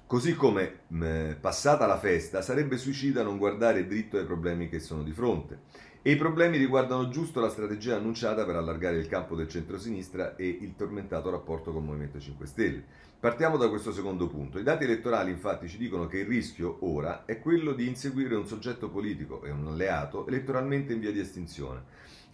Così 0.08 0.36
come 0.36 0.84
mh, 0.88 1.34
passata 1.42 1.86
la 1.86 1.98
festa, 2.00 2.42
sarebbe 2.42 2.78
suicida 2.78 3.24
non 3.24 3.38
guardare 3.38 3.86
dritto 3.86 4.18
ai 4.18 4.24
problemi 4.24 4.70
che 4.70 4.80
sono 4.80 5.04
di 5.04 5.12
fronte. 5.12 5.60
E 6.02 6.12
i 6.12 6.16
problemi 6.16 6.58
riguardano 6.58 7.10
giusto 7.10 7.42
la 7.42 7.50
strategia 7.50 7.96
annunciata 7.96 8.46
per 8.46 8.56
allargare 8.56 8.98
il 8.98 9.08
campo 9.08 9.36
del 9.36 9.50
centro-sinistra 9.50 10.36
e 10.36 10.48
il 10.48 10.76
tormentato 10.76 11.30
rapporto 11.30 11.72
con 11.72 11.82
il 11.82 11.88
Movimento 11.88 12.20
5 12.20 12.46
Stelle. 12.46 12.84
Partiamo 13.20 13.58
da 13.58 13.68
questo 13.68 13.92
secondo 13.92 14.28
punto. 14.28 14.60
I 14.60 14.64
dati 14.64 14.84
elettorali 14.84 15.32
infatti 15.32 15.68
ci 15.68 15.78
dicono 15.78 16.08
che 16.08 16.20
il 16.20 16.28
rischio 16.28 16.78
ora 16.82 17.26
è 17.26 17.40
quello 17.40 17.74
di 17.74 17.88
inseguire 17.88 18.36
un 18.36 18.48
soggetto 18.48 18.90
politico 18.90 19.44
e 19.44 19.50
un 19.50 19.68
alleato 19.68 20.28
elettoralmente 20.28 20.94
in 20.94 21.00
via 21.00 21.12
di 21.12 21.20
estinzione. 21.20 21.82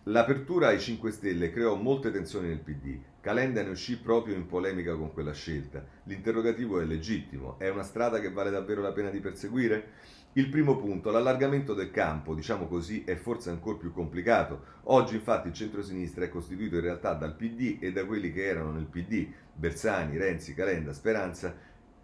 L'apertura 0.07 0.67
ai 0.67 0.81
5 0.81 1.11
Stelle 1.11 1.49
creò 1.49 1.75
molte 1.75 2.11
tensioni 2.11 2.49
nel 2.49 2.59
PD. 2.59 2.99
Calenda 3.21 3.63
ne 3.63 3.69
uscì 3.69 3.97
proprio 3.97 4.35
in 4.35 4.45
polemica 4.45 4.95
con 4.95 5.13
quella 5.13 5.31
scelta. 5.31 5.83
L'interrogativo 6.03 6.81
è 6.81 6.83
legittimo. 6.83 7.57
È 7.57 7.69
una 7.69 7.83
strada 7.83 8.19
che 8.19 8.29
vale 8.29 8.51
davvero 8.51 8.81
la 8.81 8.91
pena 8.91 9.09
di 9.09 9.21
perseguire? 9.21 9.91
Il 10.35 10.49
primo 10.49 10.77
punto, 10.77 11.11
l'allargamento 11.11 11.75
del 11.75 11.91
campo, 11.91 12.33
diciamo 12.33 12.65
così, 12.65 13.03
è 13.03 13.13
forse 13.13 13.51
ancora 13.51 13.77
più 13.77 13.93
complicato. 13.93 14.63
Oggi 14.85 15.13
infatti 15.13 15.47
il 15.47 15.53
centro-sinistra 15.53 16.25
è 16.25 16.29
costituito 16.29 16.73
in 16.75 16.81
realtà 16.81 17.13
dal 17.13 17.35
PD 17.35 17.77
e 17.79 17.91
da 17.91 18.03
quelli 18.03 18.33
che 18.33 18.43
erano 18.43 18.71
nel 18.71 18.85
PD, 18.85 19.27
Bersani, 19.53 20.17
Renzi, 20.17 20.55
Calenda, 20.55 20.91
Speranza. 20.91 21.55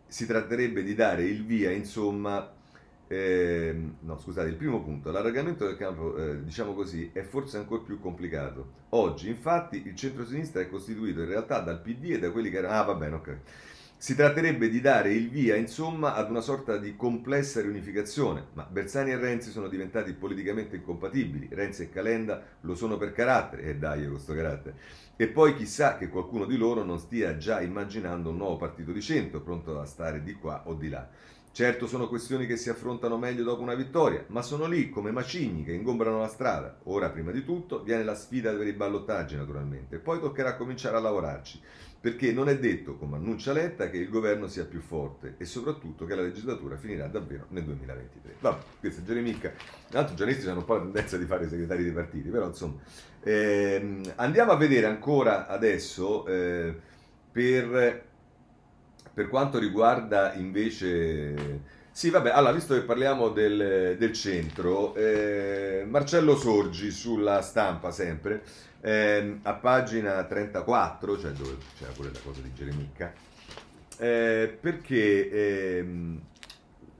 Si 0.05 0.27
tratterebbe 0.27 0.83
di 0.83 0.93
dare 0.93 1.23
il 1.23 1.43
via, 1.43 1.71
insomma, 1.71 2.53
eh, 3.07 3.75
no, 3.99 4.19
scusate, 4.19 4.47
il 4.47 4.55
primo 4.57 4.83
punto, 4.83 5.09
l'allargamento 5.09 5.65
del 5.65 5.75
campo, 5.75 6.15
eh, 6.15 6.43
diciamo 6.43 6.75
così, 6.75 7.09
è 7.11 7.23
forse 7.23 7.57
ancora 7.57 7.81
più 7.81 7.99
complicato. 7.99 8.73
Oggi, 8.89 9.27
infatti, 9.29 9.81
il 9.87 9.95
centro-sinistra 9.95 10.61
è 10.61 10.69
costituito 10.69 11.21
in 11.21 11.27
realtà 11.27 11.61
dal 11.61 11.81
PD 11.81 12.11
e 12.11 12.19
da 12.19 12.29
quelli 12.29 12.51
che 12.51 12.57
erano... 12.57 12.75
Ah, 12.75 12.83
va 12.83 12.93
bene, 12.93 13.15
ok. 13.15 13.37
Si 14.01 14.15
tratterebbe 14.15 14.69
di 14.69 14.79
dare 14.79 15.11
il 15.11 15.29
via, 15.29 15.57
insomma, 15.57 16.15
ad 16.15 16.29
una 16.29 16.39
sorta 16.39 16.77
di 16.77 16.95
complessa 16.95 17.59
riunificazione, 17.59 18.45
ma 18.53 18.63
Bersani 18.63 19.11
e 19.11 19.17
Renzi 19.17 19.51
sono 19.51 19.67
diventati 19.67 20.13
politicamente 20.13 20.77
incompatibili, 20.77 21.49
Renzi 21.51 21.81
e 21.81 21.89
Calenda 21.89 22.41
lo 22.61 22.75
sono 22.75 22.95
per 22.95 23.11
carattere, 23.11 23.63
e 23.63 23.75
dai 23.75 24.07
questo 24.07 24.33
carattere, 24.33 24.77
e 25.17 25.27
poi 25.27 25.53
chissà 25.53 25.97
che 25.97 26.07
qualcuno 26.07 26.45
di 26.45 26.55
loro 26.55 26.83
non 26.83 26.97
stia 26.97 27.35
già 27.35 27.59
immaginando 27.59 28.29
un 28.29 28.37
nuovo 28.37 28.55
partito 28.55 28.93
di 28.93 29.01
centro, 29.01 29.41
pronto 29.41 29.77
a 29.77 29.85
stare 29.85 30.23
di 30.23 30.33
qua 30.35 30.63
o 30.67 30.75
di 30.75 30.87
là. 30.87 31.05
Certo 31.51 31.85
sono 31.85 32.07
questioni 32.07 32.45
che 32.45 32.55
si 32.55 32.69
affrontano 32.69 33.17
meglio 33.17 33.43
dopo 33.43 33.61
una 33.61 33.75
vittoria, 33.75 34.23
ma 34.27 34.41
sono 34.41 34.65
lì 34.65 34.89
come 34.89 35.11
macigni 35.11 35.65
che 35.65 35.73
ingombrano 35.73 36.19
la 36.19 36.27
strada. 36.29 36.77
Ora, 36.83 37.09
prima 37.09 37.31
di 37.31 37.43
tutto, 37.43 37.83
viene 37.83 38.05
la 38.05 38.15
sfida 38.15 38.53
per 38.53 38.67
i 38.67 38.71
ballottaggi, 38.71 39.35
naturalmente, 39.35 39.97
poi 39.97 40.21
toccherà 40.21 40.55
cominciare 40.55 40.95
a 40.95 41.01
lavorarci 41.01 41.59
perché 42.01 42.31
non 42.31 42.47
è 42.47 42.57
detto, 42.57 42.95
come 42.95 43.17
annuncia 43.17 43.51
Letta, 43.51 43.89
che 43.89 43.97
il 43.97 44.09
governo 44.09 44.47
sia 44.47 44.65
più 44.65 44.79
forte 44.79 45.35
e 45.37 45.45
soprattutto 45.45 46.05
che 46.05 46.15
la 46.15 46.21
legislatura 46.21 46.77
finirà 46.77 47.07
davvero 47.07 47.47
nel 47.49 47.63
2023. 47.65 48.35
Vabbè, 48.39 48.63
questa 48.79 49.01
è 49.01 49.03
Geremicca. 49.03 49.51
Tanto 49.89 50.13
i 50.13 50.15
giornalisti 50.15 50.47
hanno 50.47 50.59
un 50.59 50.65
po' 50.65 50.75
la 50.75 50.81
tendenza 50.81 51.17
di 51.17 51.25
fare 51.25 51.45
i 51.45 51.49
segretari 51.49 51.83
dei 51.83 51.91
partiti, 51.91 52.29
però 52.29 52.47
insomma. 52.47 52.79
Ehm, 53.21 54.13
andiamo 54.15 54.51
a 54.51 54.55
vedere 54.55 54.85
ancora 54.85 55.47
adesso 55.47 56.25
eh, 56.25 56.73
per, 57.31 58.03
per 59.13 59.27
quanto 59.27 59.59
riguarda 59.59 60.33
invece... 60.35 61.77
Sì, 61.99 62.11
vabbè, 62.11 62.29
allora, 62.29 62.53
visto 62.53 62.75
che 62.75 62.83
parliamo 62.83 63.27
del, 63.27 63.97
del 63.99 64.13
centro, 64.13 64.95
eh, 64.95 65.85
Marcello 65.85 66.37
Sorgi 66.37 66.91
sulla 66.91 67.41
stampa 67.41 67.91
sempre, 67.91 68.41
eh, 68.79 69.39
a 69.41 69.53
pagina 69.55 70.23
34, 70.23 71.19
cioè 71.19 71.31
dove 71.31 71.57
c'era 71.77 71.91
pure 71.91 72.11
la 72.13 72.19
cosa 72.23 72.39
di 72.39 72.53
Geremicca, 72.53 73.11
eh, 73.97 74.57
perché 74.61 75.77
ehm, 75.79 76.21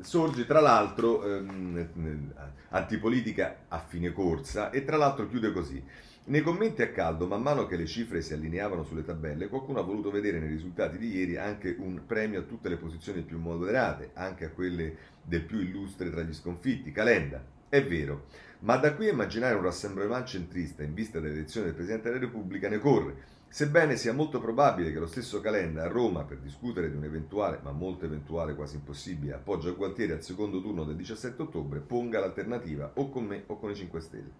sorge 0.01 0.45
tra 0.45 0.59
l'altro 0.59 1.23
ehm, 1.23 2.33
antipolitica 2.71 3.55
a 3.69 3.79
fine 3.79 4.11
corsa 4.11 4.69
e 4.69 4.83
tra 4.83 4.97
l'altro 4.97 5.29
chiude 5.29 5.53
così. 5.53 5.81
Nei 6.25 6.41
commenti 6.41 6.83
a 6.83 6.91
caldo, 6.91 7.25
man 7.25 7.41
mano 7.41 7.65
che 7.65 7.75
le 7.75 7.87
cifre 7.87 8.21
si 8.21 8.33
allineavano 8.33 8.83
sulle 8.83 9.03
tabelle, 9.03 9.47
qualcuno 9.47 9.79
ha 9.79 9.83
voluto 9.83 10.11
vedere 10.11 10.39
nei 10.39 10.49
risultati 10.49 10.97
di 10.97 11.15
ieri 11.15 11.37
anche 11.37 11.75
un 11.79 12.01
premio 12.05 12.41
a 12.41 12.43
tutte 12.43 12.69
le 12.69 12.77
posizioni 12.77 13.23
più 13.23 13.39
moderate, 13.39 14.11
anche 14.13 14.45
a 14.45 14.51
quelle 14.51 14.95
del 15.23 15.43
più 15.43 15.59
illustre 15.59 16.11
tra 16.11 16.21
gli 16.21 16.33
sconfitti, 16.33 16.91
Calenda. 16.91 17.43
È 17.67 17.83
vero, 17.83 18.25
ma 18.59 18.77
da 18.77 18.93
qui 18.93 19.07
immaginare 19.07 19.55
un 19.55 19.63
rassemblement 19.63 20.25
centrista 20.25 20.83
in 20.83 20.93
vista 20.93 21.19
dell'elezione 21.19 21.67
del 21.67 21.75
Presidente 21.75 22.09
della 22.09 22.19
Repubblica 22.19 22.69
ne 22.69 22.77
corre. 22.77 23.37
Sebbene 23.47 23.95
sia 23.95 24.13
molto 24.13 24.39
probabile 24.39 24.91
che 24.91 24.99
lo 24.99 25.07
stesso 25.07 25.41
Calenda 25.41 25.83
a 25.83 25.87
Roma, 25.87 26.23
per 26.23 26.37
discutere 26.37 26.91
di 26.91 26.95
un 26.95 27.05
eventuale, 27.05 27.59
ma 27.63 27.71
molto 27.71 28.05
eventuale, 28.05 28.53
quasi 28.53 28.75
impossibile, 28.75 29.33
appoggio 29.33 29.69
a 29.69 29.73
Gualtieri 29.73 30.11
al 30.11 30.21
secondo 30.21 30.61
turno 30.61 30.83
del 30.83 30.95
17 30.95 31.41
ottobre, 31.41 31.79
ponga 31.79 32.19
l'alternativa 32.19 32.91
o 32.95 33.09
con 33.09 33.25
me 33.25 33.43
o 33.47 33.57
con 33.57 33.71
i 33.71 33.75
5 33.75 33.99
Stelle. 34.01 34.31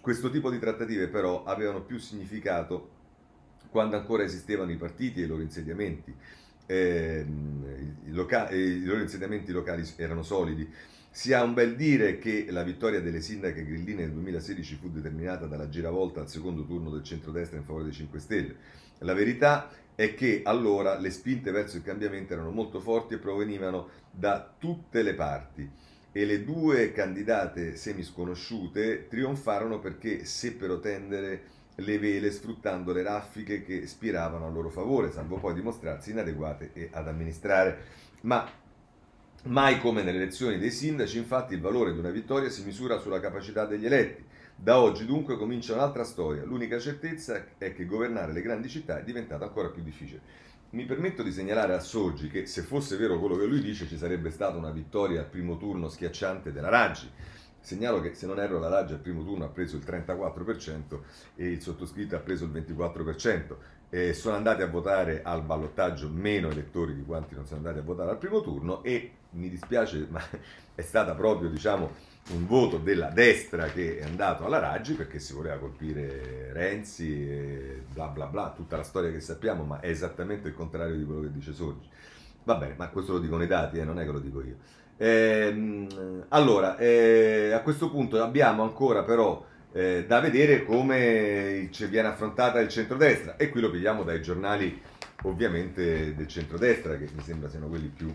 Questo 0.00 0.30
tipo 0.30 0.50
di 0.50 0.58
trattative 0.58 1.08
però 1.08 1.44
avevano 1.44 1.82
più 1.82 1.98
significato 1.98 2.90
quando 3.70 3.96
ancora 3.96 4.22
esistevano 4.22 4.70
i 4.70 4.76
partiti 4.76 5.20
e 5.20 5.24
i 5.24 5.26
loro 5.26 5.42
insediamenti. 5.42 6.14
Eh, 6.66 7.24
i, 8.04 8.12
loca- 8.12 8.50
I 8.50 8.84
loro 8.84 9.00
insediamenti 9.00 9.52
locali 9.52 9.88
erano 9.96 10.22
solidi 10.22 10.68
si 11.16 11.32
ha 11.32 11.42
un 11.42 11.54
bel 11.54 11.76
dire 11.76 12.18
che 12.18 12.44
la 12.50 12.62
vittoria 12.62 13.00
delle 13.00 13.22
sindache 13.22 13.64
grilline 13.64 14.02
nel 14.02 14.12
2016 14.12 14.74
fu 14.74 14.90
determinata 14.90 15.46
dalla 15.46 15.70
giravolta 15.70 16.20
al 16.20 16.28
secondo 16.28 16.66
turno 16.66 16.90
del 16.90 17.02
centrodestra 17.02 17.56
in 17.56 17.64
favore 17.64 17.84
dei 17.84 17.94
5 17.94 18.18
Stelle. 18.18 18.56
La 18.98 19.14
verità 19.14 19.70
è 19.94 20.12
che 20.12 20.42
allora 20.44 20.98
le 20.98 21.08
spinte 21.08 21.52
verso 21.52 21.78
il 21.78 21.82
cambiamento 21.82 22.34
erano 22.34 22.50
molto 22.50 22.80
forti 22.80 23.14
e 23.14 23.18
provenivano 23.18 23.88
da 24.10 24.54
tutte 24.58 25.02
le 25.02 25.14
parti 25.14 25.70
e 26.16 26.24
le 26.24 26.44
due 26.44 26.92
candidate 26.92 27.76
semisconosciute 27.76 29.06
trionfarono 29.06 29.80
perché 29.80 30.24
seppero 30.24 30.80
tendere 30.80 31.42
le 31.74 31.98
vele 31.98 32.30
sfruttando 32.30 32.94
le 32.94 33.02
raffiche 33.02 33.62
che 33.62 33.86
spiravano 33.86 34.46
a 34.46 34.48
loro 34.48 34.70
favore, 34.70 35.12
salvo 35.12 35.36
poi 35.36 35.52
dimostrarsi 35.52 36.12
inadeguate 36.12 36.70
e 36.72 36.88
ad 36.90 37.08
amministrare. 37.08 37.76
Ma 38.22 38.50
Mai 39.42 39.78
come 39.78 40.02
nelle 40.02 40.16
elezioni 40.16 40.58
dei 40.58 40.72
sindaci, 40.72 41.18
infatti, 41.18 41.54
il 41.54 41.60
valore 41.60 41.92
di 41.92 42.00
una 42.00 42.10
vittoria 42.10 42.50
si 42.50 42.64
misura 42.64 42.98
sulla 42.98 43.20
capacità 43.20 43.64
degli 43.64 43.86
eletti. 43.86 44.24
Da 44.56 44.80
oggi 44.80 45.04
dunque 45.04 45.36
comincia 45.36 45.74
un'altra 45.74 46.02
storia. 46.02 46.44
L'unica 46.44 46.80
certezza 46.80 47.44
è 47.56 47.72
che 47.72 47.84
governare 47.84 48.32
le 48.32 48.40
grandi 48.40 48.68
città 48.68 48.98
è 48.98 49.04
diventato 49.04 49.44
ancora 49.44 49.68
più 49.68 49.84
difficile. 49.84 50.20
Mi 50.70 50.84
permetto 50.84 51.22
di 51.22 51.32
segnalare 51.32 51.74
a 51.74 51.80
Sorgi 51.80 52.28
che 52.28 52.46
se 52.46 52.62
fosse 52.62 52.96
vero 52.96 53.18
quello 53.18 53.36
che 53.36 53.46
lui 53.46 53.60
dice 53.60 53.86
ci 53.86 53.96
sarebbe 53.96 54.30
stata 54.30 54.56
una 54.56 54.70
vittoria 54.70 55.20
al 55.20 55.26
primo 55.26 55.56
turno 55.56 55.88
schiacciante 55.88 56.52
della 56.52 56.68
Raggi. 56.68 57.10
Segnalo 57.60 58.00
che 58.00 58.14
se 58.14 58.26
non 58.26 58.38
erro 58.38 58.58
la 58.58 58.68
Raggi 58.68 58.92
al 58.92 59.00
primo 59.00 59.24
turno 59.24 59.44
ha 59.44 59.48
preso 59.48 59.76
il 59.76 59.84
34% 59.86 61.00
e 61.36 61.50
il 61.50 61.62
sottoscritto 61.62 62.16
ha 62.16 62.20
preso 62.20 62.44
il 62.44 62.50
24% 62.50 63.56
eh, 63.88 64.12
sono 64.12 64.36
andati 64.36 64.62
a 64.62 64.66
votare 64.66 65.22
al 65.22 65.42
ballottaggio 65.42 66.08
meno 66.08 66.50
elettori 66.50 66.94
di 66.94 67.04
quanti 67.04 67.34
non 67.34 67.46
sono 67.46 67.58
andati 67.58 67.78
a 67.78 67.82
votare 67.82 68.10
al 68.10 68.18
primo 68.18 68.40
turno 68.40 68.82
e 68.82 69.12
mi 69.30 69.48
dispiace, 69.48 70.06
ma 70.10 70.20
è 70.74 70.82
stata 70.82 71.14
proprio 71.14 71.48
diciamo, 71.48 71.90
un 72.28 72.46
voto 72.46 72.78
della 72.78 73.10
destra 73.10 73.66
che 73.66 73.98
è 73.98 74.04
andato 74.04 74.44
alla 74.44 74.58
Raggi 74.58 74.94
perché 74.94 75.20
si 75.20 75.32
voleva 75.32 75.56
colpire 75.58 76.52
Renzi 76.52 77.84
bla 77.92 78.08
bla 78.08 78.26
bla, 78.26 78.52
tutta 78.54 78.76
la 78.76 78.82
storia 78.82 79.10
che 79.10 79.20
sappiamo, 79.20 79.64
ma 79.64 79.80
è 79.80 79.88
esattamente 79.88 80.48
il 80.48 80.54
contrario 80.54 80.96
di 80.96 81.04
quello 81.04 81.22
che 81.22 81.32
dice 81.32 81.52
Sorgi. 81.52 81.88
Va 82.44 82.56
bene, 82.56 82.74
ma 82.76 82.88
questo 82.88 83.12
lo 83.12 83.18
dicono 83.18 83.42
i 83.42 83.46
dati, 83.46 83.78
eh, 83.78 83.84
non 83.84 83.98
è 83.98 84.04
che 84.04 84.12
lo 84.12 84.20
dico 84.20 84.42
io. 84.42 84.56
Eh, 84.96 85.86
allora, 86.28 86.76
eh, 86.76 87.52
a 87.52 87.60
questo 87.60 87.90
punto 87.90 88.22
abbiamo 88.22 88.62
ancora 88.62 89.02
però 89.02 89.44
eh, 89.72 90.04
da 90.06 90.20
vedere 90.20 90.64
come 90.64 91.68
viene 91.88 92.08
affrontata 92.08 92.60
il 92.60 92.68
centrodestra 92.68 93.36
e 93.36 93.50
qui 93.50 93.60
lo 93.60 93.70
vediamo 93.70 94.04
dai 94.04 94.22
giornali 94.22 94.80
ovviamente 95.22 96.14
del 96.14 96.26
centrodestra 96.26 96.96
che 96.96 97.08
mi 97.14 97.22
sembra 97.22 97.48
siano 97.48 97.68
quelli 97.68 97.88
più 97.88 98.14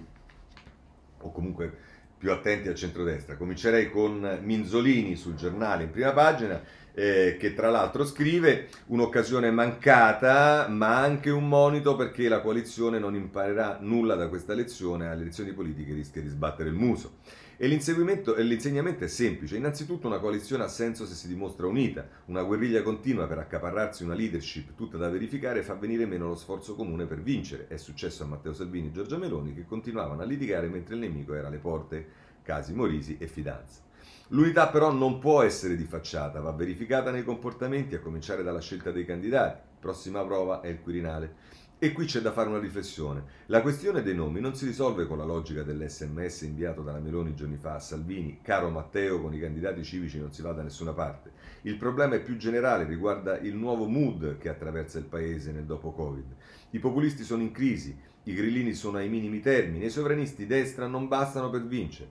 o 1.20 1.32
comunque 1.32 1.90
più 2.22 2.32
attenti 2.32 2.68
al 2.68 2.76
centrodestra. 2.76 3.36
Comincerei 3.36 3.90
con 3.90 4.42
Minzolini 4.44 5.16
sul 5.16 5.34
giornale 5.34 5.86
in 5.86 5.90
prima 5.90 6.12
pagina 6.12 6.62
eh, 6.94 7.36
che 7.40 7.56
tra 7.56 7.72
l'altro 7.72 8.06
scrive 8.06 8.68
un'occasione 8.88 9.50
mancata 9.50 10.68
ma 10.70 11.00
anche 11.00 11.32
un 11.32 11.48
monito 11.48 11.96
perché 11.96 12.30
la 12.30 12.42
coalizione 12.42 13.00
non 13.00 13.16
imparerà 13.16 13.80
nulla 13.82 14.14
da 14.14 14.28
questa 14.28 14.54
lezione 14.54 15.08
alle 15.10 15.24
elezioni 15.24 15.52
politiche 15.52 15.94
rischia 15.94 16.22
di 16.22 16.28
sbattere 16.28 16.70
il 16.70 16.76
muso. 16.76 17.14
E 17.62 17.68
l'insegnamento 17.68 18.34
è 18.34 19.08
semplice. 19.08 19.56
Innanzitutto 19.56 20.08
una 20.08 20.18
coalizione 20.18 20.64
ha 20.64 20.68
senso 20.68 21.06
se 21.06 21.14
si 21.14 21.28
dimostra 21.28 21.68
unita. 21.68 22.08
Una 22.26 22.42
guerriglia 22.42 22.82
continua 22.82 23.28
per 23.28 23.38
accaparrarsi 23.38 24.04
una 24.04 24.16
leadership 24.16 24.74
tutta 24.74 24.98
da 24.98 25.10
verificare 25.10 25.62
fa 25.62 25.76
venire 25.76 26.08
meno 26.08 26.28
lo 26.28 26.34
sforzo 26.34 26.74
comune 26.74 27.06
per 27.06 27.22
vincere. 27.22 27.68
È 27.68 27.78
successo 27.78 28.24
a 28.24 28.26
Matteo 28.26 28.54
Salvini 28.54 28.88
e 28.88 28.92
Giorgia 28.92 29.20
Meloni 29.20 29.54
che 29.54 29.68
continuavano 29.68 30.24
a 30.24 30.26
litigare 30.26 30.70
mentre 30.70 30.96
il 30.96 31.02
nemico 31.02 31.36
era 31.36 31.50
alle 31.50 31.60
porte, 31.60 32.04
casi 32.42 32.74
Morisi 32.74 33.18
e 33.20 33.28
Fidanza. 33.28 33.82
L'unità 34.30 34.70
però 34.70 34.92
non 34.92 35.20
può 35.20 35.44
essere 35.44 35.76
di 35.76 35.84
facciata, 35.84 36.40
va 36.40 36.54
verificata 36.54 37.12
nei 37.12 37.24
comportamenti 37.24 37.94
a 37.94 38.00
cominciare 38.00 38.42
dalla 38.42 38.60
scelta 38.60 38.90
dei 38.90 39.06
candidati. 39.06 39.62
Prossima 39.80 40.26
prova 40.26 40.62
è 40.62 40.68
il 40.68 40.82
Quirinale. 40.82 41.36
E 41.84 41.94
qui 41.94 42.06
c'è 42.06 42.20
da 42.20 42.32
fare 42.32 42.48
una 42.48 42.60
riflessione. 42.60 43.24
La 43.48 43.64
questione 43.64 44.04
dei 44.04 44.14
nomi 44.14 44.40
non 44.40 44.54
si 44.54 44.68
risolve 44.68 45.08
con 45.08 45.18
la 45.18 45.24
logica 45.24 45.64
dell'SMS 45.64 46.42
inviato 46.42 46.84
dalla 46.84 47.00
Meloni 47.00 47.34
giorni 47.34 47.58
fa 47.58 47.74
a 47.74 47.80
Salvini, 47.80 48.38
caro 48.44 48.70
Matteo, 48.70 49.20
con 49.20 49.34
i 49.34 49.40
candidati 49.40 49.84
civici 49.84 50.20
non 50.20 50.32
si 50.32 50.44
va 50.44 50.52
da 50.52 50.62
nessuna 50.62 50.94
parte. 50.94 51.32
Il 51.64 51.78
problema 51.78 52.14
è 52.14 52.22
più 52.22 52.38
generale, 52.38 52.84
riguarda 52.84 53.40
il 53.40 53.56
nuovo 53.56 53.88
mood 53.88 54.38
che 54.38 54.50
attraversa 54.50 55.00
il 55.00 55.06
paese 55.06 55.52
nel 55.52 55.66
dopo 55.66 55.92
Covid. 55.92 56.36
I 56.70 56.78
populisti 56.78 57.24
sono 57.24 57.42
in 57.42 57.52
crisi, 57.52 57.98
i 58.26 58.34
grillini 58.36 58.76
sono 58.76 58.98
ai 58.98 59.10
minimi 59.10 59.40
termini 59.40 59.86
i 59.86 59.90
sovranisti 59.90 60.46
destra 60.46 60.86
non 60.86 61.08
bastano 61.08 61.50
per 61.50 61.66
vincere. 61.66 62.10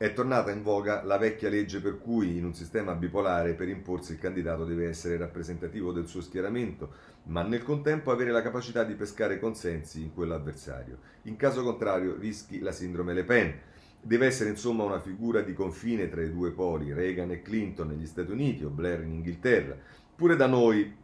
È 0.00 0.14
tornata 0.14 0.50
in 0.50 0.62
voga 0.62 1.04
la 1.04 1.18
vecchia 1.18 1.50
legge 1.50 1.78
per 1.82 1.98
cui 1.98 2.38
in 2.38 2.46
un 2.46 2.54
sistema 2.54 2.94
bipolare 2.94 3.52
per 3.52 3.68
imporsi 3.68 4.12
il 4.12 4.18
candidato 4.18 4.64
deve 4.64 4.88
essere 4.88 5.18
rappresentativo 5.18 5.92
del 5.92 6.06
suo 6.06 6.22
schieramento, 6.22 6.90
ma 7.24 7.42
nel 7.42 7.62
contempo 7.62 8.10
avere 8.10 8.30
la 8.30 8.40
capacità 8.40 8.82
di 8.82 8.94
pescare 8.94 9.38
consensi 9.38 10.00
in 10.00 10.14
quell'avversario. 10.14 11.00
In 11.24 11.36
caso 11.36 11.62
contrario 11.62 12.16
rischi 12.18 12.60
la 12.60 12.72
sindrome 12.72 13.12
Le 13.12 13.24
Pen. 13.24 13.58
Deve 14.00 14.24
essere 14.24 14.48
insomma 14.48 14.84
una 14.84 15.00
figura 15.00 15.42
di 15.42 15.52
confine 15.52 16.08
tra 16.08 16.22
i 16.22 16.32
due 16.32 16.52
poli, 16.52 16.94
Reagan 16.94 17.32
e 17.32 17.42
Clinton 17.42 17.88
negli 17.88 18.06
Stati 18.06 18.30
Uniti 18.30 18.64
o 18.64 18.70
Blair 18.70 19.02
in 19.02 19.12
Inghilterra. 19.12 19.76
Pure 20.16 20.34
da 20.34 20.46
noi, 20.46 20.96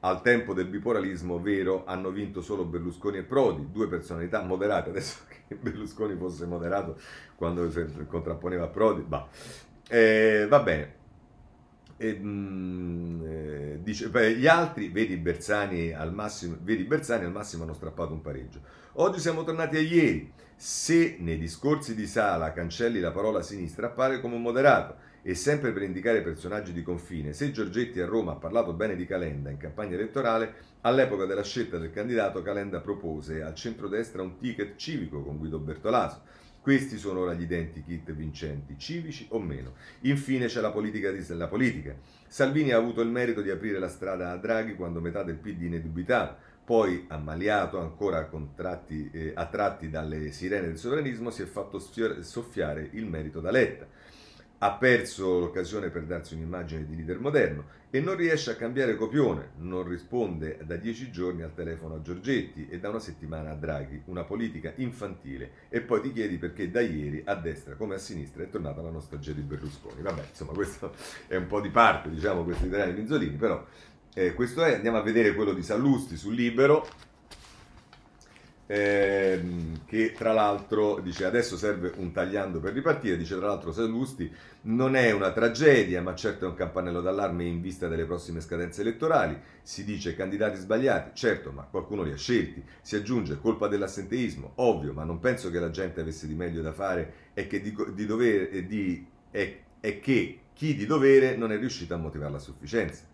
al 0.00 0.22
tempo 0.22 0.54
del 0.54 0.66
bipolarismo 0.66 1.40
vero, 1.40 1.84
hanno 1.84 2.10
vinto 2.10 2.40
solo 2.40 2.64
Berlusconi 2.64 3.18
e 3.18 3.24
Prodi, 3.24 3.68
due 3.72 3.88
personalità 3.88 4.42
moderate. 4.42 4.90
Adesso 4.90 5.20
che 5.48 5.56
Berlusconi 5.56 6.16
fosse 6.16 6.46
moderato 6.46 6.96
quando 7.34 7.70
si 7.70 7.84
contrapponeva 8.06 8.64
a 8.64 8.68
Prodi, 8.68 9.02
bah. 9.02 9.26
Eh, 9.88 10.46
va 10.48 10.60
bene. 10.60 10.96
E, 11.96 12.12
mh, 12.12 12.28
mm, 12.28 13.22
eh, 13.26 13.78
dice, 13.82 14.08
beh, 14.08 14.36
gli 14.36 14.46
altri, 14.46 14.88
vedi 14.88 15.16
Bersani, 15.16 15.92
al 15.92 16.12
massimo, 16.12 16.56
vedi 16.60 16.84
Bersani 16.84 17.24
al 17.24 17.32
massimo 17.32 17.64
hanno 17.64 17.74
strappato 17.74 18.12
un 18.12 18.20
pareggio. 18.20 18.60
Oggi 18.94 19.18
siamo 19.18 19.42
tornati 19.42 19.76
a 19.76 19.80
ieri. 19.80 20.32
Se 20.54 21.16
nei 21.20 21.38
discorsi 21.38 21.94
di 21.94 22.06
Sala 22.06 22.52
cancelli 22.52 22.98
la 22.98 23.12
parola 23.12 23.42
sinistra 23.42 23.86
appare 23.86 24.20
come 24.20 24.34
un 24.34 24.42
moderato 24.42 25.06
e 25.22 25.34
sempre 25.34 25.72
per 25.72 25.82
indicare 25.82 26.22
personaggi 26.22 26.72
di 26.72 26.82
confine, 26.82 27.32
se 27.32 27.50
Giorgetti 27.50 28.00
a 28.00 28.06
Roma 28.06 28.32
ha 28.32 28.36
parlato 28.36 28.72
bene 28.72 28.96
di 28.96 29.06
Calenda 29.06 29.50
in 29.50 29.56
campagna 29.56 29.94
elettorale, 29.94 30.54
all'epoca 30.82 31.24
della 31.24 31.42
scelta 31.42 31.78
del 31.78 31.90
candidato 31.90 32.42
Calenda 32.42 32.80
propose 32.80 33.42
al 33.42 33.54
centrodestra 33.54 34.22
un 34.22 34.38
ticket 34.38 34.76
civico 34.76 35.22
con 35.22 35.38
Guido 35.38 35.58
Bertolaso. 35.58 36.22
Questi 36.60 36.98
sono 36.98 37.20
ora 37.20 37.34
gli 37.34 37.42
identici 37.42 37.82
kit 37.82 38.12
vincenti, 38.12 38.76
civici 38.78 39.26
o 39.30 39.38
meno. 39.38 39.74
Infine 40.00 40.46
c'è 40.46 40.60
la 40.60 40.70
politica, 40.70 41.10
di, 41.10 41.24
la 41.28 41.46
politica. 41.46 41.94
Salvini 42.26 42.72
ha 42.72 42.76
avuto 42.76 43.00
il 43.00 43.08
merito 43.08 43.40
di 43.40 43.50
aprire 43.50 43.78
la 43.78 43.88
strada 43.88 44.32
a 44.32 44.36
Draghi 44.36 44.74
quando 44.74 45.00
metà 45.00 45.22
del 45.22 45.36
PD 45.36 45.62
ne 45.62 45.80
dubitava, 45.80 46.36
poi, 46.64 47.06
ammaliato 47.08 47.80
ancora 47.80 48.28
eh, 48.88 49.32
attratti 49.34 49.88
dalle 49.88 50.30
sirene 50.30 50.66
del 50.66 50.76
sovranismo, 50.76 51.30
si 51.30 51.40
è 51.40 51.46
fatto 51.46 51.78
soffiare 51.78 52.90
il 52.92 53.06
merito 53.06 53.40
da 53.40 53.50
Letta 53.50 53.86
ha 54.58 54.72
perso 54.72 55.38
l'occasione 55.38 55.88
per 55.88 56.02
darsi 56.04 56.34
un'immagine 56.34 56.84
di 56.84 56.96
leader 56.96 57.20
moderno 57.20 57.76
e 57.90 58.00
non 58.00 58.16
riesce 58.16 58.50
a 58.50 58.56
cambiare 58.56 58.96
copione, 58.96 59.52
non 59.58 59.86
risponde 59.86 60.58
da 60.64 60.76
dieci 60.76 61.10
giorni 61.10 61.42
al 61.42 61.54
telefono 61.54 61.94
a 61.94 62.02
Giorgetti 62.02 62.66
e 62.68 62.78
da 62.78 62.90
una 62.90 62.98
settimana 62.98 63.50
a 63.50 63.54
Draghi, 63.54 64.02
una 64.06 64.24
politica 64.24 64.72
infantile 64.76 65.50
e 65.68 65.80
poi 65.80 66.02
ti 66.02 66.12
chiedi 66.12 66.36
perché 66.36 66.70
da 66.70 66.80
ieri 66.80 67.22
a 67.24 67.34
destra 67.34 67.76
come 67.76 67.94
a 67.94 67.98
sinistra 67.98 68.42
è 68.42 68.50
tornata 68.50 68.82
la 68.82 68.90
nostalgia 68.90 69.32
di 69.32 69.40
Berlusconi. 69.40 70.02
Vabbè, 70.02 70.24
insomma, 70.28 70.52
questo 70.52 70.92
è 71.26 71.36
un 71.36 71.46
po' 71.46 71.60
di 71.60 71.70
parte, 71.70 72.10
diciamo, 72.10 72.44
questi 72.44 72.66
italiani 72.66 72.92
Minzolini, 72.92 73.36
però 73.36 73.64
eh, 74.12 74.34
questo 74.34 74.64
è, 74.64 74.74
andiamo 74.74 74.98
a 74.98 75.02
vedere 75.02 75.34
quello 75.34 75.54
di 75.54 75.62
Sallusti 75.62 76.16
sul 76.16 76.34
Libero, 76.34 76.86
ehm, 78.70 79.86
che 79.86 80.12
tra 80.12 80.32
l'altro 80.32 81.00
dice 81.00 81.24
adesso 81.24 81.56
serve 81.56 81.92
un 81.96 82.12
tagliando 82.12 82.60
per 82.60 82.74
ripartire, 82.74 83.16
dice 83.16 83.36
tra 83.36 83.46
l'altro 83.46 83.72
Sallusti 83.72 84.30
non 84.62 84.94
è 84.94 85.10
una 85.10 85.32
tragedia 85.32 86.02
ma 86.02 86.14
certo 86.14 86.44
è 86.44 86.48
un 86.48 86.54
campanello 86.54 87.00
d'allarme 87.00 87.44
in 87.44 87.62
vista 87.62 87.88
delle 87.88 88.04
prossime 88.04 88.40
scadenze 88.40 88.82
elettorali, 88.82 89.36
si 89.62 89.84
dice 89.84 90.14
candidati 90.14 90.58
sbagliati, 90.58 91.10
certo 91.14 91.50
ma 91.50 91.62
qualcuno 91.62 92.02
li 92.02 92.12
ha 92.12 92.16
scelti, 92.16 92.62
si 92.82 92.94
aggiunge 92.94 93.38
colpa 93.40 93.68
dell'assenteismo, 93.68 94.52
ovvio 94.56 94.92
ma 94.92 95.04
non 95.04 95.18
penso 95.18 95.50
che 95.50 95.58
la 95.58 95.70
gente 95.70 96.00
avesse 96.00 96.26
di 96.26 96.34
meglio 96.34 96.60
da 96.60 96.72
fare 96.72 97.30
e 97.32 97.46
che 97.46 97.62
di, 97.62 97.74
di 97.94 98.06
dovere, 98.06 98.66
di, 98.66 99.06
è, 99.30 99.58
è 99.80 99.98
che 99.98 100.40
chi 100.52 100.74
di 100.74 100.84
dovere 100.84 101.36
non 101.36 101.52
è 101.52 101.56
riuscito 101.56 101.94
a 101.94 101.98
motivarla 101.98 102.36
a 102.36 102.40
sufficienza. 102.40 103.04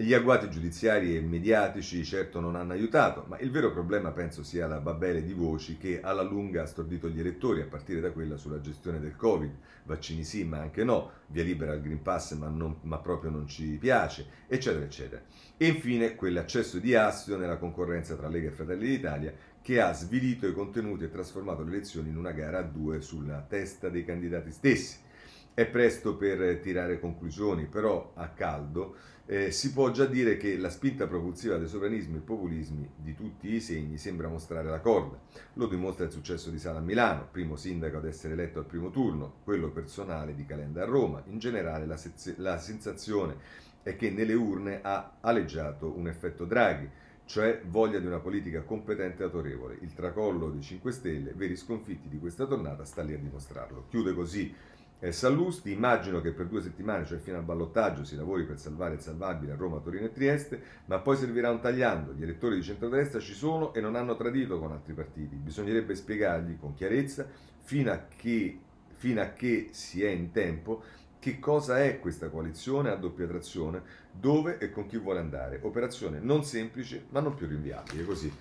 Gli 0.00 0.14
agguati 0.14 0.48
giudiziari 0.48 1.16
e 1.16 1.20
mediatici 1.20 2.04
certo 2.04 2.38
non 2.38 2.54
hanno 2.54 2.72
aiutato, 2.72 3.24
ma 3.26 3.36
il 3.40 3.50
vero 3.50 3.72
problema 3.72 4.12
penso 4.12 4.44
sia 4.44 4.68
la 4.68 4.78
babele 4.78 5.24
di 5.24 5.32
voci 5.32 5.76
che 5.76 6.00
alla 6.00 6.22
lunga 6.22 6.62
ha 6.62 6.66
stordito 6.66 7.08
gli 7.08 7.18
elettori, 7.18 7.62
a 7.62 7.66
partire 7.66 7.98
da 8.00 8.12
quella 8.12 8.36
sulla 8.36 8.60
gestione 8.60 9.00
del 9.00 9.16
Covid, 9.16 9.52
vaccini 9.82 10.22
sì 10.22 10.44
ma 10.44 10.58
anche 10.58 10.84
no, 10.84 11.10
via 11.26 11.42
libera 11.42 11.72
al 11.72 11.80
Green 11.80 12.00
Pass 12.00 12.34
ma, 12.34 12.46
non, 12.46 12.76
ma 12.82 12.98
proprio 12.98 13.32
non 13.32 13.48
ci 13.48 13.76
piace, 13.80 14.26
eccetera 14.46 14.84
eccetera. 14.84 15.20
E 15.56 15.66
infine 15.66 16.14
quell'accesso 16.14 16.78
di 16.78 16.94
astio 16.94 17.36
nella 17.36 17.56
concorrenza 17.56 18.14
tra 18.14 18.28
Lega 18.28 18.50
e 18.50 18.52
Fratelli 18.52 18.86
d'Italia 18.86 19.34
che 19.60 19.80
ha 19.80 19.92
svilito 19.92 20.46
i 20.46 20.52
contenuti 20.52 21.02
e 21.02 21.10
trasformato 21.10 21.64
le 21.64 21.70
elezioni 21.70 22.10
in 22.10 22.16
una 22.16 22.30
gara 22.30 22.58
a 22.58 22.62
due 22.62 23.00
sulla 23.00 23.44
testa 23.48 23.88
dei 23.88 24.04
candidati 24.04 24.52
stessi. 24.52 25.06
È 25.52 25.66
presto 25.66 26.16
per 26.16 26.60
tirare 26.60 27.00
conclusioni, 27.00 27.66
però 27.66 28.12
a 28.14 28.28
caldo 28.28 28.94
eh, 29.30 29.50
si 29.50 29.74
può 29.74 29.90
già 29.90 30.06
dire 30.06 30.38
che 30.38 30.56
la 30.56 30.70
spinta 30.70 31.06
propulsiva 31.06 31.58
dei 31.58 31.68
sovranismi 31.68 32.16
e 32.16 32.20
populismi 32.20 32.90
di 32.96 33.14
tutti 33.14 33.52
i 33.52 33.60
segni 33.60 33.98
sembra 33.98 34.26
mostrare 34.26 34.70
la 34.70 34.80
corda. 34.80 35.18
Lo 35.54 35.66
dimostra 35.66 36.06
il 36.06 36.10
successo 36.10 36.48
di 36.48 36.58
Sala 36.58 36.78
a 36.78 36.82
Milano, 36.82 37.28
primo 37.30 37.54
sindaco 37.54 37.98
ad 37.98 38.06
essere 38.06 38.32
eletto 38.32 38.58
al 38.58 38.64
primo 38.64 38.88
turno, 38.88 39.34
quello 39.44 39.68
personale 39.68 40.34
di 40.34 40.46
Calenda 40.46 40.82
a 40.82 40.86
Roma. 40.86 41.22
In 41.26 41.38
generale 41.38 41.84
la, 41.84 41.98
sez- 41.98 42.38
la 42.38 42.58
sensazione 42.58 43.36
è 43.82 43.96
che 43.96 44.08
nelle 44.08 44.32
urne 44.32 44.80
ha 44.80 45.18
aleggiato 45.20 45.92
un 45.94 46.08
effetto 46.08 46.46
Draghi, 46.46 46.88
cioè 47.26 47.60
voglia 47.66 47.98
di 47.98 48.06
una 48.06 48.20
politica 48.20 48.62
competente 48.62 49.20
e 49.20 49.26
autorevole. 49.26 49.76
Il 49.82 49.92
tracollo 49.92 50.48
dei 50.48 50.62
5 50.62 50.90
Stelle, 50.90 51.34
veri 51.34 51.54
sconfitti 51.54 52.08
di 52.08 52.18
questa 52.18 52.46
tornata, 52.46 52.86
sta 52.86 53.02
lì 53.02 53.12
a 53.12 53.18
dimostrarlo. 53.18 53.84
Chiude 53.90 54.14
così 54.14 54.54
eh, 55.00 55.12
Sallusti, 55.12 55.70
immagino 55.70 56.20
che 56.20 56.32
per 56.32 56.46
due 56.46 56.60
settimane, 56.60 57.06
cioè 57.06 57.18
fino 57.18 57.36
al 57.36 57.44
ballottaggio, 57.44 58.04
si 58.04 58.16
lavori 58.16 58.44
per 58.44 58.58
salvare 58.58 58.94
il 58.94 59.00
salvabile 59.00 59.52
a 59.52 59.56
Roma, 59.56 59.78
Torino 59.78 60.06
e 60.06 60.12
Trieste, 60.12 60.60
ma 60.86 60.98
poi 60.98 61.16
servirà 61.16 61.50
un 61.50 61.60
tagliando. 61.60 62.12
Gli 62.14 62.22
elettori 62.22 62.56
di 62.56 62.62
centrodestra 62.62 63.20
ci 63.20 63.34
sono 63.34 63.72
e 63.74 63.80
non 63.80 63.94
hanno 63.94 64.16
tradito 64.16 64.58
con 64.58 64.72
altri 64.72 64.94
partiti. 64.94 65.36
Bisognerebbe 65.36 65.94
spiegargli 65.94 66.58
con 66.58 66.74
chiarezza, 66.74 67.26
fino 67.60 67.92
a 67.92 68.06
che, 68.08 68.58
fino 68.96 69.20
a 69.20 69.28
che 69.28 69.68
si 69.70 70.02
è 70.02 70.08
in 70.08 70.32
tempo, 70.32 70.82
che 71.20 71.38
cosa 71.38 71.82
è 71.82 72.00
questa 72.00 72.28
coalizione 72.28 72.90
a 72.90 72.96
doppia 72.96 73.26
trazione, 73.26 73.82
dove 74.10 74.58
e 74.58 74.70
con 74.70 74.86
chi 74.86 74.98
vuole 74.98 75.20
andare. 75.20 75.60
Operazione 75.62 76.18
non 76.18 76.44
semplice, 76.44 77.04
ma 77.10 77.20
non 77.20 77.34
più 77.34 77.46
rinviabile. 77.46 78.04
Così 78.04 78.32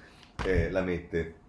eh, 0.43 0.71
la 0.71 0.81
mette 0.81 1.45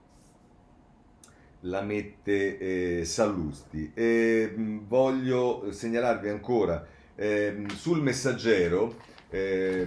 la 1.61 1.83
mette 1.83 2.59
eh, 3.01 3.05
Sallusti. 3.05 3.91
E, 3.95 4.53
mh, 4.55 4.87
voglio 4.87 5.71
segnalarvi 5.71 6.29
ancora 6.29 6.87
eh, 7.15 7.65
sul 7.75 8.01
messaggero. 8.03 8.97
Eh, 9.31 9.87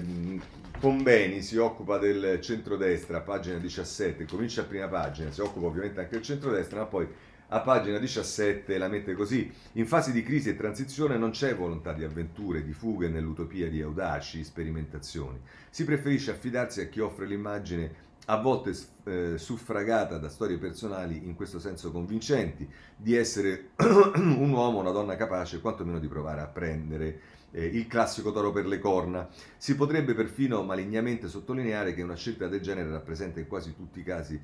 Pombeni 0.79 1.43
si 1.43 1.57
occupa 1.57 1.99
del 1.99 2.39
centrodestra, 2.41 3.21
pagina 3.21 3.59
17, 3.59 4.25
comincia 4.25 4.61
a 4.61 4.63
prima 4.63 4.87
pagina, 4.87 5.31
si 5.31 5.39
occupa 5.39 5.67
ovviamente 5.67 5.99
anche 5.99 6.13
del 6.13 6.23
centrodestra, 6.23 6.79
ma 6.79 6.85
poi 6.87 7.07
a 7.49 7.59
pagina 7.59 7.99
17 7.99 8.77
la 8.79 8.87
mette 8.87 9.13
così: 9.13 9.51
In 9.73 9.85
fase 9.85 10.11
di 10.11 10.23
crisi 10.23 10.49
e 10.49 10.55
transizione 10.55 11.17
non 11.17 11.29
c'è 11.29 11.55
volontà 11.55 11.93
di 11.93 12.03
avventure, 12.03 12.63
di 12.63 12.73
fughe 12.73 13.09
nell'utopia 13.09 13.69
di 13.69 13.79
audaci 13.81 14.43
sperimentazioni. 14.43 15.39
Si 15.69 15.83
preferisce 15.83 16.31
affidarsi 16.31 16.81
a 16.81 16.87
chi 16.87 16.99
offre 16.99 17.27
l'immagine 17.27 18.09
a 18.25 18.37
volte 18.37 18.73
eh, 19.05 19.37
suffragata 19.37 20.17
da 20.17 20.29
storie 20.29 20.57
personali 20.57 21.25
in 21.25 21.35
questo 21.35 21.59
senso 21.59 21.91
convincenti, 21.91 22.69
di 22.95 23.15
essere 23.15 23.71
un 23.81 24.51
uomo 24.51 24.77
o 24.77 24.81
una 24.81 24.91
donna 24.91 25.15
capace 25.15 25.59
quantomeno 25.59 25.99
di 25.99 26.07
provare 26.07 26.41
a 26.41 26.47
prendere 26.47 27.19
eh, 27.51 27.65
il 27.65 27.87
classico 27.87 28.31
toro 28.31 28.51
per 28.51 28.65
le 28.65 28.79
corna. 28.79 29.27
Si 29.57 29.75
potrebbe 29.75 30.13
perfino 30.13 30.63
malignamente 30.63 31.27
sottolineare 31.27 31.93
che 31.93 32.01
una 32.01 32.15
scelta 32.15 32.47
del 32.47 32.61
genere 32.61 32.89
rappresenta 32.89 33.39
in 33.39 33.47
quasi 33.47 33.75
tutti 33.75 33.99
i 33.99 34.03
casi 34.03 34.39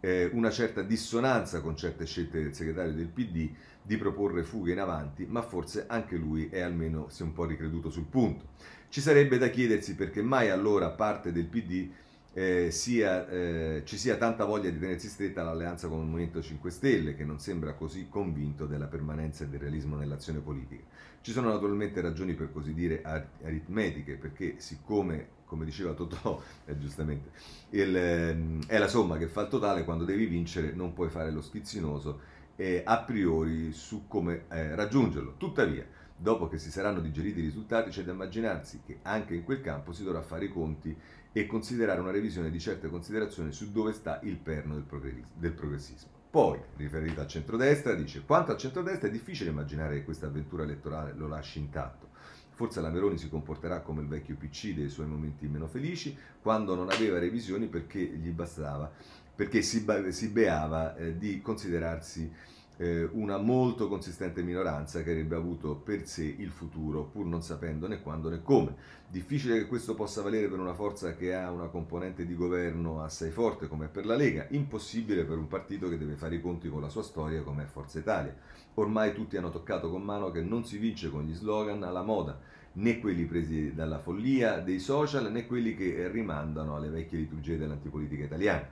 eh, 0.00 0.30
una 0.32 0.50
certa 0.50 0.82
dissonanza 0.82 1.60
con 1.60 1.76
certe 1.76 2.06
scelte 2.06 2.42
del 2.42 2.54
segretario 2.54 2.92
del 2.92 3.08
PD 3.08 3.50
di 3.82 3.96
proporre 3.96 4.42
fughe 4.42 4.72
in 4.72 4.80
avanti, 4.80 5.26
ma 5.26 5.42
forse 5.42 5.84
anche 5.88 6.16
lui 6.16 6.48
è 6.50 6.60
almeno 6.60 7.08
si 7.08 7.22
è 7.22 7.24
un 7.24 7.32
po' 7.32 7.44
ricreduto 7.44 7.90
sul 7.90 8.04
punto. 8.04 8.46
Ci 8.88 9.00
sarebbe 9.00 9.38
da 9.38 9.48
chiedersi 9.48 9.94
perché 9.94 10.22
mai 10.22 10.50
allora 10.50 10.90
parte 10.90 11.32
del 11.32 11.46
PD 11.46 11.90
eh, 12.38 12.70
sia, 12.70 13.28
eh, 13.28 13.82
ci 13.84 13.98
sia 13.98 14.16
tanta 14.16 14.44
voglia 14.44 14.70
di 14.70 14.78
tenersi 14.78 15.08
stretta 15.08 15.40
all'alleanza 15.40 15.88
con 15.88 15.98
il 15.98 16.06
Movimento 16.06 16.40
5 16.40 16.70
Stelle, 16.70 17.16
che 17.16 17.24
non 17.24 17.40
sembra 17.40 17.72
così 17.72 18.06
convinto 18.08 18.66
della 18.66 18.86
permanenza 18.86 19.42
e 19.42 19.48
del 19.48 19.58
realismo 19.58 19.96
nell'azione 19.96 20.38
politica. 20.38 20.84
Ci 21.20 21.32
sono 21.32 21.48
naturalmente 21.50 22.00
ragioni 22.00 22.34
per 22.34 22.52
così 22.52 22.74
dire 22.74 23.02
aritmetiche, 23.02 24.14
perché 24.14 24.54
siccome, 24.58 25.30
come 25.46 25.64
diceva 25.64 25.94
Totò, 25.94 26.40
eh, 26.66 26.78
giustamente, 26.78 27.30
il, 27.70 27.96
ehm, 27.96 28.66
è 28.68 28.78
la 28.78 28.86
somma 28.86 29.16
che 29.16 29.26
fa 29.26 29.40
il 29.42 29.48
totale, 29.48 29.82
quando 29.82 30.04
devi 30.04 30.26
vincere 30.26 30.70
non 30.70 30.92
puoi 30.92 31.08
fare 31.08 31.32
lo 31.32 31.42
schizzinoso 31.42 32.20
eh, 32.54 32.82
a 32.84 33.02
priori 33.02 33.72
su 33.72 34.06
come 34.06 34.44
eh, 34.48 34.76
raggiungerlo. 34.76 35.34
Tuttavia, 35.38 35.84
dopo 36.14 36.48
che 36.48 36.58
si 36.58 36.70
saranno 36.70 37.00
digeriti 37.00 37.40
i 37.40 37.42
risultati, 37.42 37.90
c'è 37.90 38.02
da 38.02 38.12
immaginarsi 38.12 38.80
che 38.84 38.98
anche 39.02 39.34
in 39.34 39.44
quel 39.44 39.60
campo 39.60 39.92
si 39.92 40.04
dovrà 40.04 40.20
fare 40.20 40.46
i 40.46 40.52
conti 40.52 40.96
e 41.32 41.46
considerare 41.46 42.00
una 42.00 42.10
revisione 42.10 42.50
di 42.50 42.58
certe 42.58 42.88
considerazioni 42.88 43.52
su 43.52 43.70
dove 43.70 43.92
sta 43.92 44.20
il 44.22 44.36
perno 44.36 44.74
del 44.74 45.52
progressismo. 45.52 46.16
Poi, 46.30 46.60
riferito 46.76 47.20
al 47.20 47.26
centrodestra, 47.26 47.94
dice 47.94 48.22
quanto 48.24 48.52
al 48.52 48.58
centrodestra 48.58 49.08
è 49.08 49.10
difficile 49.10 49.50
immaginare 49.50 49.94
che 49.94 50.04
questa 50.04 50.26
avventura 50.26 50.62
elettorale 50.62 51.14
lo 51.14 51.26
lasci 51.26 51.58
intatto. 51.58 52.08
Forse 52.52 52.80
la 52.80 52.90
Meloni 52.90 53.16
si 53.16 53.28
comporterà 53.28 53.80
come 53.80 54.02
il 54.02 54.08
vecchio 54.08 54.36
PC 54.36 54.74
dei 54.74 54.88
suoi 54.88 55.06
momenti 55.06 55.46
meno 55.46 55.68
felici, 55.68 56.16
quando 56.42 56.74
non 56.74 56.90
aveva 56.90 57.18
revisioni 57.18 57.66
perché 57.66 58.00
gli 58.00 58.30
bastava, 58.30 58.90
perché 59.34 59.62
si, 59.62 59.86
si 60.10 60.28
beava 60.28 60.96
eh, 60.96 61.16
di 61.16 61.40
considerarsi 61.40 62.30
eh, 62.78 63.08
una 63.12 63.38
molto 63.38 63.88
consistente 63.88 64.42
minoranza 64.42 65.02
che 65.02 65.10
avrebbe 65.10 65.34
avuto 65.34 65.74
per 65.74 66.06
sé 66.06 66.34
il 66.38 66.50
futuro 66.50 67.02
pur 67.04 67.26
non 67.26 67.42
sapendo 67.42 67.88
né 67.88 68.00
quando 68.00 68.30
né 68.30 68.40
come. 68.42 68.74
Difficile 69.08 69.58
che 69.58 69.66
questo 69.66 69.94
possa 69.94 70.22
valere 70.22 70.48
per 70.48 70.60
una 70.60 70.74
forza 70.74 71.14
che 71.16 71.34
ha 71.34 71.50
una 71.50 71.66
componente 71.66 72.24
di 72.24 72.36
governo 72.36 73.02
assai 73.02 73.30
forte 73.30 73.66
come 73.66 73.88
per 73.88 74.06
la 74.06 74.14
Lega, 74.14 74.46
impossibile 74.50 75.24
per 75.24 75.38
un 75.38 75.48
partito 75.48 75.88
che 75.88 75.98
deve 75.98 76.14
fare 76.14 76.36
i 76.36 76.40
conti 76.40 76.68
con 76.68 76.80
la 76.80 76.88
sua 76.88 77.02
storia 77.02 77.42
come 77.42 77.66
Forza 77.66 77.98
Italia. 77.98 78.34
Ormai 78.74 79.12
tutti 79.12 79.36
hanno 79.36 79.50
toccato 79.50 79.90
con 79.90 80.02
mano 80.02 80.30
che 80.30 80.40
non 80.40 80.64
si 80.64 80.78
vince 80.78 81.10
con 81.10 81.24
gli 81.24 81.34
slogan 81.34 81.82
alla 81.82 82.02
moda, 82.02 82.38
né 82.74 83.00
quelli 83.00 83.24
presi 83.24 83.74
dalla 83.74 83.98
follia 83.98 84.60
dei 84.60 84.78
social 84.78 85.32
né 85.32 85.46
quelli 85.46 85.74
che 85.74 86.08
rimandano 86.08 86.76
alle 86.76 86.90
vecchie 86.90 87.18
liturgie 87.18 87.58
dell'antipolitica 87.58 88.24
italiana. 88.24 88.68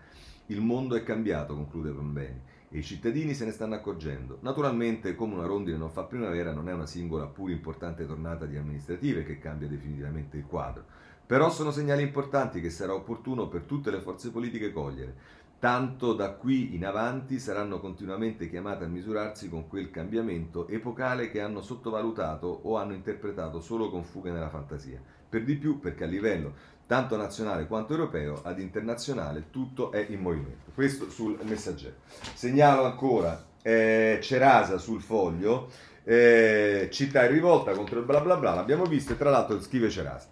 Il 0.47 0.61
mondo 0.61 0.95
è 0.95 1.03
cambiato, 1.03 1.57
conclude 1.57 1.91
Pambeni, 1.91 2.41
e 2.69 2.79
i 2.79 2.83
cittadini 2.83 3.35
se 3.35 3.45
ne 3.45 3.53
stanno 3.53 3.75
accorgendo. 3.75 4.39
Naturalmente, 4.41 5.15
come 5.15 5.35
una 5.35 5.47
rondine 5.47 5.77
non 5.77 5.91
fa 5.91 6.05
primavera, 6.05 6.53
non 6.53 6.69
è 6.69 6.73
una 6.73 6.87
singola 6.87 7.27
pur 7.27 7.51
importante 7.51 8.07
tornata 8.07 8.47
di 8.47 8.57
amministrative 8.57 9.25
che 9.25 9.39
cambia 9.39 9.69
definitivamente 9.69 10.37
il 10.37 10.47
quadro. 10.47 10.85
Però 11.27 11.51
sono 11.51 11.71
segnali 11.71 12.03
importanti 12.03 12.61
che 12.61 12.71
sarà 12.71 12.95
opportuno 12.95 13.49
per 13.49 13.63
tutte 13.63 13.91
le 13.91 14.01
forze 14.01 14.31
politiche 14.31 14.73
cogliere. 14.73 15.45
Tanto 15.59 16.13
da 16.13 16.33
qui 16.33 16.75
in 16.75 16.85
avanti 16.85 17.39
saranno 17.39 17.81
continuamente 17.81 18.49
chiamate 18.49 18.85
a 18.85 18.89
misurarsi 18.89 19.49
con 19.49 19.67
quel 19.69 19.91
cambiamento 19.91 20.69
epocale 20.69 21.31
che 21.31 21.41
hanno 21.41 21.63
sottovalutato 21.63 22.47
o 22.47 22.77
hanno 22.77 22.93
interpretato 22.93 23.61
solo 23.61 23.91
con 23.91 24.05
fughe 24.05 24.31
nella 24.31 24.51
fantasia. 24.51 25.01
Per 25.29 25.43
di 25.45 25.57
più 25.57 25.81
perché 25.81 26.05
a 26.05 26.09
livello 26.09 26.55
tanto 26.87 27.17
nazionale 27.17 27.67
quanto 27.67 27.93
europeo, 27.93 28.41
ad 28.45 28.61
internazionale, 28.61 29.47
tutto 29.51 29.91
è 29.91 30.07
in 30.09 30.21
movimento. 30.21 30.71
Questo 30.73 31.11
sul 31.11 31.39
messaggero. 31.43 31.97
Segnalo 32.35 32.85
ancora 32.85 33.45
eh, 33.63 34.19
Cerasa 34.23 34.79
sul 34.79 35.03
foglio, 35.03 35.69
eh, 36.05 36.89
città 36.93 37.25
in 37.25 37.33
rivolta 37.33 37.73
contro 37.73 37.99
il 37.99 38.05
bla 38.05 38.21
bla 38.21 38.37
bla, 38.37 38.55
l'abbiamo 38.55 38.85
visto 38.85 39.13
e 39.13 39.17
tra 39.17 39.31
l'altro 39.31 39.61
scrive 39.61 39.91
Cerasa. 39.91 40.29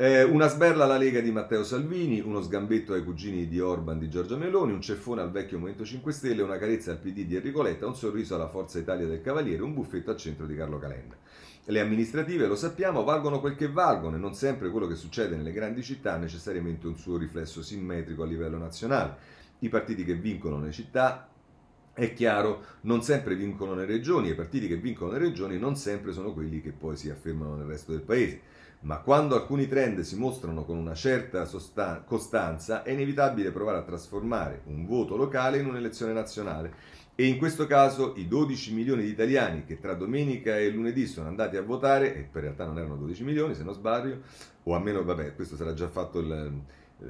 Eh, 0.00 0.22
una 0.22 0.46
sberla 0.46 0.84
alla 0.84 0.96
Lega 0.96 1.18
di 1.18 1.32
Matteo 1.32 1.64
Salvini, 1.64 2.20
uno 2.20 2.40
sgambetto 2.40 2.92
ai 2.92 3.02
cugini 3.02 3.48
di 3.48 3.58
Orban 3.58 3.98
di 3.98 4.08
Giorgia 4.08 4.36
Meloni, 4.36 4.70
un 4.70 4.80
ceffone 4.80 5.22
al 5.22 5.32
vecchio 5.32 5.58
Movimento 5.58 5.84
5 5.84 6.12
Stelle, 6.12 6.42
una 6.42 6.56
carezza 6.56 6.92
al 6.92 6.98
PD 6.98 7.24
di 7.24 7.34
Enrico 7.34 7.62
Letta, 7.62 7.88
un 7.88 7.96
sorriso 7.96 8.36
alla 8.36 8.48
Forza 8.48 8.78
Italia 8.78 9.08
del 9.08 9.20
Cavaliere, 9.20 9.64
un 9.64 9.74
buffetto 9.74 10.12
al 10.12 10.16
centro 10.16 10.46
di 10.46 10.54
Carlo 10.54 10.78
Calenda. 10.78 11.16
Le 11.70 11.80
amministrative, 11.80 12.46
lo 12.46 12.56
sappiamo, 12.56 13.04
valgono 13.04 13.40
quel 13.40 13.54
che 13.54 13.68
valgono 13.68 14.16
e 14.16 14.18
non 14.18 14.32
sempre 14.32 14.70
quello 14.70 14.86
che 14.86 14.94
succede 14.94 15.36
nelle 15.36 15.52
grandi 15.52 15.82
città 15.82 16.14
ha 16.14 16.16
necessariamente 16.16 16.86
un 16.86 16.96
suo 16.96 17.18
riflesso 17.18 17.62
simmetrico 17.62 18.22
a 18.22 18.26
livello 18.26 18.56
nazionale. 18.56 19.16
I 19.58 19.68
partiti 19.68 20.02
che 20.02 20.14
vincono 20.14 20.56
nelle 20.56 20.72
città 20.72 21.28
è 21.92 22.14
chiaro, 22.14 22.64
non 22.82 23.02
sempre 23.02 23.34
vincono 23.34 23.74
nelle 23.74 23.84
regioni 23.84 24.28
e 24.28 24.32
i 24.32 24.34
partiti 24.34 24.66
che 24.66 24.76
vincono 24.76 25.12
nelle 25.12 25.26
regioni 25.26 25.58
non 25.58 25.76
sempre 25.76 26.14
sono 26.14 26.32
quelli 26.32 26.62
che 26.62 26.72
poi 26.72 26.96
si 26.96 27.10
affermano 27.10 27.54
nel 27.54 27.66
resto 27.66 27.92
del 27.92 28.00
paese 28.00 28.40
ma 28.80 28.98
quando 28.98 29.34
alcuni 29.34 29.66
trend 29.66 30.00
si 30.00 30.16
mostrano 30.16 30.64
con 30.64 30.76
una 30.76 30.94
certa 30.94 31.44
sostan- 31.44 32.04
costanza 32.04 32.84
è 32.84 32.92
inevitabile 32.92 33.50
provare 33.50 33.78
a 33.78 33.82
trasformare 33.82 34.62
un 34.66 34.86
voto 34.86 35.16
locale 35.16 35.58
in 35.58 35.66
un'elezione 35.66 36.12
nazionale. 36.12 36.72
E 37.20 37.26
in 37.26 37.36
questo 37.36 37.66
caso 37.66 38.12
i 38.14 38.28
12 38.28 38.72
milioni 38.72 39.02
di 39.02 39.08
italiani 39.08 39.64
che 39.64 39.80
tra 39.80 39.94
domenica 39.94 40.56
e 40.56 40.70
lunedì 40.70 41.04
sono 41.08 41.26
andati 41.26 41.56
a 41.56 41.62
votare, 41.62 42.14
e 42.14 42.20
per 42.20 42.42
realtà 42.42 42.64
non 42.64 42.78
erano 42.78 42.94
12 42.94 43.24
milioni 43.24 43.56
se 43.56 43.64
non 43.64 43.74
sbaglio, 43.74 44.20
o 44.62 44.72
almeno, 44.76 45.02
vabbè, 45.02 45.34
questo 45.34 45.56
sarà 45.56 45.74
già 45.74 45.88
fatto 45.88 46.20
il, 46.20 46.62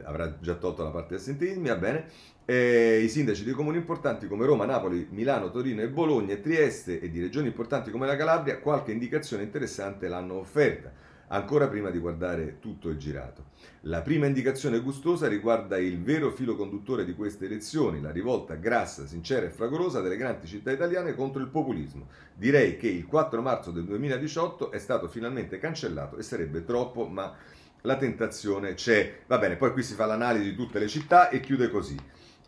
avrà 0.05 0.39
già 0.41 0.55
tolto 0.55 0.83
la 0.83 0.89
parte 0.89 1.17
assentismi, 1.17 1.69
va 1.69 1.77
bene, 1.77 2.07
eh, 2.47 3.03
i 3.05 3.09
sindaci 3.11 3.45
di 3.45 3.51
comuni 3.51 3.77
importanti 3.77 4.29
come 4.29 4.47
Roma, 4.47 4.65
Napoli, 4.65 5.09
Milano, 5.11 5.51
Torino 5.51 5.83
e 5.83 5.91
Bologna 5.91 6.37
Trieste 6.37 7.01
e 7.01 7.11
di 7.11 7.21
regioni 7.21 7.49
importanti 7.49 7.91
come 7.91 8.07
la 8.07 8.17
Calabria 8.17 8.61
qualche 8.61 8.93
indicazione 8.93 9.43
interessante 9.43 10.09
l'hanno 10.09 10.37
offerta 10.37 10.91
ancora 11.29 11.69
prima 11.69 11.91
di 11.91 11.99
guardare 11.99 12.59
tutto 12.59 12.89
il 12.89 12.99
girato. 12.99 13.47
La 13.83 14.03
prima 14.03 14.27
indicazione 14.27 14.81
gustosa 14.81 15.29
riguarda 15.29 15.79
il 15.79 16.03
vero 16.03 16.31
filo 16.31 16.57
conduttore 16.57 17.05
di 17.05 17.15
queste 17.15 17.47
elezioni, 17.47 18.01
la 18.01 18.11
rivolta 18.11 18.55
grassa, 18.55 19.07
sincera 19.07 19.47
e 19.47 19.51
fragorosa 19.51 20.01
delle 20.01 20.17
grandi 20.17 20.47
città 20.47 20.71
italiane 20.71 21.15
contro 21.15 21.41
il 21.41 21.49
populismo. 21.49 22.09
Direi 22.35 22.77
che 22.77 22.89
il 22.89 23.07
4 23.07 23.41
marzo 23.43 23.71
del 23.71 23.85
2018 23.85 24.71
è 24.71 24.79
stato 24.79 25.09
finalmente 25.09 25.59
cancellato 25.59 26.17
e 26.17 26.23
sarebbe 26.23 26.65
troppo, 26.65 27.07
ma 27.07 27.35
la 27.83 27.97
tentazione 27.97 28.75
c'è. 28.75 29.21
Va 29.27 29.39
bene, 29.39 29.57
poi 29.57 29.73
qui 29.73 29.83
si 29.83 29.95
fa 29.95 30.07
l'analisi 30.07 30.51
di 30.51 30.57
tutte 30.57 30.79
le 30.79 30.89
città 30.89 31.29
e 31.29 31.41
chiude 31.41 31.71
così. 31.71 31.97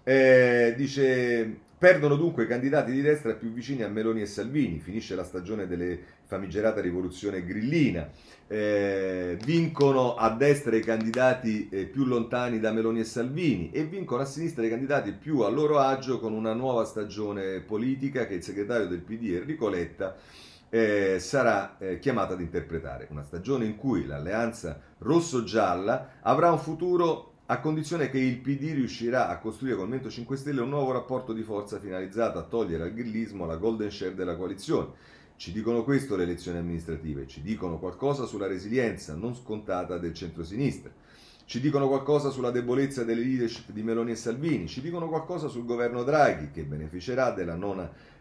Eh, 0.02 0.74
dice 0.76 1.68
Perdono 1.80 2.16
dunque 2.16 2.44
i 2.44 2.46
candidati 2.46 2.92
di 2.92 3.00
destra 3.00 3.32
più 3.32 3.50
vicini 3.52 3.82
a 3.82 3.88
Meloni 3.88 4.20
e 4.20 4.26
Salvini, 4.26 4.80
finisce 4.80 5.14
la 5.14 5.24
stagione 5.24 5.66
delle 5.66 5.98
famigerata 6.26 6.78
rivoluzione 6.78 7.42
grillina, 7.42 8.06
eh, 8.48 9.38
vincono 9.46 10.14
a 10.14 10.28
destra 10.28 10.76
i 10.76 10.82
candidati 10.82 11.70
eh, 11.70 11.86
più 11.86 12.04
lontani 12.04 12.60
da 12.60 12.70
Meloni 12.70 13.00
e 13.00 13.04
Salvini 13.04 13.70
e 13.70 13.84
vincono 13.84 14.20
a 14.20 14.26
sinistra 14.26 14.62
i 14.62 14.68
candidati 14.68 15.12
più 15.12 15.40
a 15.40 15.48
loro 15.48 15.78
agio 15.78 16.20
con 16.20 16.34
una 16.34 16.52
nuova 16.52 16.84
stagione 16.84 17.60
politica 17.60 18.26
che 18.26 18.34
il 18.34 18.42
segretario 18.42 18.86
del 18.86 19.00
PD 19.00 19.36
Enrico 19.36 19.70
Letta 19.70 20.18
eh, 20.68 21.18
sarà 21.18 21.78
eh, 21.78 21.98
chiamato 21.98 22.34
ad 22.34 22.42
interpretare. 22.42 23.06
Una 23.10 23.22
stagione 23.22 23.64
in 23.64 23.76
cui 23.76 24.04
l'alleanza 24.04 24.78
rosso-gialla 24.98 26.18
avrà 26.20 26.52
un 26.52 26.58
futuro 26.58 27.29
a 27.50 27.58
condizione 27.58 28.10
che 28.10 28.18
il 28.18 28.38
PD 28.38 28.74
riuscirà 28.74 29.28
a 29.28 29.38
costruire 29.38 29.74
con 29.74 29.86
il 29.86 29.90
Movimento 29.90 30.14
5 30.14 30.36
Stelle 30.36 30.60
un 30.60 30.68
nuovo 30.68 30.92
rapporto 30.92 31.32
di 31.32 31.42
forza 31.42 31.80
finalizzato 31.80 32.38
a 32.38 32.44
togliere 32.44 32.84
al 32.84 32.94
grillismo 32.94 33.44
la 33.44 33.56
golden 33.56 33.90
share 33.90 34.14
della 34.14 34.36
coalizione. 34.36 34.92
Ci 35.34 35.50
dicono 35.50 35.82
questo 35.82 36.14
le 36.14 36.22
elezioni 36.22 36.58
amministrative, 36.58 37.26
ci 37.26 37.42
dicono 37.42 37.80
qualcosa 37.80 38.24
sulla 38.26 38.46
resilienza 38.46 39.16
non 39.16 39.34
scontata 39.34 39.98
del 39.98 40.14
centro-sinistra, 40.14 40.92
ci 41.44 41.58
dicono 41.58 41.88
qualcosa 41.88 42.30
sulla 42.30 42.52
debolezza 42.52 43.02
delle 43.02 43.24
leadership 43.24 43.72
di 43.72 43.82
Meloni 43.82 44.12
e 44.12 44.16
Salvini, 44.16 44.68
ci 44.68 44.80
dicono 44.80 45.08
qualcosa 45.08 45.48
sul 45.48 45.64
governo 45.64 46.04
Draghi 46.04 46.52
che 46.52 46.62
beneficerà 46.62 47.32
della 47.32 47.56
non 47.56 47.80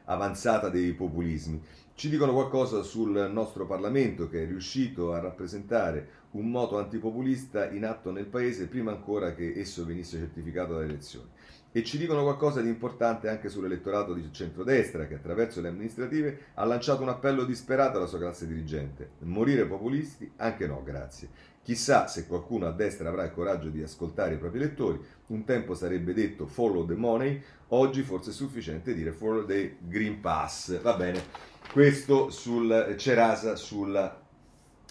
avanzata 0.10 0.70
dei 0.70 0.94
populismi, 0.94 1.62
ci 1.94 2.10
dicono 2.10 2.34
qualcosa 2.34 2.82
sul 2.82 3.30
nostro 3.32 3.66
Parlamento 3.66 4.30
che 4.30 4.44
è 4.44 4.46
riuscito 4.46 5.14
a 5.14 5.20
rappresentare 5.20 6.18
un 6.32 6.50
moto 6.50 6.78
antipopulista 6.78 7.70
in 7.70 7.86
atto 7.86 8.12
nel 8.12 8.26
Paese 8.26 8.68
prima 8.68 8.92
ancora 8.92 9.34
che 9.34 9.54
esso 9.56 9.86
venisse 9.86 10.18
certificato 10.18 10.74
dalle 10.74 10.86
elezioni. 10.86 11.28
E 11.72 11.84
ci 11.84 12.00
dicono 12.00 12.24
qualcosa 12.24 12.62
di 12.62 12.68
importante 12.68 13.30
anche 13.30 13.50
sull'elettorato 13.50 14.14
di 14.14 14.28
centrodestra 14.32 15.06
che 15.06 15.16
attraverso 15.16 15.62
le 15.62 15.68
amministrative 15.68 16.40
ha 16.56 16.66
lanciato 16.66 17.04
un 17.04 17.10
appello 17.10 17.44
disperato 17.44 17.98
alla 17.98 18.08
sua 18.08 18.18
classe 18.18 18.48
dirigente. 18.48 19.12
Morire 19.20 19.66
populisti? 19.66 20.32
Anche 20.38 20.66
no, 20.66 20.82
grazie. 20.84 21.30
Chissà 21.64 22.08
se 22.08 22.26
qualcuno 22.26 22.68
a 22.68 22.72
destra 22.72 23.10
avrà 23.10 23.26
il 23.26 23.32
coraggio 23.32 23.70
di 23.70 23.82
ascoltare 23.82 24.36
i 24.36 24.38
propri 24.38 24.60
elettori. 24.60 25.00
Un 25.28 25.44
tempo 25.44 25.76
sarebbe 25.76 26.14
detto 26.14 26.48
follow 26.48 26.86
the 26.86 26.96
money, 26.96 27.42
oggi 27.70 28.02
forse 28.02 28.32
è 28.32 28.34
sufficiente 28.34 28.94
dire 28.94 29.12
follow 29.12 29.46
the 29.46 29.76
Green 29.80 30.20
Pass. 30.20 30.82
Va 30.82 30.94
bene, 30.94 31.22
questo 31.72 32.30
sul 32.30 32.96
Cerasa 32.98 33.56
sul 33.56 34.18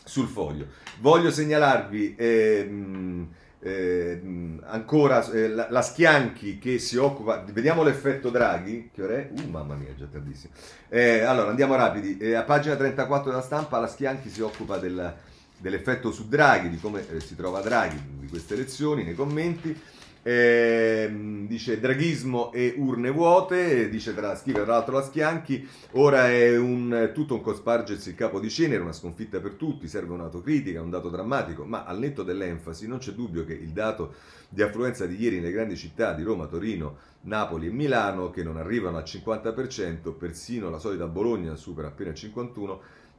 sul 0.08 0.26
foglio. 0.26 0.66
Voglio 1.00 1.30
segnalarvi 1.30 2.14
ehm, 2.16 3.28
ehm, 3.60 4.62
ancora 4.64 5.24
eh, 5.30 5.48
la, 5.48 5.66
la, 5.70 5.82
Schianchi 5.82 6.58
che 6.58 6.78
si 6.78 6.96
occupa, 6.96 7.44
vediamo 7.52 7.82
l'effetto 7.82 8.30
Draghi, 8.30 8.90
che 8.92 9.02
ora 9.02 9.14
è? 9.16 9.30
Uh, 9.30 9.50
mamma 9.50 9.74
mia, 9.74 9.94
già 9.94 10.06
tardissimo. 10.06 10.54
Eh, 10.88 11.20
allora, 11.20 11.50
andiamo 11.50 11.76
rapidi. 11.76 12.16
Eh, 12.16 12.34
a 12.34 12.42
pagina 12.42 12.74
34 12.74 13.30
della 13.30 13.42
stampa 13.42 13.78
la 13.78 13.86
Schianchi 13.86 14.30
si 14.30 14.40
occupa 14.40 14.78
del, 14.78 15.14
dell'effetto 15.58 16.10
su 16.12 16.28
Draghi, 16.28 16.70
di 16.70 16.78
come 16.78 17.04
eh, 17.10 17.20
si 17.20 17.36
trova 17.36 17.60
Draghi 17.60 18.00
di 18.20 18.28
queste 18.28 18.54
elezioni, 18.54 19.04
nei 19.04 19.14
commenti. 19.14 19.76
Eh, 20.20 21.08
dice 21.46 21.78
draghismo 21.80 22.52
e 22.52 22.74
urne 22.76 23.08
vuote, 23.08 23.88
dice 23.88 24.14
tra, 24.14 24.36
scrive 24.36 24.62
tra 24.62 24.72
l'altro 24.72 24.96
la 24.96 25.02
Schianchi, 25.02 25.66
ora 25.92 26.28
è 26.28 26.54
un, 26.58 27.12
tutto 27.14 27.34
un 27.34 27.40
cospargersi 27.40 28.10
il 28.10 28.14
capo 28.14 28.38
di 28.38 28.50
cenere, 28.50 28.82
una 28.82 28.92
sconfitta 28.92 29.40
per 29.40 29.52
tutti, 29.52 29.88
serve 29.88 30.12
un'autocritica, 30.12 30.82
un 30.82 30.90
dato 30.90 31.08
drammatico, 31.08 31.64
ma 31.64 31.84
al 31.84 31.98
netto 31.98 32.24
dell'enfasi 32.24 32.86
non 32.86 32.98
c'è 32.98 33.12
dubbio 33.12 33.44
che 33.46 33.54
il 33.54 33.70
dato 33.70 34.16
di 34.50 34.60
affluenza 34.60 35.06
di 35.06 35.16
ieri 35.18 35.36
nelle 35.36 35.52
grandi 35.52 35.76
città 35.76 36.12
di 36.12 36.24
Roma, 36.24 36.46
Torino, 36.46 36.96
Napoli 37.22 37.68
e 37.68 37.70
Milano, 37.70 38.30
che 38.30 38.42
non 38.42 38.56
arrivano 38.56 38.98
al 38.98 39.04
50%, 39.04 40.14
persino 40.14 40.68
la 40.68 40.78
solita 40.78 41.06
Bologna 41.06 41.54
supera 41.54 41.88
appena 41.88 42.10
il 42.10 42.16
51%, 42.16 42.78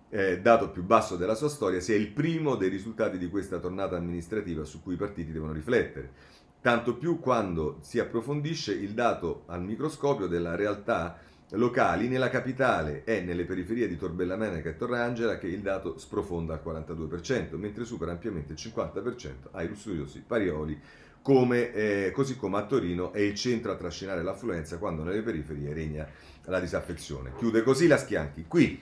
eh, 0.10 0.40
dato 0.42 0.70
più 0.70 0.84
basso 0.84 1.16
della 1.16 1.36
sua 1.36 1.50
storia, 1.50 1.80
sia 1.80 1.96
il 1.96 2.10
primo 2.10 2.56
dei 2.56 2.70
risultati 2.70 3.18
di 3.18 3.30
questa 3.30 3.60
tornata 3.60 3.96
amministrativa 3.96 4.64
su 4.64 4.82
cui 4.82 4.94
i 4.94 4.98
partiti 4.98 5.32
devono 5.32 5.54
riflettere 5.54 6.38
tanto 6.62 6.98
più 6.98 7.20
quando 7.20 7.78
si 7.82 8.00
approfondisce 8.00 8.74
il 8.74 8.92
dato 8.92 9.44
al 9.48 9.64
microscopio 9.64 10.28
della 10.28 10.56
realtà 10.56 11.18
locali 11.52 12.08
nella 12.08 12.30
capitale 12.30 13.04
e 13.06 13.22
nelle 13.22 13.46
periferie 13.46 13.88
di 13.88 13.98
Torbella 13.98 14.36
Meneca 14.36 14.70
e 14.70 14.76
Torrangela 14.76 15.38
che 15.38 15.48
il 15.48 15.62
dato 15.62 15.98
sprofonda 15.98 16.54
al 16.54 16.62
42%, 16.64 17.56
mentre 17.56 17.86
supera 17.86 18.12
ampiamente 18.12 18.54
il 18.54 18.60
50% 18.62 19.48
ai 19.52 19.68
lussuriosi 19.68 20.24
Parioli, 20.26 20.80
come, 21.22 21.74
eh, 21.74 22.12
così 22.14 22.38
come 22.38 22.58
a 22.58 22.66
Torino 22.66 23.12
è 23.14 23.20
il 23.20 23.36
centro 23.36 23.72
a 23.72 23.76
trascinare 23.76 24.22
l'affluenza 24.22 24.78
quando 24.78 25.04
nelle 25.04 25.22
periferie 25.22 25.74
regna 25.74 26.08
la 26.46 26.60
disaffezione. 26.60 27.32
Chiude 27.38 27.64
così 27.64 27.88
la 27.88 27.98
Schianchi. 27.98 28.46
Qui 28.48 28.82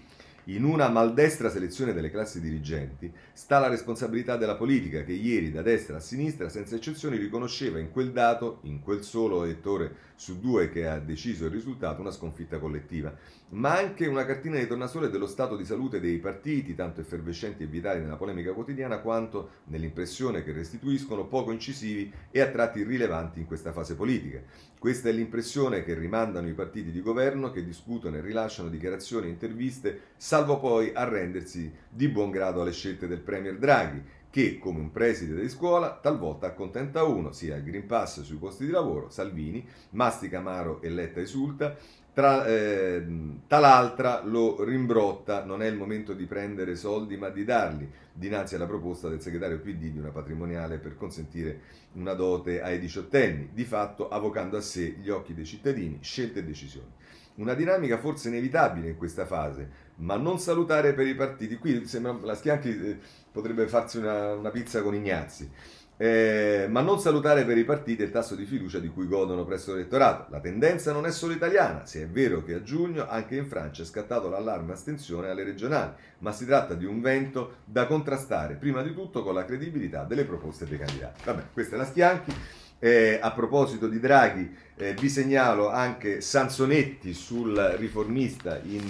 In 0.50 0.64
una 0.64 0.88
maldestra 0.88 1.50
selezione 1.50 1.92
delle 1.92 2.10
classi 2.10 2.40
dirigenti 2.40 3.12
sta 3.34 3.60
la 3.60 3.68
responsabilità 3.68 4.38
della 4.38 4.56
politica 4.56 5.04
che 5.04 5.12
ieri 5.12 5.52
da 5.52 5.62
destra 5.62 5.98
a 5.98 6.00
sinistra 6.00 6.48
senza 6.48 6.78
eccezioni 6.78 7.18
riconosceva 7.18 7.80
in 7.80 7.92
quel 7.92 8.14
dato, 8.14 8.60
in 8.62 8.80
quel 8.80 9.04
solo 9.04 9.44
elettore 9.44 9.94
su 10.16 10.40
due 10.40 10.70
che 10.70 10.88
ha 10.88 11.00
deciso 11.00 11.46
il 11.46 11.52
risultato, 11.52 12.00
una 12.00 12.12
sconfitta 12.12 12.60
collettiva, 12.60 13.14
ma 13.50 13.78
anche 13.78 14.08
una 14.08 14.26
cartina 14.26 14.58
di 14.58 14.68
tornasole 14.68 15.10
dello 15.10 15.28
stato 15.28 15.56
di 15.56 15.64
salute 15.64 16.00
dei 16.00 16.18
partiti, 16.18 16.76
tanto 16.76 17.00
effervescenti 17.00 17.64
e 17.64 17.68
vitali 17.68 18.02
nella 18.02 18.18
polemica 18.18 18.52
quotidiana 18.52 19.00
quanto 19.00 19.50
nell'impressione 19.66 20.44
che 20.44 20.52
restituiscono 20.52 21.28
poco 21.28 21.52
incisivi 21.52 22.12
e 22.30 22.42
a 22.42 22.48
tratti 22.48 22.80
irrilevanti 22.80 23.40
in 23.40 23.46
questa 23.46 23.72
fase 23.72 23.96
politica. 23.96 24.42
Questa 24.78 25.10
è 25.10 25.12
l'impressione 25.12 25.84
che 25.84 25.94
rimandano 25.94 26.50
i 26.50 26.54
partiti 26.54 26.92
di 26.92 27.02
governo 27.02 27.52
che 27.52 27.64
discutono 27.64 28.18
e 28.18 28.22
rilasciano 28.22 28.70
dichiarazioni 28.70 29.28
e 29.28 29.32
interviste, 29.32 30.02
salvo 30.18 30.60
poi 30.60 30.92
arrendersi 30.94 31.72
di 31.90 32.10
buon 32.10 32.32
grado 32.32 32.62
alle 32.62 32.74
scelte 32.74 33.08
del 33.08 33.22
Premier 33.22 33.58
Draghi, 33.58 34.16
che, 34.30 34.60
come 34.60 34.80
un 34.80 34.92
preside 34.92 35.40
di 35.40 35.50
scuola, 35.50 35.98
talvolta 36.00 36.48
accontenta 36.48 37.04
uno, 37.04 37.32
sia 37.32 37.56
il 37.56 37.64
Green 37.64 37.88
Pass 37.88 38.22
sui 38.22 38.36
posti 38.36 38.66
di 38.66 38.72
lavoro, 38.72 39.10
Salvini, 39.10 39.66
mastica 39.92 40.40
Amaro 40.40 40.82
e 40.82 40.90
Letta 40.90 41.22
esulta, 41.22 41.76
tra, 42.18 42.48
eh, 42.48 43.06
tal'altra 43.46 44.24
lo 44.24 44.64
rimbrotta, 44.64 45.46
non 45.46 45.62
è 45.62 45.68
il 45.68 45.76
momento 45.76 46.14
di 46.14 46.26
prendere 46.26 46.76
soldi 46.76 47.16
ma 47.16 47.30
di 47.30 47.44
darli, 47.44 47.88
dinanzi 48.12 48.56
alla 48.56 48.66
proposta 48.66 49.08
del 49.08 49.22
segretario 49.22 49.60
PD 49.60 49.92
di 49.92 50.00
una 50.00 50.10
patrimoniale 50.10 50.80
per 50.80 50.98
consentire 50.98 51.60
una 51.92 52.14
dote 52.14 52.60
ai 52.60 52.80
diciottenni, 52.80 53.50
di 53.54 53.66
fatto 53.66 54.10
avvocando 54.10 54.58
a 54.58 54.62
sé 54.62 54.96
gli 55.00 55.10
occhi 55.10 55.36
dei 55.36 55.46
cittadini, 55.46 56.00
scelte 56.02 56.40
e 56.40 56.44
decisioni. 56.44 56.92
Una 57.36 57.54
dinamica 57.54 58.00
forse 58.00 58.30
inevitabile 58.30 58.90
in 58.90 58.98
questa 58.98 59.28
fase, 59.28 59.70
ma 59.98 60.18
non 60.18 60.40
salutare 60.40 60.94
per 60.94 61.06
i 61.06 61.14
partiti. 61.14 61.58
Qui 61.58 61.86
sembra 61.86 62.18
la 62.20 62.34
Schianchi 62.34 62.70
eh, 62.70 62.98
potrebbe 63.32 63.68
farsi 63.68 64.00
una, 64.00 64.34
una 64.34 64.50
pizza 64.50 64.82
con 64.82 64.96
Ignazzi. 64.96 65.48
Eh, 66.00 66.68
ma 66.70 66.82
non 66.82 67.00
salutare 67.00 67.44
per 67.44 67.58
i 67.58 67.64
partiti 67.64 68.04
il 68.04 68.12
tasso 68.12 68.36
di 68.36 68.46
fiducia 68.46 68.78
di 68.78 68.90
cui 68.90 69.08
godono 69.08 69.44
presso 69.46 69.74
l'elettorato. 69.74 70.28
La 70.30 70.40
tendenza 70.40 70.92
non 70.92 71.08
è 71.08 71.12
solo 71.12 71.34
italiana, 71.34 71.86
se 71.86 72.04
è 72.04 72.08
vero 72.08 72.44
che 72.44 72.54
a 72.54 72.62
giugno 72.62 73.08
anche 73.10 73.36
in 73.36 73.48
Francia 73.48 73.82
è 73.82 73.86
scattato 73.86 74.30
l'allarme 74.30 74.74
astensione 74.74 75.30
alle 75.30 75.44
regionali, 75.44 75.94
ma 76.20 76.32
si 76.32 76.46
tratta 76.46 76.76
di 76.76 76.86
un 76.86 77.02
vento 77.02 77.58
da 77.66 77.88
contrastare 77.88 78.56
prima 78.56 78.84
di 78.84 78.94
tutto 78.94 79.24
con 79.24 79.34
la 79.34 79.44
credibilità 79.44 80.04
delle 80.04 80.24
proposte 80.24 80.68
dei 80.68 80.78
candidati. 80.78 81.22
Vabbè, 81.26 81.44
questa 81.52 81.76
è 81.76 81.78
la 81.80 81.86
Schianchi. 81.86 82.34
Eh, 82.80 83.18
a 83.20 83.32
proposito 83.32 83.88
di 83.88 84.00
Draghi, 84.00 84.56
eh, 84.76 84.94
vi 84.94 85.10
segnalo 85.10 85.72
anche 85.72 86.22
Sansonetti 86.22 87.12
sul 87.12 87.56
riformista 87.78 88.60
in 88.64 88.86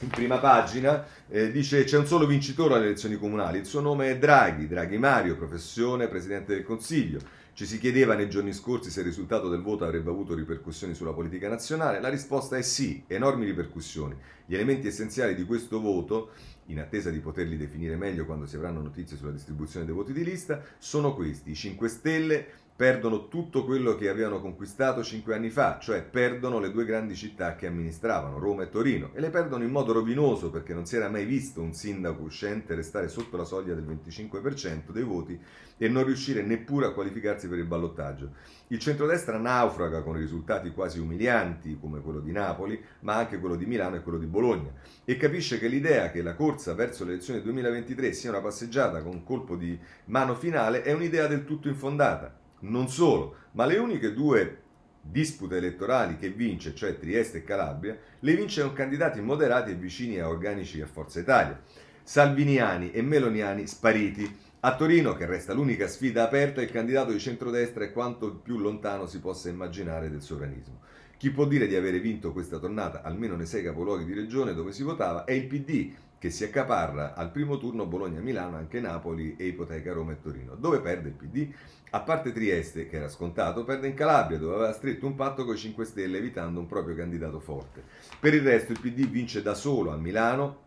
in 0.00 0.08
prima 0.08 0.38
pagina, 0.38 1.06
eh, 1.28 1.50
dice 1.50 1.84
c'è 1.84 1.96
un 1.96 2.06
solo 2.06 2.26
vincitore 2.26 2.74
alle 2.74 2.86
elezioni 2.86 3.16
comunali, 3.16 3.58
il 3.58 3.66
suo 3.66 3.80
nome 3.80 4.10
è 4.10 4.18
Draghi, 4.18 4.66
Draghi 4.66 4.98
Mario, 4.98 5.36
professione 5.36 6.08
Presidente 6.08 6.54
del 6.54 6.64
Consiglio. 6.64 7.20
Ci 7.54 7.64
si 7.64 7.78
chiedeva 7.78 8.14
nei 8.14 8.28
giorni 8.28 8.52
scorsi 8.52 8.90
se 8.90 9.00
il 9.00 9.06
risultato 9.06 9.48
del 9.48 9.62
voto 9.62 9.84
avrebbe 9.84 10.10
avuto 10.10 10.34
ripercussioni 10.34 10.92
sulla 10.92 11.14
politica 11.14 11.48
nazionale, 11.48 12.00
la 12.00 12.10
risposta 12.10 12.58
è 12.58 12.62
sì, 12.62 13.02
enormi 13.06 13.46
ripercussioni. 13.46 14.14
Gli 14.44 14.54
elementi 14.54 14.88
essenziali 14.88 15.34
di 15.34 15.44
questo 15.46 15.80
voto, 15.80 16.32
in 16.66 16.80
attesa 16.80 17.08
di 17.08 17.20
poterli 17.20 17.56
definire 17.56 17.96
meglio 17.96 18.26
quando 18.26 18.44
si 18.44 18.56
avranno 18.56 18.82
notizie 18.82 19.16
sulla 19.16 19.30
distribuzione 19.30 19.86
dei 19.86 19.94
voti 19.94 20.12
di 20.12 20.22
lista, 20.22 20.62
sono 20.76 21.14
questi, 21.14 21.52
i 21.52 21.54
5 21.54 21.88
Stelle 21.88 22.46
perdono 22.76 23.28
tutto 23.28 23.64
quello 23.64 23.96
che 23.96 24.10
avevano 24.10 24.38
conquistato 24.38 25.02
cinque 25.02 25.34
anni 25.34 25.48
fa, 25.48 25.78
cioè 25.80 26.02
perdono 26.02 26.58
le 26.58 26.70
due 26.70 26.84
grandi 26.84 27.16
città 27.16 27.56
che 27.56 27.66
amministravano, 27.66 28.38
Roma 28.38 28.64
e 28.64 28.68
Torino, 28.68 29.12
e 29.14 29.20
le 29.20 29.30
perdono 29.30 29.64
in 29.64 29.70
modo 29.70 29.94
rovinoso 29.94 30.50
perché 30.50 30.74
non 30.74 30.84
si 30.84 30.96
era 30.96 31.08
mai 31.08 31.24
visto 31.24 31.62
un 31.62 31.72
sindaco 31.72 32.22
uscente 32.22 32.74
restare 32.74 33.08
sotto 33.08 33.38
la 33.38 33.44
soglia 33.44 33.72
del 33.72 33.86
25% 33.86 34.90
dei 34.90 35.02
voti 35.04 35.40
e 35.78 35.88
non 35.88 36.04
riuscire 36.04 36.42
neppure 36.42 36.86
a 36.86 36.92
qualificarsi 36.92 37.48
per 37.48 37.58
il 37.58 37.64
ballottaggio. 37.64 38.32
Il 38.68 38.78
centrodestra 38.78 39.38
naufraga 39.38 40.02
con 40.02 40.12
risultati 40.12 40.70
quasi 40.72 40.98
umilianti 40.98 41.78
come 41.80 42.00
quello 42.00 42.20
di 42.20 42.32
Napoli, 42.32 42.78
ma 43.00 43.14
anche 43.14 43.38
quello 43.38 43.56
di 43.56 43.64
Milano 43.64 43.96
e 43.96 44.02
quello 44.02 44.18
di 44.18 44.26
Bologna, 44.26 44.70
e 45.02 45.16
capisce 45.16 45.58
che 45.58 45.68
l'idea 45.68 46.10
che 46.10 46.20
la 46.20 46.34
corsa 46.34 46.74
verso 46.74 47.04
le 47.04 47.12
elezioni 47.12 47.40
2023 47.40 48.12
sia 48.12 48.28
una 48.28 48.42
passeggiata 48.42 49.02
con 49.02 49.14
un 49.14 49.24
colpo 49.24 49.56
di 49.56 49.78
mano 50.06 50.34
finale 50.34 50.82
è 50.82 50.92
un'idea 50.92 51.26
del 51.26 51.46
tutto 51.46 51.68
infondata. 51.68 52.44
Non 52.60 52.88
solo, 52.88 53.36
ma 53.52 53.66
le 53.66 53.76
uniche 53.76 54.12
due 54.12 54.62
dispute 55.00 55.58
elettorali 55.58 56.16
che 56.16 56.30
vince, 56.30 56.74
cioè 56.74 56.98
Trieste 56.98 57.38
e 57.38 57.44
Calabria, 57.44 57.96
le 58.20 58.34
vince 58.34 58.62
con 58.62 58.72
candidati 58.72 59.20
moderati 59.20 59.70
e 59.70 59.74
vicini 59.74 60.18
a 60.18 60.28
organici 60.28 60.80
a 60.80 60.86
Forza 60.86 61.20
Italia. 61.20 61.60
Salviniani 62.02 62.92
e 62.92 63.02
Meloniani 63.02 63.66
spariti. 63.66 64.44
A 64.60 64.74
Torino, 64.74 65.14
che 65.14 65.26
resta 65.26 65.52
l'unica 65.52 65.86
sfida 65.86 66.24
aperta, 66.24 66.62
il 66.62 66.70
candidato 66.70 67.12
di 67.12 67.18
centrodestra 67.18 67.84
è 67.84 67.92
quanto 67.92 68.34
più 68.34 68.58
lontano 68.58 69.06
si 69.06 69.20
possa 69.20 69.48
immaginare 69.48 70.10
del 70.10 70.22
sovranismo. 70.22 70.80
Chi 71.18 71.30
può 71.30 71.46
dire 71.46 71.66
di 71.66 71.76
avere 71.76 72.00
vinto 72.00 72.32
questa 72.32 72.58
tornata, 72.58 73.02
almeno 73.02 73.36
nei 73.36 73.46
sei 73.46 73.62
capoluoghi 73.62 74.04
di 74.04 74.12
regione 74.12 74.54
dove 74.54 74.72
si 74.72 74.82
votava, 74.82 75.24
è 75.24 75.32
il 75.32 75.46
PD, 75.46 75.92
che 76.18 76.30
si 76.30 76.44
accaparra 76.44 77.14
al 77.14 77.30
primo 77.30 77.58
turno 77.58 77.86
Bologna-Milano, 77.86 78.56
anche 78.56 78.80
Napoli 78.80 79.36
e 79.36 79.46
ipoteca 79.46 79.92
Roma 79.92 80.12
e 80.12 80.20
Torino. 80.20 80.54
Dove 80.54 80.80
perde 80.80 81.08
il 81.08 81.14
PD? 81.14 81.54
A 81.96 82.00
parte 82.00 82.30
Trieste, 82.30 82.88
che 82.88 82.96
era 82.96 83.08
scontato, 83.08 83.64
perde 83.64 83.86
in 83.86 83.94
Calabria, 83.94 84.36
dove 84.36 84.56
aveva 84.56 84.72
stretto 84.74 85.06
un 85.06 85.14
patto 85.14 85.46
con 85.46 85.54
i 85.54 85.58
5 85.58 85.82
Stelle, 85.86 86.18
evitando 86.18 86.60
un 86.60 86.66
proprio 86.66 86.94
candidato 86.94 87.40
forte. 87.40 87.82
Per 88.20 88.34
il 88.34 88.42
resto 88.42 88.72
il 88.72 88.80
PD 88.80 89.08
vince 89.08 89.40
da 89.40 89.54
solo 89.54 89.92
a 89.92 89.96
Milano, 89.96 90.58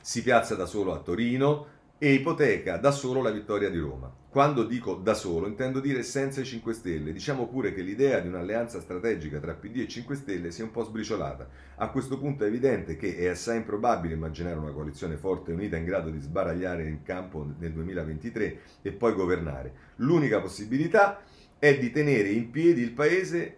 si 0.00 0.22
piazza 0.22 0.54
da 0.54 0.64
solo 0.64 0.94
a 0.94 1.00
Torino 1.00 1.66
e 2.04 2.12
ipoteca 2.12 2.76
da 2.76 2.90
solo 2.90 3.22
la 3.22 3.30
vittoria 3.30 3.70
di 3.70 3.78
Roma. 3.78 4.14
Quando 4.28 4.64
dico 4.64 4.96
da 4.96 5.14
solo 5.14 5.46
intendo 5.46 5.80
dire 5.80 6.02
senza 6.02 6.42
i 6.42 6.44
5 6.44 6.74
Stelle. 6.74 7.14
Diciamo 7.14 7.48
pure 7.48 7.72
che 7.72 7.80
l'idea 7.80 8.20
di 8.20 8.28
un'alleanza 8.28 8.78
strategica 8.78 9.38
tra 9.38 9.54
PD 9.54 9.78
e 9.78 9.88
5 9.88 10.14
Stelle 10.14 10.50
sia 10.50 10.64
un 10.64 10.70
po' 10.70 10.84
sbriciolata. 10.84 11.48
A 11.76 11.88
questo 11.88 12.18
punto 12.18 12.44
è 12.44 12.48
evidente 12.48 12.96
che 12.96 13.16
è 13.16 13.28
assai 13.28 13.56
improbabile 13.56 14.12
immaginare 14.12 14.58
una 14.58 14.72
coalizione 14.72 15.16
forte 15.16 15.50
e 15.50 15.54
unita 15.54 15.78
in 15.78 15.86
grado 15.86 16.10
di 16.10 16.20
sbaragliare 16.20 16.82
il 16.82 17.00
campo 17.02 17.50
nel 17.58 17.72
2023 17.72 18.60
e 18.82 18.92
poi 18.92 19.14
governare. 19.14 19.72
L'unica 19.96 20.42
possibilità 20.42 21.22
è 21.58 21.78
di 21.78 21.90
tenere 21.90 22.28
in 22.28 22.50
piedi 22.50 22.82
il 22.82 22.92
paese. 22.92 23.56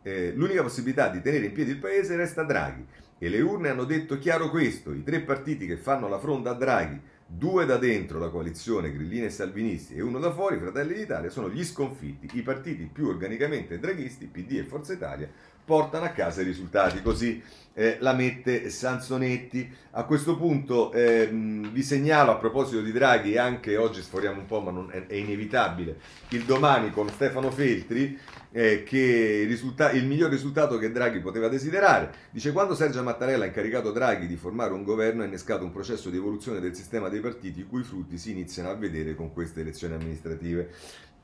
Eh, 0.00 0.32
l'unica 0.34 0.62
possibilità 0.62 1.10
di 1.10 1.20
tenere 1.20 1.44
in 1.44 1.52
piedi 1.52 1.72
il 1.72 1.78
paese 1.78 2.16
resta 2.16 2.42
Draghi. 2.42 2.86
E 3.18 3.28
le 3.28 3.42
urne 3.42 3.68
hanno 3.68 3.84
detto 3.84 4.18
chiaro 4.18 4.48
questo: 4.48 4.94
i 4.94 5.02
tre 5.02 5.20
partiti 5.20 5.66
che 5.66 5.76
fanno 5.76 6.08
la 6.08 6.18
fronda 6.18 6.52
a 6.52 6.54
Draghi 6.54 7.00
Due 7.34 7.64
da 7.64 7.78
dentro 7.78 8.18
la 8.18 8.28
coalizione 8.28 8.92
Grillini 8.92 9.24
e 9.24 9.30
Salvinisti 9.30 9.94
e 9.94 10.02
uno 10.02 10.18
da 10.18 10.30
fuori, 10.30 10.58
Fratelli 10.58 10.92
d'Italia, 10.92 11.30
sono 11.30 11.48
gli 11.48 11.64
sconfitti. 11.64 12.28
I 12.34 12.42
partiti 12.42 12.84
più 12.84 13.06
organicamente 13.06 13.78
draghisti, 13.78 14.26
PD 14.26 14.58
e 14.58 14.64
Forza 14.64 14.92
Italia, 14.92 15.30
portano 15.64 16.04
a 16.04 16.10
casa 16.10 16.40
i 16.40 16.44
risultati. 16.44 17.02
Così 17.02 17.42
eh, 17.74 17.96
la 18.00 18.12
mette 18.12 18.70
Sansonetti. 18.70 19.70
A 19.92 20.04
questo 20.04 20.36
punto 20.36 20.92
ehm, 20.92 21.70
vi 21.70 21.82
segnalo 21.82 22.30
a 22.30 22.36
proposito 22.36 22.80
di 22.80 22.92
Draghi, 22.92 23.36
anche 23.36 23.76
oggi 23.76 24.00
sforiamo 24.00 24.40
un 24.40 24.46
po', 24.46 24.60
ma 24.60 24.70
non 24.70 24.90
è, 24.90 25.06
è 25.06 25.14
inevitabile, 25.14 25.98
il 26.30 26.44
domani 26.44 26.90
con 26.90 27.08
Stefano 27.10 27.50
Feltri 27.50 28.18
eh, 28.52 28.82
che 28.82 29.44
risulta- 29.46 29.90
il, 29.90 30.06
miglior 30.06 30.30
risultato 30.30 30.78
che 30.78 30.90
Draghi 30.90 31.20
poteva 31.20 31.48
desiderare. 31.48 32.12
Dice 32.30 32.52
quando 32.52 32.74
Sergio 32.74 33.02
Mattarella 33.02 33.44
ha 33.44 33.48
incaricato 33.48 33.92
Draghi 33.92 34.26
di 34.26 34.36
formare 34.36 34.72
un 34.72 34.82
governo 34.82 35.22
è 35.22 35.26
innescato 35.26 35.64
un 35.64 35.72
processo 35.72 36.10
di 36.10 36.16
evoluzione 36.16 36.60
del 36.60 36.74
sistema 36.74 37.08
dei 37.08 37.20
partiti 37.20 37.60
i 37.60 37.66
cui 37.66 37.82
frutti 37.82 38.18
si 38.18 38.30
iniziano 38.30 38.70
a 38.70 38.74
vedere 38.74 39.14
con 39.14 39.32
queste 39.32 39.60
elezioni 39.60 39.94
amministrative. 39.94 40.70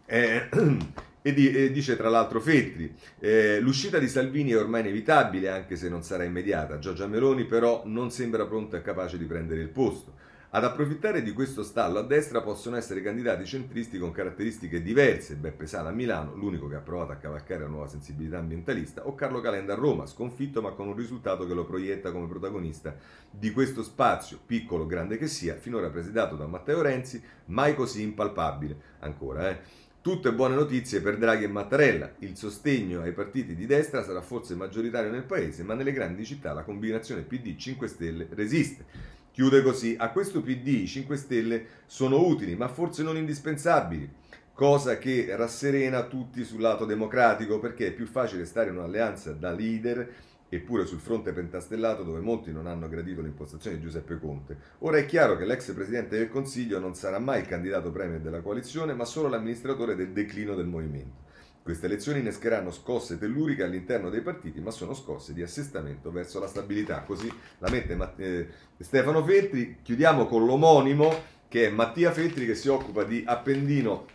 Eh, 0.06 0.48
e, 1.22 1.32
di, 1.32 1.50
e, 1.50 1.70
dice 1.70 1.96
tra 1.96 2.08
l'altro 2.08 2.40
Feltri, 2.40 2.94
eh, 3.18 3.60
l'uscita 3.60 3.98
di 3.98 4.08
Salvini 4.08 4.50
è 4.50 4.58
ormai 4.58 4.80
inevitabile 4.80 5.48
anche 5.48 5.76
se 5.76 5.88
non 5.88 6.02
sarà 6.02 6.24
immediata. 6.24 6.78
Giorgia 6.78 7.06
Meloni 7.06 7.44
però 7.44 7.82
non 7.84 8.10
sembra 8.10 8.46
pronta 8.46 8.76
e 8.76 8.82
capace 8.82 9.18
di 9.18 9.24
prendere 9.24 9.60
il 9.60 9.68
posto. 9.68 10.26
Ad 10.50 10.64
approfittare 10.64 11.22
di 11.22 11.32
questo 11.32 11.62
stallo 11.62 11.98
a 11.98 12.02
destra 12.02 12.40
possono 12.40 12.76
essere 12.76 13.02
candidati 13.02 13.44
centristi 13.44 13.98
con 13.98 14.12
caratteristiche 14.12 14.80
diverse, 14.80 15.36
Beppe 15.36 15.66
Sala 15.66 15.90
a 15.90 15.92
Milano, 15.92 16.34
l'unico 16.34 16.68
che 16.68 16.76
ha 16.76 16.80
provato 16.80 17.12
a 17.12 17.16
cavalcare 17.16 17.64
la 17.64 17.68
nuova 17.68 17.86
sensibilità 17.86 18.38
ambientalista, 18.38 19.06
o 19.06 19.14
Carlo 19.14 19.42
Calenda 19.42 19.74
a 19.74 19.76
Roma, 19.76 20.06
sconfitto 20.06 20.62
ma 20.62 20.70
con 20.70 20.88
un 20.88 20.96
risultato 20.96 21.46
che 21.46 21.52
lo 21.52 21.66
proietta 21.66 22.12
come 22.12 22.28
protagonista 22.28 22.96
di 23.30 23.50
questo 23.50 23.82
spazio, 23.82 24.38
piccolo 24.46 24.84
o 24.84 24.86
grande 24.86 25.18
che 25.18 25.26
sia, 25.26 25.54
finora 25.54 25.90
presidato 25.90 26.34
da 26.34 26.46
Matteo 26.46 26.80
Renzi, 26.80 27.22
mai 27.46 27.74
così 27.74 28.00
impalpabile. 28.00 28.96
Ancora, 29.00 29.50
eh. 29.50 29.58
Tutte 30.00 30.32
buone 30.32 30.54
notizie 30.54 31.00
per 31.00 31.18
Draghi 31.18 31.42
e 31.42 31.48
Mattarella. 31.48 32.12
Il 32.20 32.36
sostegno 32.36 33.02
ai 33.02 33.12
partiti 33.12 33.56
di 33.56 33.66
destra 33.66 34.04
sarà 34.04 34.20
forse 34.20 34.54
maggioritario 34.54 35.10
nel 35.10 35.24
paese, 35.24 35.64
ma 35.64 35.74
nelle 35.74 35.92
grandi 35.92 36.24
città 36.24 36.52
la 36.52 36.62
combinazione 36.62 37.26
PD-5 37.28 37.84
Stelle 37.86 38.28
resiste. 38.30 38.84
Chiude 39.32 39.60
così, 39.60 39.96
a 39.98 40.10
questo 40.10 40.40
PD 40.40 40.68
i 40.68 40.86
5 40.86 41.16
Stelle 41.16 41.66
sono 41.86 42.24
utili, 42.24 42.54
ma 42.54 42.68
forse 42.68 43.02
non 43.02 43.16
indispensabili, 43.16 44.08
cosa 44.54 44.98
che 44.98 45.34
rasserena 45.34 46.04
tutti 46.04 46.44
sul 46.44 46.60
lato 46.60 46.84
democratico 46.84 47.58
perché 47.58 47.88
è 47.88 47.92
più 47.92 48.06
facile 48.06 48.44
stare 48.44 48.70
in 48.70 48.76
un'alleanza 48.76 49.32
da 49.32 49.50
leader 49.50 50.08
eppure 50.48 50.86
sul 50.86 51.00
fronte 51.00 51.32
pentastellato 51.32 52.02
dove 52.02 52.20
molti 52.20 52.52
non 52.52 52.66
hanno 52.66 52.88
gradito 52.88 53.20
l'impostazione 53.20 53.76
di 53.76 53.82
Giuseppe 53.82 54.18
Conte. 54.18 54.56
Ora 54.78 54.98
è 54.98 55.06
chiaro 55.06 55.36
che 55.36 55.44
l'ex 55.44 55.72
Presidente 55.72 56.16
del 56.16 56.28
Consiglio 56.28 56.78
non 56.78 56.94
sarà 56.94 57.18
mai 57.18 57.40
il 57.40 57.46
candidato 57.46 57.90
premier 57.90 58.20
della 58.20 58.40
coalizione, 58.40 58.94
ma 58.94 59.04
solo 59.04 59.28
l'amministratore 59.28 59.94
del 59.94 60.12
declino 60.12 60.54
del 60.54 60.66
movimento. 60.66 61.26
Queste 61.62 61.84
elezioni 61.84 62.20
innescheranno 62.20 62.70
scosse 62.70 63.18
telluriche 63.18 63.62
all'interno 63.62 64.08
dei 64.08 64.22
partiti, 64.22 64.58
ma 64.58 64.70
sono 64.70 64.94
scosse 64.94 65.34
di 65.34 65.42
assestamento 65.42 66.10
verso 66.10 66.40
la 66.40 66.46
stabilità. 66.46 67.02
Così 67.02 67.30
la 67.58 67.68
mette 67.68 68.14
eh, 68.16 68.48
Stefano 68.78 69.22
Feltri. 69.22 69.76
Chiudiamo 69.82 70.26
con 70.26 70.46
l'omonimo 70.46 71.12
che 71.46 71.66
è 71.66 71.70
Mattia 71.70 72.10
Feltri 72.10 72.46
che 72.46 72.54
si 72.54 72.68
occupa 72.68 73.04
di 73.04 73.22
Appendino 73.26 74.06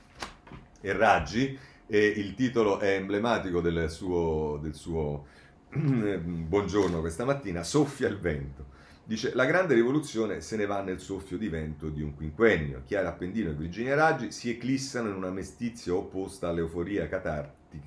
e 0.82 0.94
Raggi 0.94 1.56
e 1.86 2.06
il 2.08 2.34
titolo 2.34 2.80
è 2.80 2.96
emblematico 2.96 3.62
del 3.62 3.88
suo, 3.88 4.58
del 4.60 4.74
suo 4.74 5.26
buongiorno 5.76 7.00
questa 7.00 7.26
mattina, 7.26 7.64
soffia 7.64 8.08
il 8.08 8.20
vento. 8.20 8.66
Dice, 9.04 9.34
la 9.34 9.46
grande 9.46 9.74
rivoluzione 9.74 10.40
se 10.40 10.56
ne 10.56 10.68
va 10.68 10.82
nel 10.82 11.00
soffio 11.00 11.36
di 11.36 11.50
vento 11.50 11.90
di 11.90 12.04
un 12.04 12.14
quinquennio. 12.14 12.84
Chiara 12.86 13.10
Appendino 13.10 13.50
e 13.50 13.54
Virginia 13.54 13.96
Raggi 13.96 14.32
si 14.32 14.52
eclissano 14.52 15.10
in 15.10 15.16
una 15.16 15.32
mestizia 15.32 15.96
opposta 15.96 16.48
all'euforia 16.48 17.10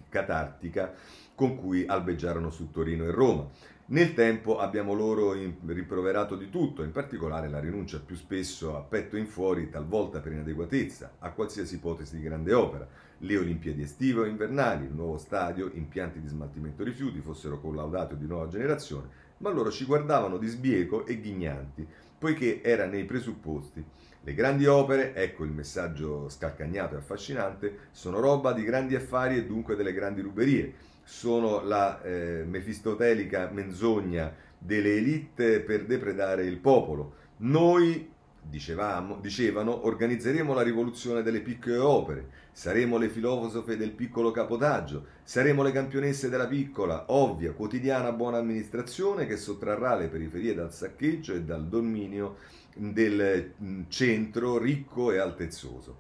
catartica 0.09 0.93
con 1.34 1.57
cui 1.57 1.87
albeggiarono 1.87 2.51
su 2.51 2.70
Torino 2.70 3.05
e 3.05 3.12
Roma. 3.12 3.49
Nel 3.89 4.14
tempo 4.14 4.59
abbiamo 4.59 4.95
loro 4.95 5.32
rimproverato 5.32 6.34
di 6.34 6.51
tutto, 6.51 6.82
in 6.82 6.91
particolare 6.91 7.49
la 7.49 7.61
rinuncia 7.61 8.01
più 8.01 8.16
spesso 8.16 8.76
a 8.76 8.80
petto 8.80 9.16
in 9.16 9.26
fuori, 9.26 9.70
talvolta 9.70 10.18
per 10.18 10.32
inadeguatezza, 10.32 11.18
a 11.20 11.30
qualsiasi 11.30 11.76
ipotesi 11.76 12.16
di 12.16 12.22
grande 12.24 12.53
opera. 12.53 12.89
Le 13.18 13.37
Olimpiadi 13.37 13.82
estive 13.82 14.22
o 14.22 14.24
invernali, 14.24 14.87
il 14.87 14.93
nuovo 14.93 15.18
stadio, 15.18 15.70
impianti 15.72 16.20
di 16.20 16.26
smaltimento 16.26 16.82
rifiuti 16.82 17.20
fossero 17.20 17.61
collaudati 17.61 18.14
o 18.14 18.16
di 18.16 18.26
nuova 18.26 18.49
generazione, 18.49 19.09
ma 19.37 19.51
loro 19.51 19.70
ci 19.70 19.84
guardavano 19.84 20.37
di 20.37 20.49
sbieco 20.49 21.07
e 21.07 21.20
ghignanti, 21.20 21.87
poiché 22.18 22.62
era 22.62 22.87
nei 22.87 23.05
presupposti. 23.05 23.84
Le 24.20 24.34
grandi 24.34 24.66
opere, 24.66 25.14
ecco 25.14 25.45
il 25.45 25.53
messaggio 25.53 26.28
scalcagnato 26.28 26.97
e 26.97 26.99
affascinante, 26.99 27.78
sono 27.93 28.18
roba 28.18 28.53
di 28.53 28.64
grandi 28.64 28.97
affari 28.97 29.37
e 29.37 29.47
dunque 29.47 29.76
delle 29.76 29.93
grandi 29.93 30.22
ruberie. 30.22 30.74
Sono 31.09 31.62
la 31.62 32.02
eh, 32.02 32.44
mefistotelica 32.44 33.48
menzogna 33.52 34.34
delle 34.59 34.96
elite 34.96 35.61
per 35.61 35.86
depredare 35.86 36.44
il 36.44 36.59
popolo. 36.59 37.14
Noi 37.38 38.14
Dicevamo, 38.48 39.18
dicevano, 39.20 39.86
organizzeremo 39.86 40.54
la 40.54 40.62
rivoluzione 40.62 41.22
delle 41.22 41.40
piccole 41.40 41.78
opere, 41.78 42.28
saremo 42.52 42.96
le 42.96 43.09
filosofe 43.09 43.76
del 43.76 43.90
piccolo 43.90 44.30
capotaggio, 44.30 45.04
saremo 45.24 45.64
le 45.64 45.72
campionesse 45.72 46.28
della 46.28 46.46
piccola, 46.46 47.07
ovvia, 47.09 47.52
quotidiana 47.52 48.12
buona 48.12 48.38
amministrazione 48.38 49.26
che 49.26 49.36
sottrarrà 49.36 49.96
le 49.96 50.07
periferie 50.07 50.54
dal 50.54 50.72
saccheggio 50.72 51.34
e 51.34 51.42
dal 51.42 51.66
dominio 51.66 52.36
del 52.76 53.52
mm, 53.61 53.82
centro 53.88 54.59
ricco 54.59 55.11
e 55.11 55.18
altezzoso. 55.18 55.98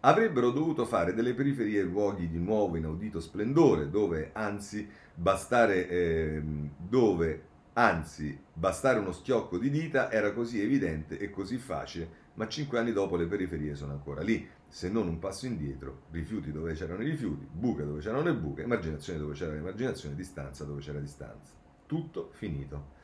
Avrebbero 0.00 0.50
dovuto 0.50 0.84
fare 0.84 1.12
delle 1.12 1.34
periferie 1.34 1.82
luoghi 1.82 2.28
di 2.28 2.38
nuovo 2.38 2.76
inaudito 2.76 3.20
splendore, 3.20 3.90
dove 3.90 4.30
anzi 4.32 4.88
bastare 5.14 5.88
eh, 5.88 6.42
dove 6.76 7.48
Anzi, 7.78 8.36
bastare 8.52 8.98
uno 8.98 9.12
schiocco 9.12 9.56
di 9.56 9.70
dita 9.70 10.10
era 10.10 10.32
così 10.32 10.60
evidente 10.60 11.16
e 11.16 11.30
così 11.30 11.58
facile, 11.58 12.10
ma 12.34 12.48
cinque 12.48 12.76
anni 12.76 12.92
dopo 12.92 13.14
le 13.14 13.26
periferie 13.26 13.76
sono 13.76 13.92
ancora 13.92 14.20
lì, 14.20 14.48
se 14.66 14.88
non 14.88 15.06
un 15.06 15.20
passo 15.20 15.46
indietro, 15.46 16.02
rifiuti 16.10 16.50
dove 16.50 16.72
c'erano 16.74 17.02
i 17.02 17.08
rifiuti, 17.08 17.46
buche 17.48 17.84
dove 17.84 18.00
c'erano 18.00 18.24
le 18.24 18.34
buche, 18.34 18.62
emarginazione 18.62 19.20
dove 19.20 19.34
c'era 19.34 19.52
l'emarginazione, 19.52 20.16
distanza 20.16 20.64
dove 20.64 20.80
c'era 20.80 20.98
distanza. 20.98 21.52
Tutto 21.86 22.30
finito. 22.32 22.96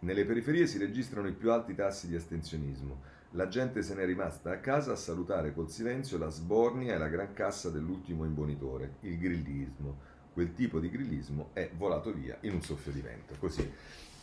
Nelle 0.00 0.24
periferie 0.24 0.68
si 0.68 0.78
registrano 0.78 1.26
i 1.26 1.32
più 1.32 1.50
alti 1.50 1.74
tassi 1.74 2.06
di 2.06 2.14
astensionismo. 2.14 3.02
La 3.34 3.46
gente 3.46 3.82
se 3.82 3.94
n'è 3.94 4.04
rimasta 4.04 4.50
a 4.50 4.58
casa 4.58 4.92
a 4.92 4.96
salutare 4.96 5.54
col 5.54 5.70
silenzio 5.70 6.18
la 6.18 6.30
sbornia 6.30 6.94
e 6.94 6.98
la 6.98 7.06
gran 7.06 7.32
cassa 7.32 7.70
dell'ultimo 7.70 8.24
imbonitore, 8.24 8.94
il 9.02 9.18
grillismo. 9.18 10.08
Quel 10.32 10.52
tipo 10.54 10.80
di 10.80 10.90
grillismo 10.90 11.50
è 11.52 11.70
volato 11.76 12.12
via 12.12 12.36
in 12.40 12.54
un 12.54 12.62
soffio 12.62 12.90
di 12.90 13.00
vento. 13.00 13.34
Così 13.38 13.70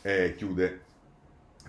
eh, 0.02 0.36
chiude 0.36 0.82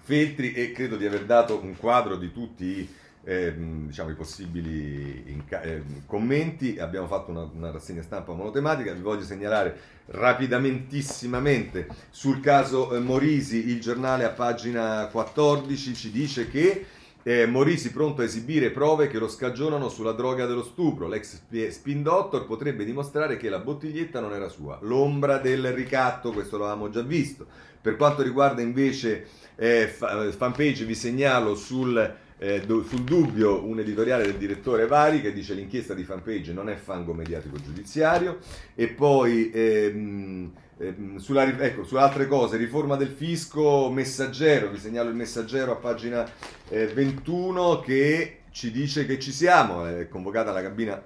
Feltri 0.02 0.52
e 0.52 0.72
credo 0.72 0.96
di 0.96 1.06
aver 1.06 1.24
dato 1.26 1.60
un 1.60 1.76
quadro 1.76 2.16
di 2.16 2.32
tutti 2.32 2.64
i, 2.64 2.88
eh, 3.22 3.54
diciamo, 3.54 4.10
i 4.10 4.14
possibili 4.14 5.30
inca- 5.30 5.62
eh, 5.62 5.82
commenti. 6.06 6.78
Abbiamo 6.78 7.06
fatto 7.06 7.30
una, 7.30 7.48
una, 7.52 7.70
rassegna 7.70 8.02
stampa 8.02 8.32
monotematica. 8.32 8.92
Vi 8.92 9.00
voglio 9.00 9.22
segnalare 9.22 9.78
rapidamentissimamente 10.06 11.86
sul 12.10 12.40
caso 12.40 12.96
eh, 12.96 12.98
Morisi. 12.98 13.68
Il 13.68 13.80
giornale 13.80 14.24
a 14.24 14.30
pagina 14.30 15.06
14 15.06 15.94
ci 15.94 16.10
dice 16.10 16.48
che 16.48 16.86
eh, 17.22 17.46
Morisi 17.46 17.92
pronto 17.92 18.22
a 18.22 18.24
esibire 18.24 18.70
prove 18.70 19.08
che 19.08 19.18
lo 19.18 19.28
scagionano 19.28 19.88
sulla 19.88 20.12
droga 20.12 20.46
dello 20.46 20.62
stupro. 20.62 21.08
L'ex 21.08 21.40
spin 21.70 22.02
doctor 22.02 22.46
potrebbe 22.46 22.84
dimostrare 22.84 23.36
che 23.36 23.48
la 23.48 23.58
bottiglietta 23.58 24.20
non 24.20 24.32
era 24.32 24.48
sua. 24.48 24.78
L'ombra 24.82 25.38
del 25.38 25.72
ricatto, 25.72 26.32
questo 26.32 26.56
l'avevamo 26.56 26.90
già 26.90 27.02
visto. 27.02 27.46
Per 27.80 27.96
quanto 27.96 28.22
riguarda 28.22 28.62
invece 28.62 29.26
eh, 29.56 29.86
fanpage, 29.88 30.84
vi 30.84 30.94
segnalo 30.94 31.54
sul, 31.54 32.16
eh, 32.38 32.60
do, 32.60 32.82
sul 32.84 33.02
dubbio 33.02 33.64
un 33.64 33.80
editoriale 33.80 34.24
del 34.24 34.36
direttore 34.36 34.86
Vari 34.86 35.20
che 35.20 35.32
dice 35.32 35.54
l'inchiesta 35.54 35.94
di 35.94 36.04
fanpage 36.04 36.52
non 36.52 36.68
è 36.68 36.76
fango 36.76 37.12
mediatico 37.12 37.56
giudiziario 37.60 38.38
e 38.74 38.88
poi 38.88 39.50
ehm, 39.52 40.52
sulla, 41.16 41.44
ecco, 41.44 41.84
su 41.84 41.96
altre 41.96 42.26
cose, 42.26 42.56
riforma 42.56 42.96
del 42.96 43.08
fisco, 43.08 43.90
messaggero, 43.90 44.70
vi 44.70 44.78
segnalo 44.78 45.08
il 45.08 45.16
messaggero 45.16 45.72
a 45.72 45.76
pagina 45.76 46.30
eh, 46.68 46.86
21 46.86 47.80
che 47.80 48.40
ci 48.50 48.70
dice 48.70 49.04
che 49.04 49.18
ci 49.18 49.32
siamo, 49.32 49.86
è 49.86 50.08
convocata 50.08 50.52
la 50.52 50.62
cabina 50.62 51.02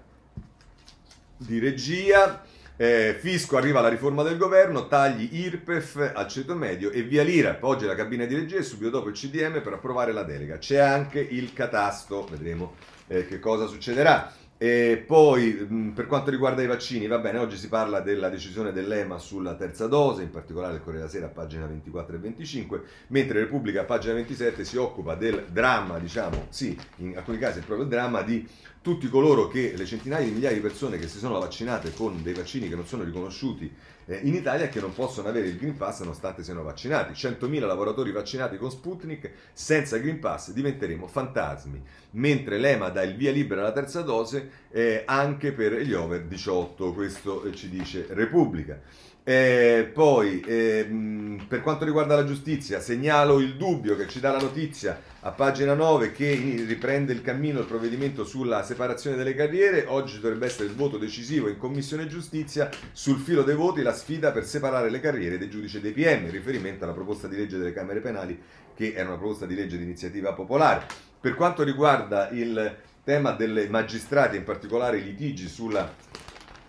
di 1.36 1.58
regia. 1.58 2.44
Eh, 2.74 3.16
fisco 3.18 3.56
arriva 3.56 3.78
alla 3.78 3.88
riforma 3.88 4.22
del 4.22 4.36
governo, 4.36 4.88
tagli 4.88 5.28
IRPEF 5.30 6.12
al 6.14 6.26
ceto 6.26 6.54
medio 6.54 6.90
e 6.90 7.02
via 7.02 7.22
l'IRA. 7.22 7.58
Oggi 7.60 7.84
la 7.84 7.94
cabina 7.94 8.24
di 8.24 8.34
regia 8.34 8.56
e 8.56 8.62
subito 8.62 8.90
dopo 8.90 9.08
il 9.08 9.14
CDM 9.14 9.60
per 9.62 9.74
approvare 9.74 10.12
la 10.12 10.22
delega. 10.22 10.58
C'è 10.58 10.78
anche 10.78 11.20
il 11.20 11.52
catasto, 11.52 12.26
vedremo 12.30 12.74
eh, 13.06 13.26
che 13.26 13.38
cosa 13.38 13.66
succederà. 13.66 14.32
E 14.62 15.02
poi 15.04 15.58
mm, 15.60 15.88
per 15.88 16.06
quanto 16.06 16.30
riguarda 16.30 16.62
i 16.62 16.68
vaccini, 16.68 17.08
va 17.08 17.18
bene, 17.18 17.38
oggi 17.38 17.56
si 17.56 17.66
parla 17.66 17.98
della 17.98 18.28
decisione 18.28 18.70
dell'EMA 18.70 19.18
sulla 19.18 19.56
terza 19.56 19.88
dose, 19.88 20.22
in 20.22 20.30
particolare 20.30 20.74
il 20.74 20.82
Corriere 20.82 20.98
della 20.98 21.10
Sera 21.10 21.26
pagina 21.26 21.66
24 21.66 22.14
e 22.14 22.18
25, 22.20 22.82
mentre 23.08 23.40
Repubblica 23.40 23.82
pagina 23.82 24.14
27 24.14 24.64
si 24.64 24.76
occupa 24.76 25.16
del 25.16 25.46
dramma, 25.50 25.98
diciamo, 25.98 26.46
sì, 26.50 26.78
in 26.98 27.16
alcuni 27.16 27.38
casi 27.38 27.58
è 27.58 27.62
proprio 27.62 27.86
il 27.86 27.90
dramma 27.90 28.22
di 28.22 28.46
tutti 28.80 29.08
coloro 29.08 29.48
che, 29.48 29.74
le 29.76 29.84
centinaia 29.84 30.24
di 30.24 30.30
migliaia 30.30 30.54
di 30.54 30.60
persone 30.62 30.96
che 30.96 31.08
si 31.08 31.18
sono 31.18 31.40
vaccinate 31.40 31.92
con 31.92 32.22
dei 32.22 32.34
vaccini 32.34 32.68
che 32.68 32.76
non 32.76 32.86
sono 32.86 33.02
riconosciuti 33.02 33.68
eh, 34.06 34.20
in 34.22 34.34
Italia 34.34 34.68
che 34.68 34.80
non 34.80 34.92
possono 34.92 35.28
avere 35.28 35.48
il 35.48 35.56
Green 35.56 35.76
Pass 35.76 36.00
nonostante 36.00 36.42
siano 36.42 36.62
vaccinati. 36.62 37.12
100.000 37.12 37.66
lavoratori 37.66 38.12
vaccinati 38.12 38.56
con 38.56 38.70
Sputnik, 38.70 39.30
senza 39.52 39.98
Green 39.98 40.18
Pass 40.18 40.52
diventeremo 40.52 41.06
fantasmi, 41.06 41.82
mentre 42.12 42.58
l'EMA 42.58 42.88
dà 42.88 43.02
il 43.02 43.16
via 43.16 43.30
libera 43.30 43.60
alla 43.60 43.72
terza 43.72 44.02
dose 44.02 44.50
eh, 44.70 45.02
anche 45.06 45.52
per 45.52 45.74
gli 45.74 45.92
over 45.92 46.24
18, 46.24 46.92
questo 46.92 47.44
eh, 47.44 47.54
ci 47.54 47.68
dice 47.68 48.06
Repubblica. 48.10 48.80
Eh, 49.24 49.88
poi, 49.94 50.40
eh, 50.40 51.38
per 51.46 51.60
quanto 51.60 51.84
riguarda 51.84 52.16
la 52.16 52.24
giustizia, 52.24 52.80
segnalo 52.80 53.38
il 53.38 53.56
dubbio 53.56 53.94
che 53.94 54.08
ci 54.08 54.18
dà 54.18 54.32
la 54.32 54.40
notizia 54.40 55.00
a 55.20 55.30
pagina 55.30 55.74
9 55.74 56.10
che 56.10 56.34
riprende 56.66 57.12
il 57.12 57.22
cammino 57.22 57.60
il 57.60 57.66
provvedimento 57.66 58.24
sulla 58.24 58.64
separazione 58.64 59.16
delle 59.16 59.34
carriere. 59.34 59.84
Oggi 59.86 60.18
dovrebbe 60.18 60.46
essere 60.46 60.64
il 60.64 60.74
voto 60.74 60.98
decisivo 60.98 61.48
in 61.48 61.56
Commissione 61.56 62.08
Giustizia 62.08 62.68
sul 62.90 63.20
filo 63.20 63.44
dei 63.44 63.54
voti 63.54 63.82
la 63.82 63.94
sfida 63.94 64.32
per 64.32 64.44
separare 64.44 64.90
le 64.90 64.98
carriere 64.98 65.38
dei 65.38 65.48
giudici 65.48 65.76
e 65.76 65.80
dei 65.80 65.92
PM, 65.92 66.24
in 66.24 66.32
riferimento 66.32 66.82
alla 66.82 66.92
proposta 66.92 67.28
di 67.28 67.36
legge 67.36 67.58
delle 67.58 67.72
Camere 67.72 68.00
Penali 68.00 68.40
che 68.74 68.94
è 68.94 69.02
una 69.02 69.16
proposta 69.16 69.46
di 69.46 69.54
legge 69.54 69.76
di 69.76 69.84
iniziativa 69.84 70.32
popolare. 70.32 70.86
Per 71.20 71.36
quanto 71.36 71.62
riguarda 71.62 72.28
il 72.30 72.76
tema 73.04 73.30
dei 73.30 73.68
magistrati, 73.68 74.36
in 74.36 74.42
particolare 74.42 74.98
i 74.98 75.04
litigi 75.04 75.46
sulla... 75.46 75.94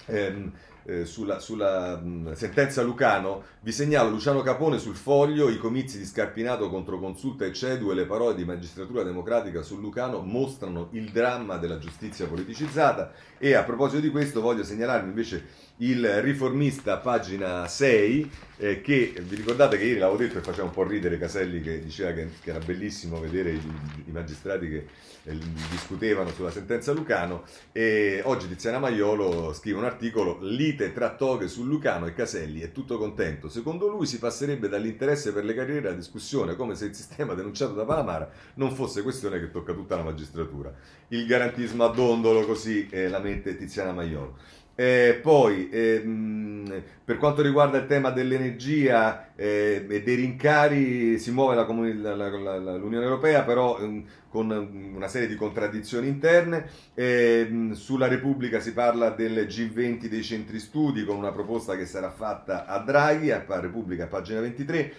Ehm, 0.05 0.51
eh, 0.85 1.05
sulla, 1.05 1.39
sulla 1.39 1.97
mh, 1.97 2.33
sentenza 2.33 2.81
Lucano, 2.81 3.43
vi 3.61 3.71
segnalo 3.71 4.09
Luciano 4.09 4.41
Capone 4.41 4.79
sul 4.79 4.95
foglio, 4.95 5.49
i 5.49 5.57
comizi 5.57 5.97
di 5.97 6.05
Scarpinato 6.05 6.69
contro 6.69 6.99
Consulta 6.99 7.45
e 7.45 7.53
Cedu 7.53 7.91
e 7.91 7.95
le 7.95 8.05
parole 8.05 8.35
di 8.35 8.45
Magistratura 8.45 9.03
Democratica 9.03 9.61
su 9.61 9.79
Lucano 9.79 10.21
mostrano 10.21 10.89
il 10.91 11.09
dramma 11.11 11.57
della 11.57 11.79
giustizia 11.79 12.27
politicizzata. 12.27 13.11
E 13.37 13.53
a 13.53 13.63
proposito 13.63 14.01
di 14.01 14.09
questo 14.09 14.41
voglio 14.41 14.63
segnalarvi 14.63 15.07
invece 15.07 15.45
il 15.77 16.21
riformista, 16.21 16.97
pagina 16.97 17.67
6, 17.67 18.31
eh, 18.57 18.81
che 18.81 19.13
vi 19.21 19.35
ricordate 19.35 19.77
che 19.77 19.85
ieri 19.85 19.99
l'avevo 19.99 20.17
detto 20.17 20.37
e 20.37 20.41
faceva 20.41 20.65
un 20.65 20.71
po' 20.71 20.83
ridere 20.83 21.17
Caselli 21.17 21.61
che 21.61 21.81
diceva 21.81 22.11
che, 22.11 22.29
che 22.41 22.49
era 22.51 22.59
bellissimo 22.59 23.19
vedere 23.19 23.51
i, 23.51 23.61
i 24.05 24.11
magistrati 24.11 24.69
che 24.69 24.85
discutevano 25.23 26.31
sulla 26.31 26.51
sentenza 26.51 26.91
Lucano 26.91 27.43
e 27.71 28.21
oggi 28.25 28.47
Tiziana 28.47 28.79
Maiolo 28.79 29.53
scrive 29.53 29.77
un 29.77 29.85
articolo 29.85 30.39
lite 30.41 30.91
tra 30.91 31.15
toghe 31.15 31.47
su 31.47 31.63
Lucano 31.63 32.07
e 32.07 32.13
Caselli 32.13 32.59
è 32.59 32.73
tutto 32.73 32.97
contento. 32.97 33.47
Secondo 33.47 33.87
lui 33.87 34.05
si 34.05 34.19
passerebbe 34.19 34.67
dall'interesse 34.67 35.31
per 35.31 35.45
le 35.45 35.53
carriere 35.53 35.87
alla 35.87 35.95
discussione 35.95 36.55
come 36.55 36.75
se 36.75 36.85
il 36.85 36.95
sistema 36.95 37.33
denunciato 37.33 37.73
da 37.73 37.85
Palamara 37.85 38.29
non 38.55 38.71
fosse 38.75 39.01
questione 39.01 39.39
che 39.39 39.49
tocca 39.49 39.73
tutta 39.73 39.95
la 39.95 40.03
magistratura. 40.03 40.73
Il 41.09 41.25
garantismo 41.25 41.85
a 41.85 41.89
dondolo 41.89 42.45
così 42.45 42.87
eh, 42.89 43.07
la 43.07 43.19
mette 43.19 43.55
Tiziana 43.55 43.93
Maiolo. 43.93 44.37
Eh, 44.75 45.19
poi, 45.21 45.69
ehm, 45.71 46.83
per 47.05 47.17
quanto 47.17 47.43
riguarda 47.43 47.77
il 47.77 47.85
tema 47.85 48.09
dell'energia 48.09 49.32
eh, 49.35 49.85
dei 49.87 50.15
rincari, 50.15 51.17
si 51.17 51.31
muove 51.31 51.55
la 51.55 51.65
la, 51.65 52.57
la, 52.57 52.75
l'Unione 52.75 53.03
Europea, 53.03 53.43
però 53.43 53.79
ehm, 53.79 54.03
con 54.29 54.49
una 54.95 55.07
serie 55.07 55.27
di 55.27 55.35
contraddizioni 55.35 56.07
interne. 56.07 56.67
Ehm, 56.93 57.73
sulla 57.73 58.07
Repubblica 58.07 58.59
si 58.59 58.73
parla 58.73 59.09
del 59.09 59.45
G20 59.47 60.05
dei 60.05 60.23
centri 60.23 60.59
studi, 60.59 61.03
con 61.03 61.17
una 61.17 61.31
proposta 61.31 61.75
che 61.75 61.85
sarà 61.85 62.09
fatta 62.09 62.65
a 62.65 62.79
Draghi, 62.79 63.31
a 63.31 63.43
Repubblica, 63.47 64.07
pagina 64.07 64.39
23. 64.41 64.93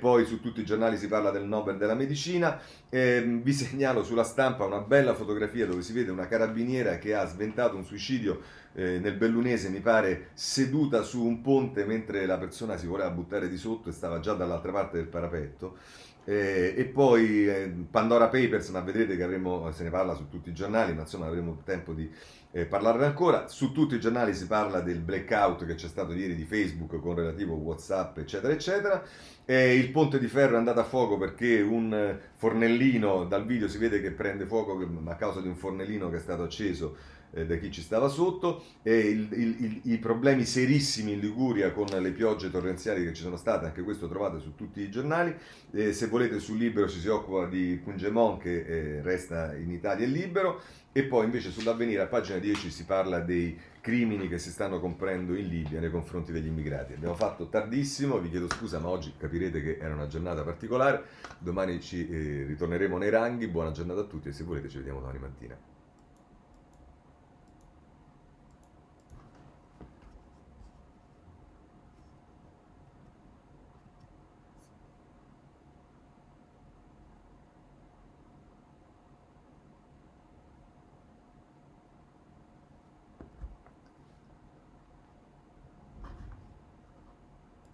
poi 0.00 0.24
su 0.24 0.40
tutti 0.40 0.60
i 0.60 0.64
giornali 0.64 0.96
si 0.96 1.08
parla 1.08 1.30
del 1.30 1.44
Nobel 1.44 1.76
della 1.76 1.94
Medicina. 1.94 2.60
Vi 2.90 3.52
segnalo 3.52 4.02
sulla 4.02 4.24
stampa 4.24 4.64
una 4.64 4.80
bella 4.80 5.14
fotografia 5.14 5.66
dove 5.66 5.82
si 5.82 5.92
vede 5.92 6.10
una 6.10 6.26
carabiniera 6.26 6.96
che 6.98 7.14
ha 7.14 7.26
sventato 7.26 7.76
un 7.76 7.84
suicidio 7.84 8.40
eh, 8.78 8.98
nel 9.00 9.14
Bellunese, 9.14 9.70
mi 9.70 9.80
pare, 9.80 10.28
seduta 10.34 11.02
su 11.02 11.24
un 11.24 11.40
ponte 11.40 11.84
mentre 11.84 12.26
la 12.26 12.38
persona 12.38 12.76
si 12.76 12.86
voleva 12.86 13.10
buttare 13.10 13.48
di 13.48 13.56
sotto 13.56 13.77
e 13.86 13.92
stava 13.92 14.20
già 14.20 14.34
dall'altra 14.34 14.72
parte 14.72 14.96
del 14.96 15.06
parapetto. 15.06 15.76
Eh, 16.24 16.74
e 16.76 16.84
poi 16.84 17.48
eh, 17.48 17.72
Pandora 17.90 18.28
Papers, 18.28 18.68
ma 18.68 18.80
vedrete 18.80 19.16
che 19.16 19.22
avremo, 19.22 19.72
se 19.72 19.82
ne 19.84 19.88
parla 19.88 20.14
su 20.14 20.28
tutti 20.28 20.50
i 20.50 20.52
giornali, 20.52 20.92
ma 20.92 21.00
insomma 21.00 21.24
avremo 21.24 21.62
tempo 21.64 21.94
di 21.94 22.10
eh, 22.50 22.66
parlarne 22.66 23.06
ancora. 23.06 23.48
Su 23.48 23.72
tutti 23.72 23.94
i 23.94 24.00
giornali 24.00 24.34
si 24.34 24.46
parla 24.46 24.80
del 24.80 25.00
blackout 25.00 25.64
che 25.64 25.74
c'è 25.74 25.88
stato 25.88 26.12
ieri 26.12 26.34
di 26.34 26.44
Facebook 26.44 27.00
con 27.00 27.14
relativo 27.14 27.54
WhatsApp, 27.54 28.18
eccetera, 28.18 28.52
eccetera. 28.52 29.02
il 29.46 29.90
ponte 29.90 30.18
di 30.18 30.26
ferro 30.26 30.56
è 30.56 30.58
andato 30.58 30.80
a 30.80 30.84
fuoco 30.84 31.16
perché 31.16 31.62
un 31.62 32.18
fornellino, 32.36 33.24
dal 33.24 33.46
video 33.46 33.66
si 33.66 33.78
vede 33.78 34.02
che 34.02 34.10
prende 34.10 34.44
fuoco 34.44 34.78
a 35.06 35.14
causa 35.14 35.40
di 35.40 35.48
un 35.48 35.56
fornellino 35.56 36.10
che 36.10 36.16
è 36.16 36.20
stato 36.20 36.42
acceso 36.42 37.16
eh, 37.32 37.46
da 37.46 37.56
chi 37.56 37.70
ci 37.70 37.82
stava 37.82 38.08
sotto, 38.08 38.62
il, 38.82 39.28
il, 39.32 39.56
il, 39.58 39.80
i 39.84 39.98
problemi 39.98 40.44
serissimi 40.44 41.12
in 41.12 41.20
Liguria 41.20 41.72
con 41.72 41.86
le 41.86 42.10
piogge 42.12 42.50
torrenziali 42.50 43.04
che 43.04 43.12
ci 43.12 43.22
sono 43.22 43.36
state, 43.36 43.66
anche 43.66 43.82
questo 43.82 44.08
trovate 44.08 44.40
su 44.40 44.54
tutti 44.54 44.80
i 44.80 44.90
giornali. 44.90 45.34
Eh, 45.72 45.92
se 45.92 46.06
volete 46.06 46.38
sul 46.38 46.58
libro 46.58 46.88
ci 46.88 47.00
si 47.00 47.08
occupa 47.08 47.46
di 47.46 47.80
Pungemon 47.82 48.38
che 48.38 48.64
eh, 48.64 49.02
resta 49.02 49.54
in 49.54 49.70
Italia 49.70 50.06
libero 50.06 50.60
e 50.92 51.04
poi 51.04 51.26
invece 51.26 51.50
sull'avvenire 51.50 52.02
a 52.02 52.06
pagina 52.06 52.38
10 52.38 52.70
si 52.70 52.84
parla 52.84 53.20
dei 53.20 53.56
crimini 53.80 54.28
che 54.28 54.38
si 54.38 54.50
stanno 54.50 54.80
comprendo 54.80 55.34
in 55.34 55.46
Libia 55.46 55.80
nei 55.80 55.90
confronti 55.90 56.32
degli 56.32 56.46
immigrati. 56.46 56.94
Abbiamo 56.94 57.14
fatto 57.14 57.48
tardissimo, 57.48 58.18
vi 58.18 58.30
chiedo 58.30 58.48
scusa, 58.50 58.78
ma 58.78 58.88
oggi 58.88 59.12
capirete 59.16 59.62
che 59.62 59.78
era 59.80 59.94
una 59.94 60.06
giornata 60.06 60.42
particolare. 60.42 61.02
Domani 61.38 61.80
ci 61.80 62.08
eh, 62.08 62.44
ritorneremo 62.46 62.98
nei 62.98 63.10
ranghi. 63.10 63.46
Buona 63.46 63.70
giornata 63.70 64.00
a 64.00 64.04
tutti 64.04 64.28
e 64.28 64.32
se 64.32 64.44
volete 64.44 64.68
ci 64.68 64.78
vediamo 64.78 65.00
domani 65.00 65.18
mattina. 65.18 65.77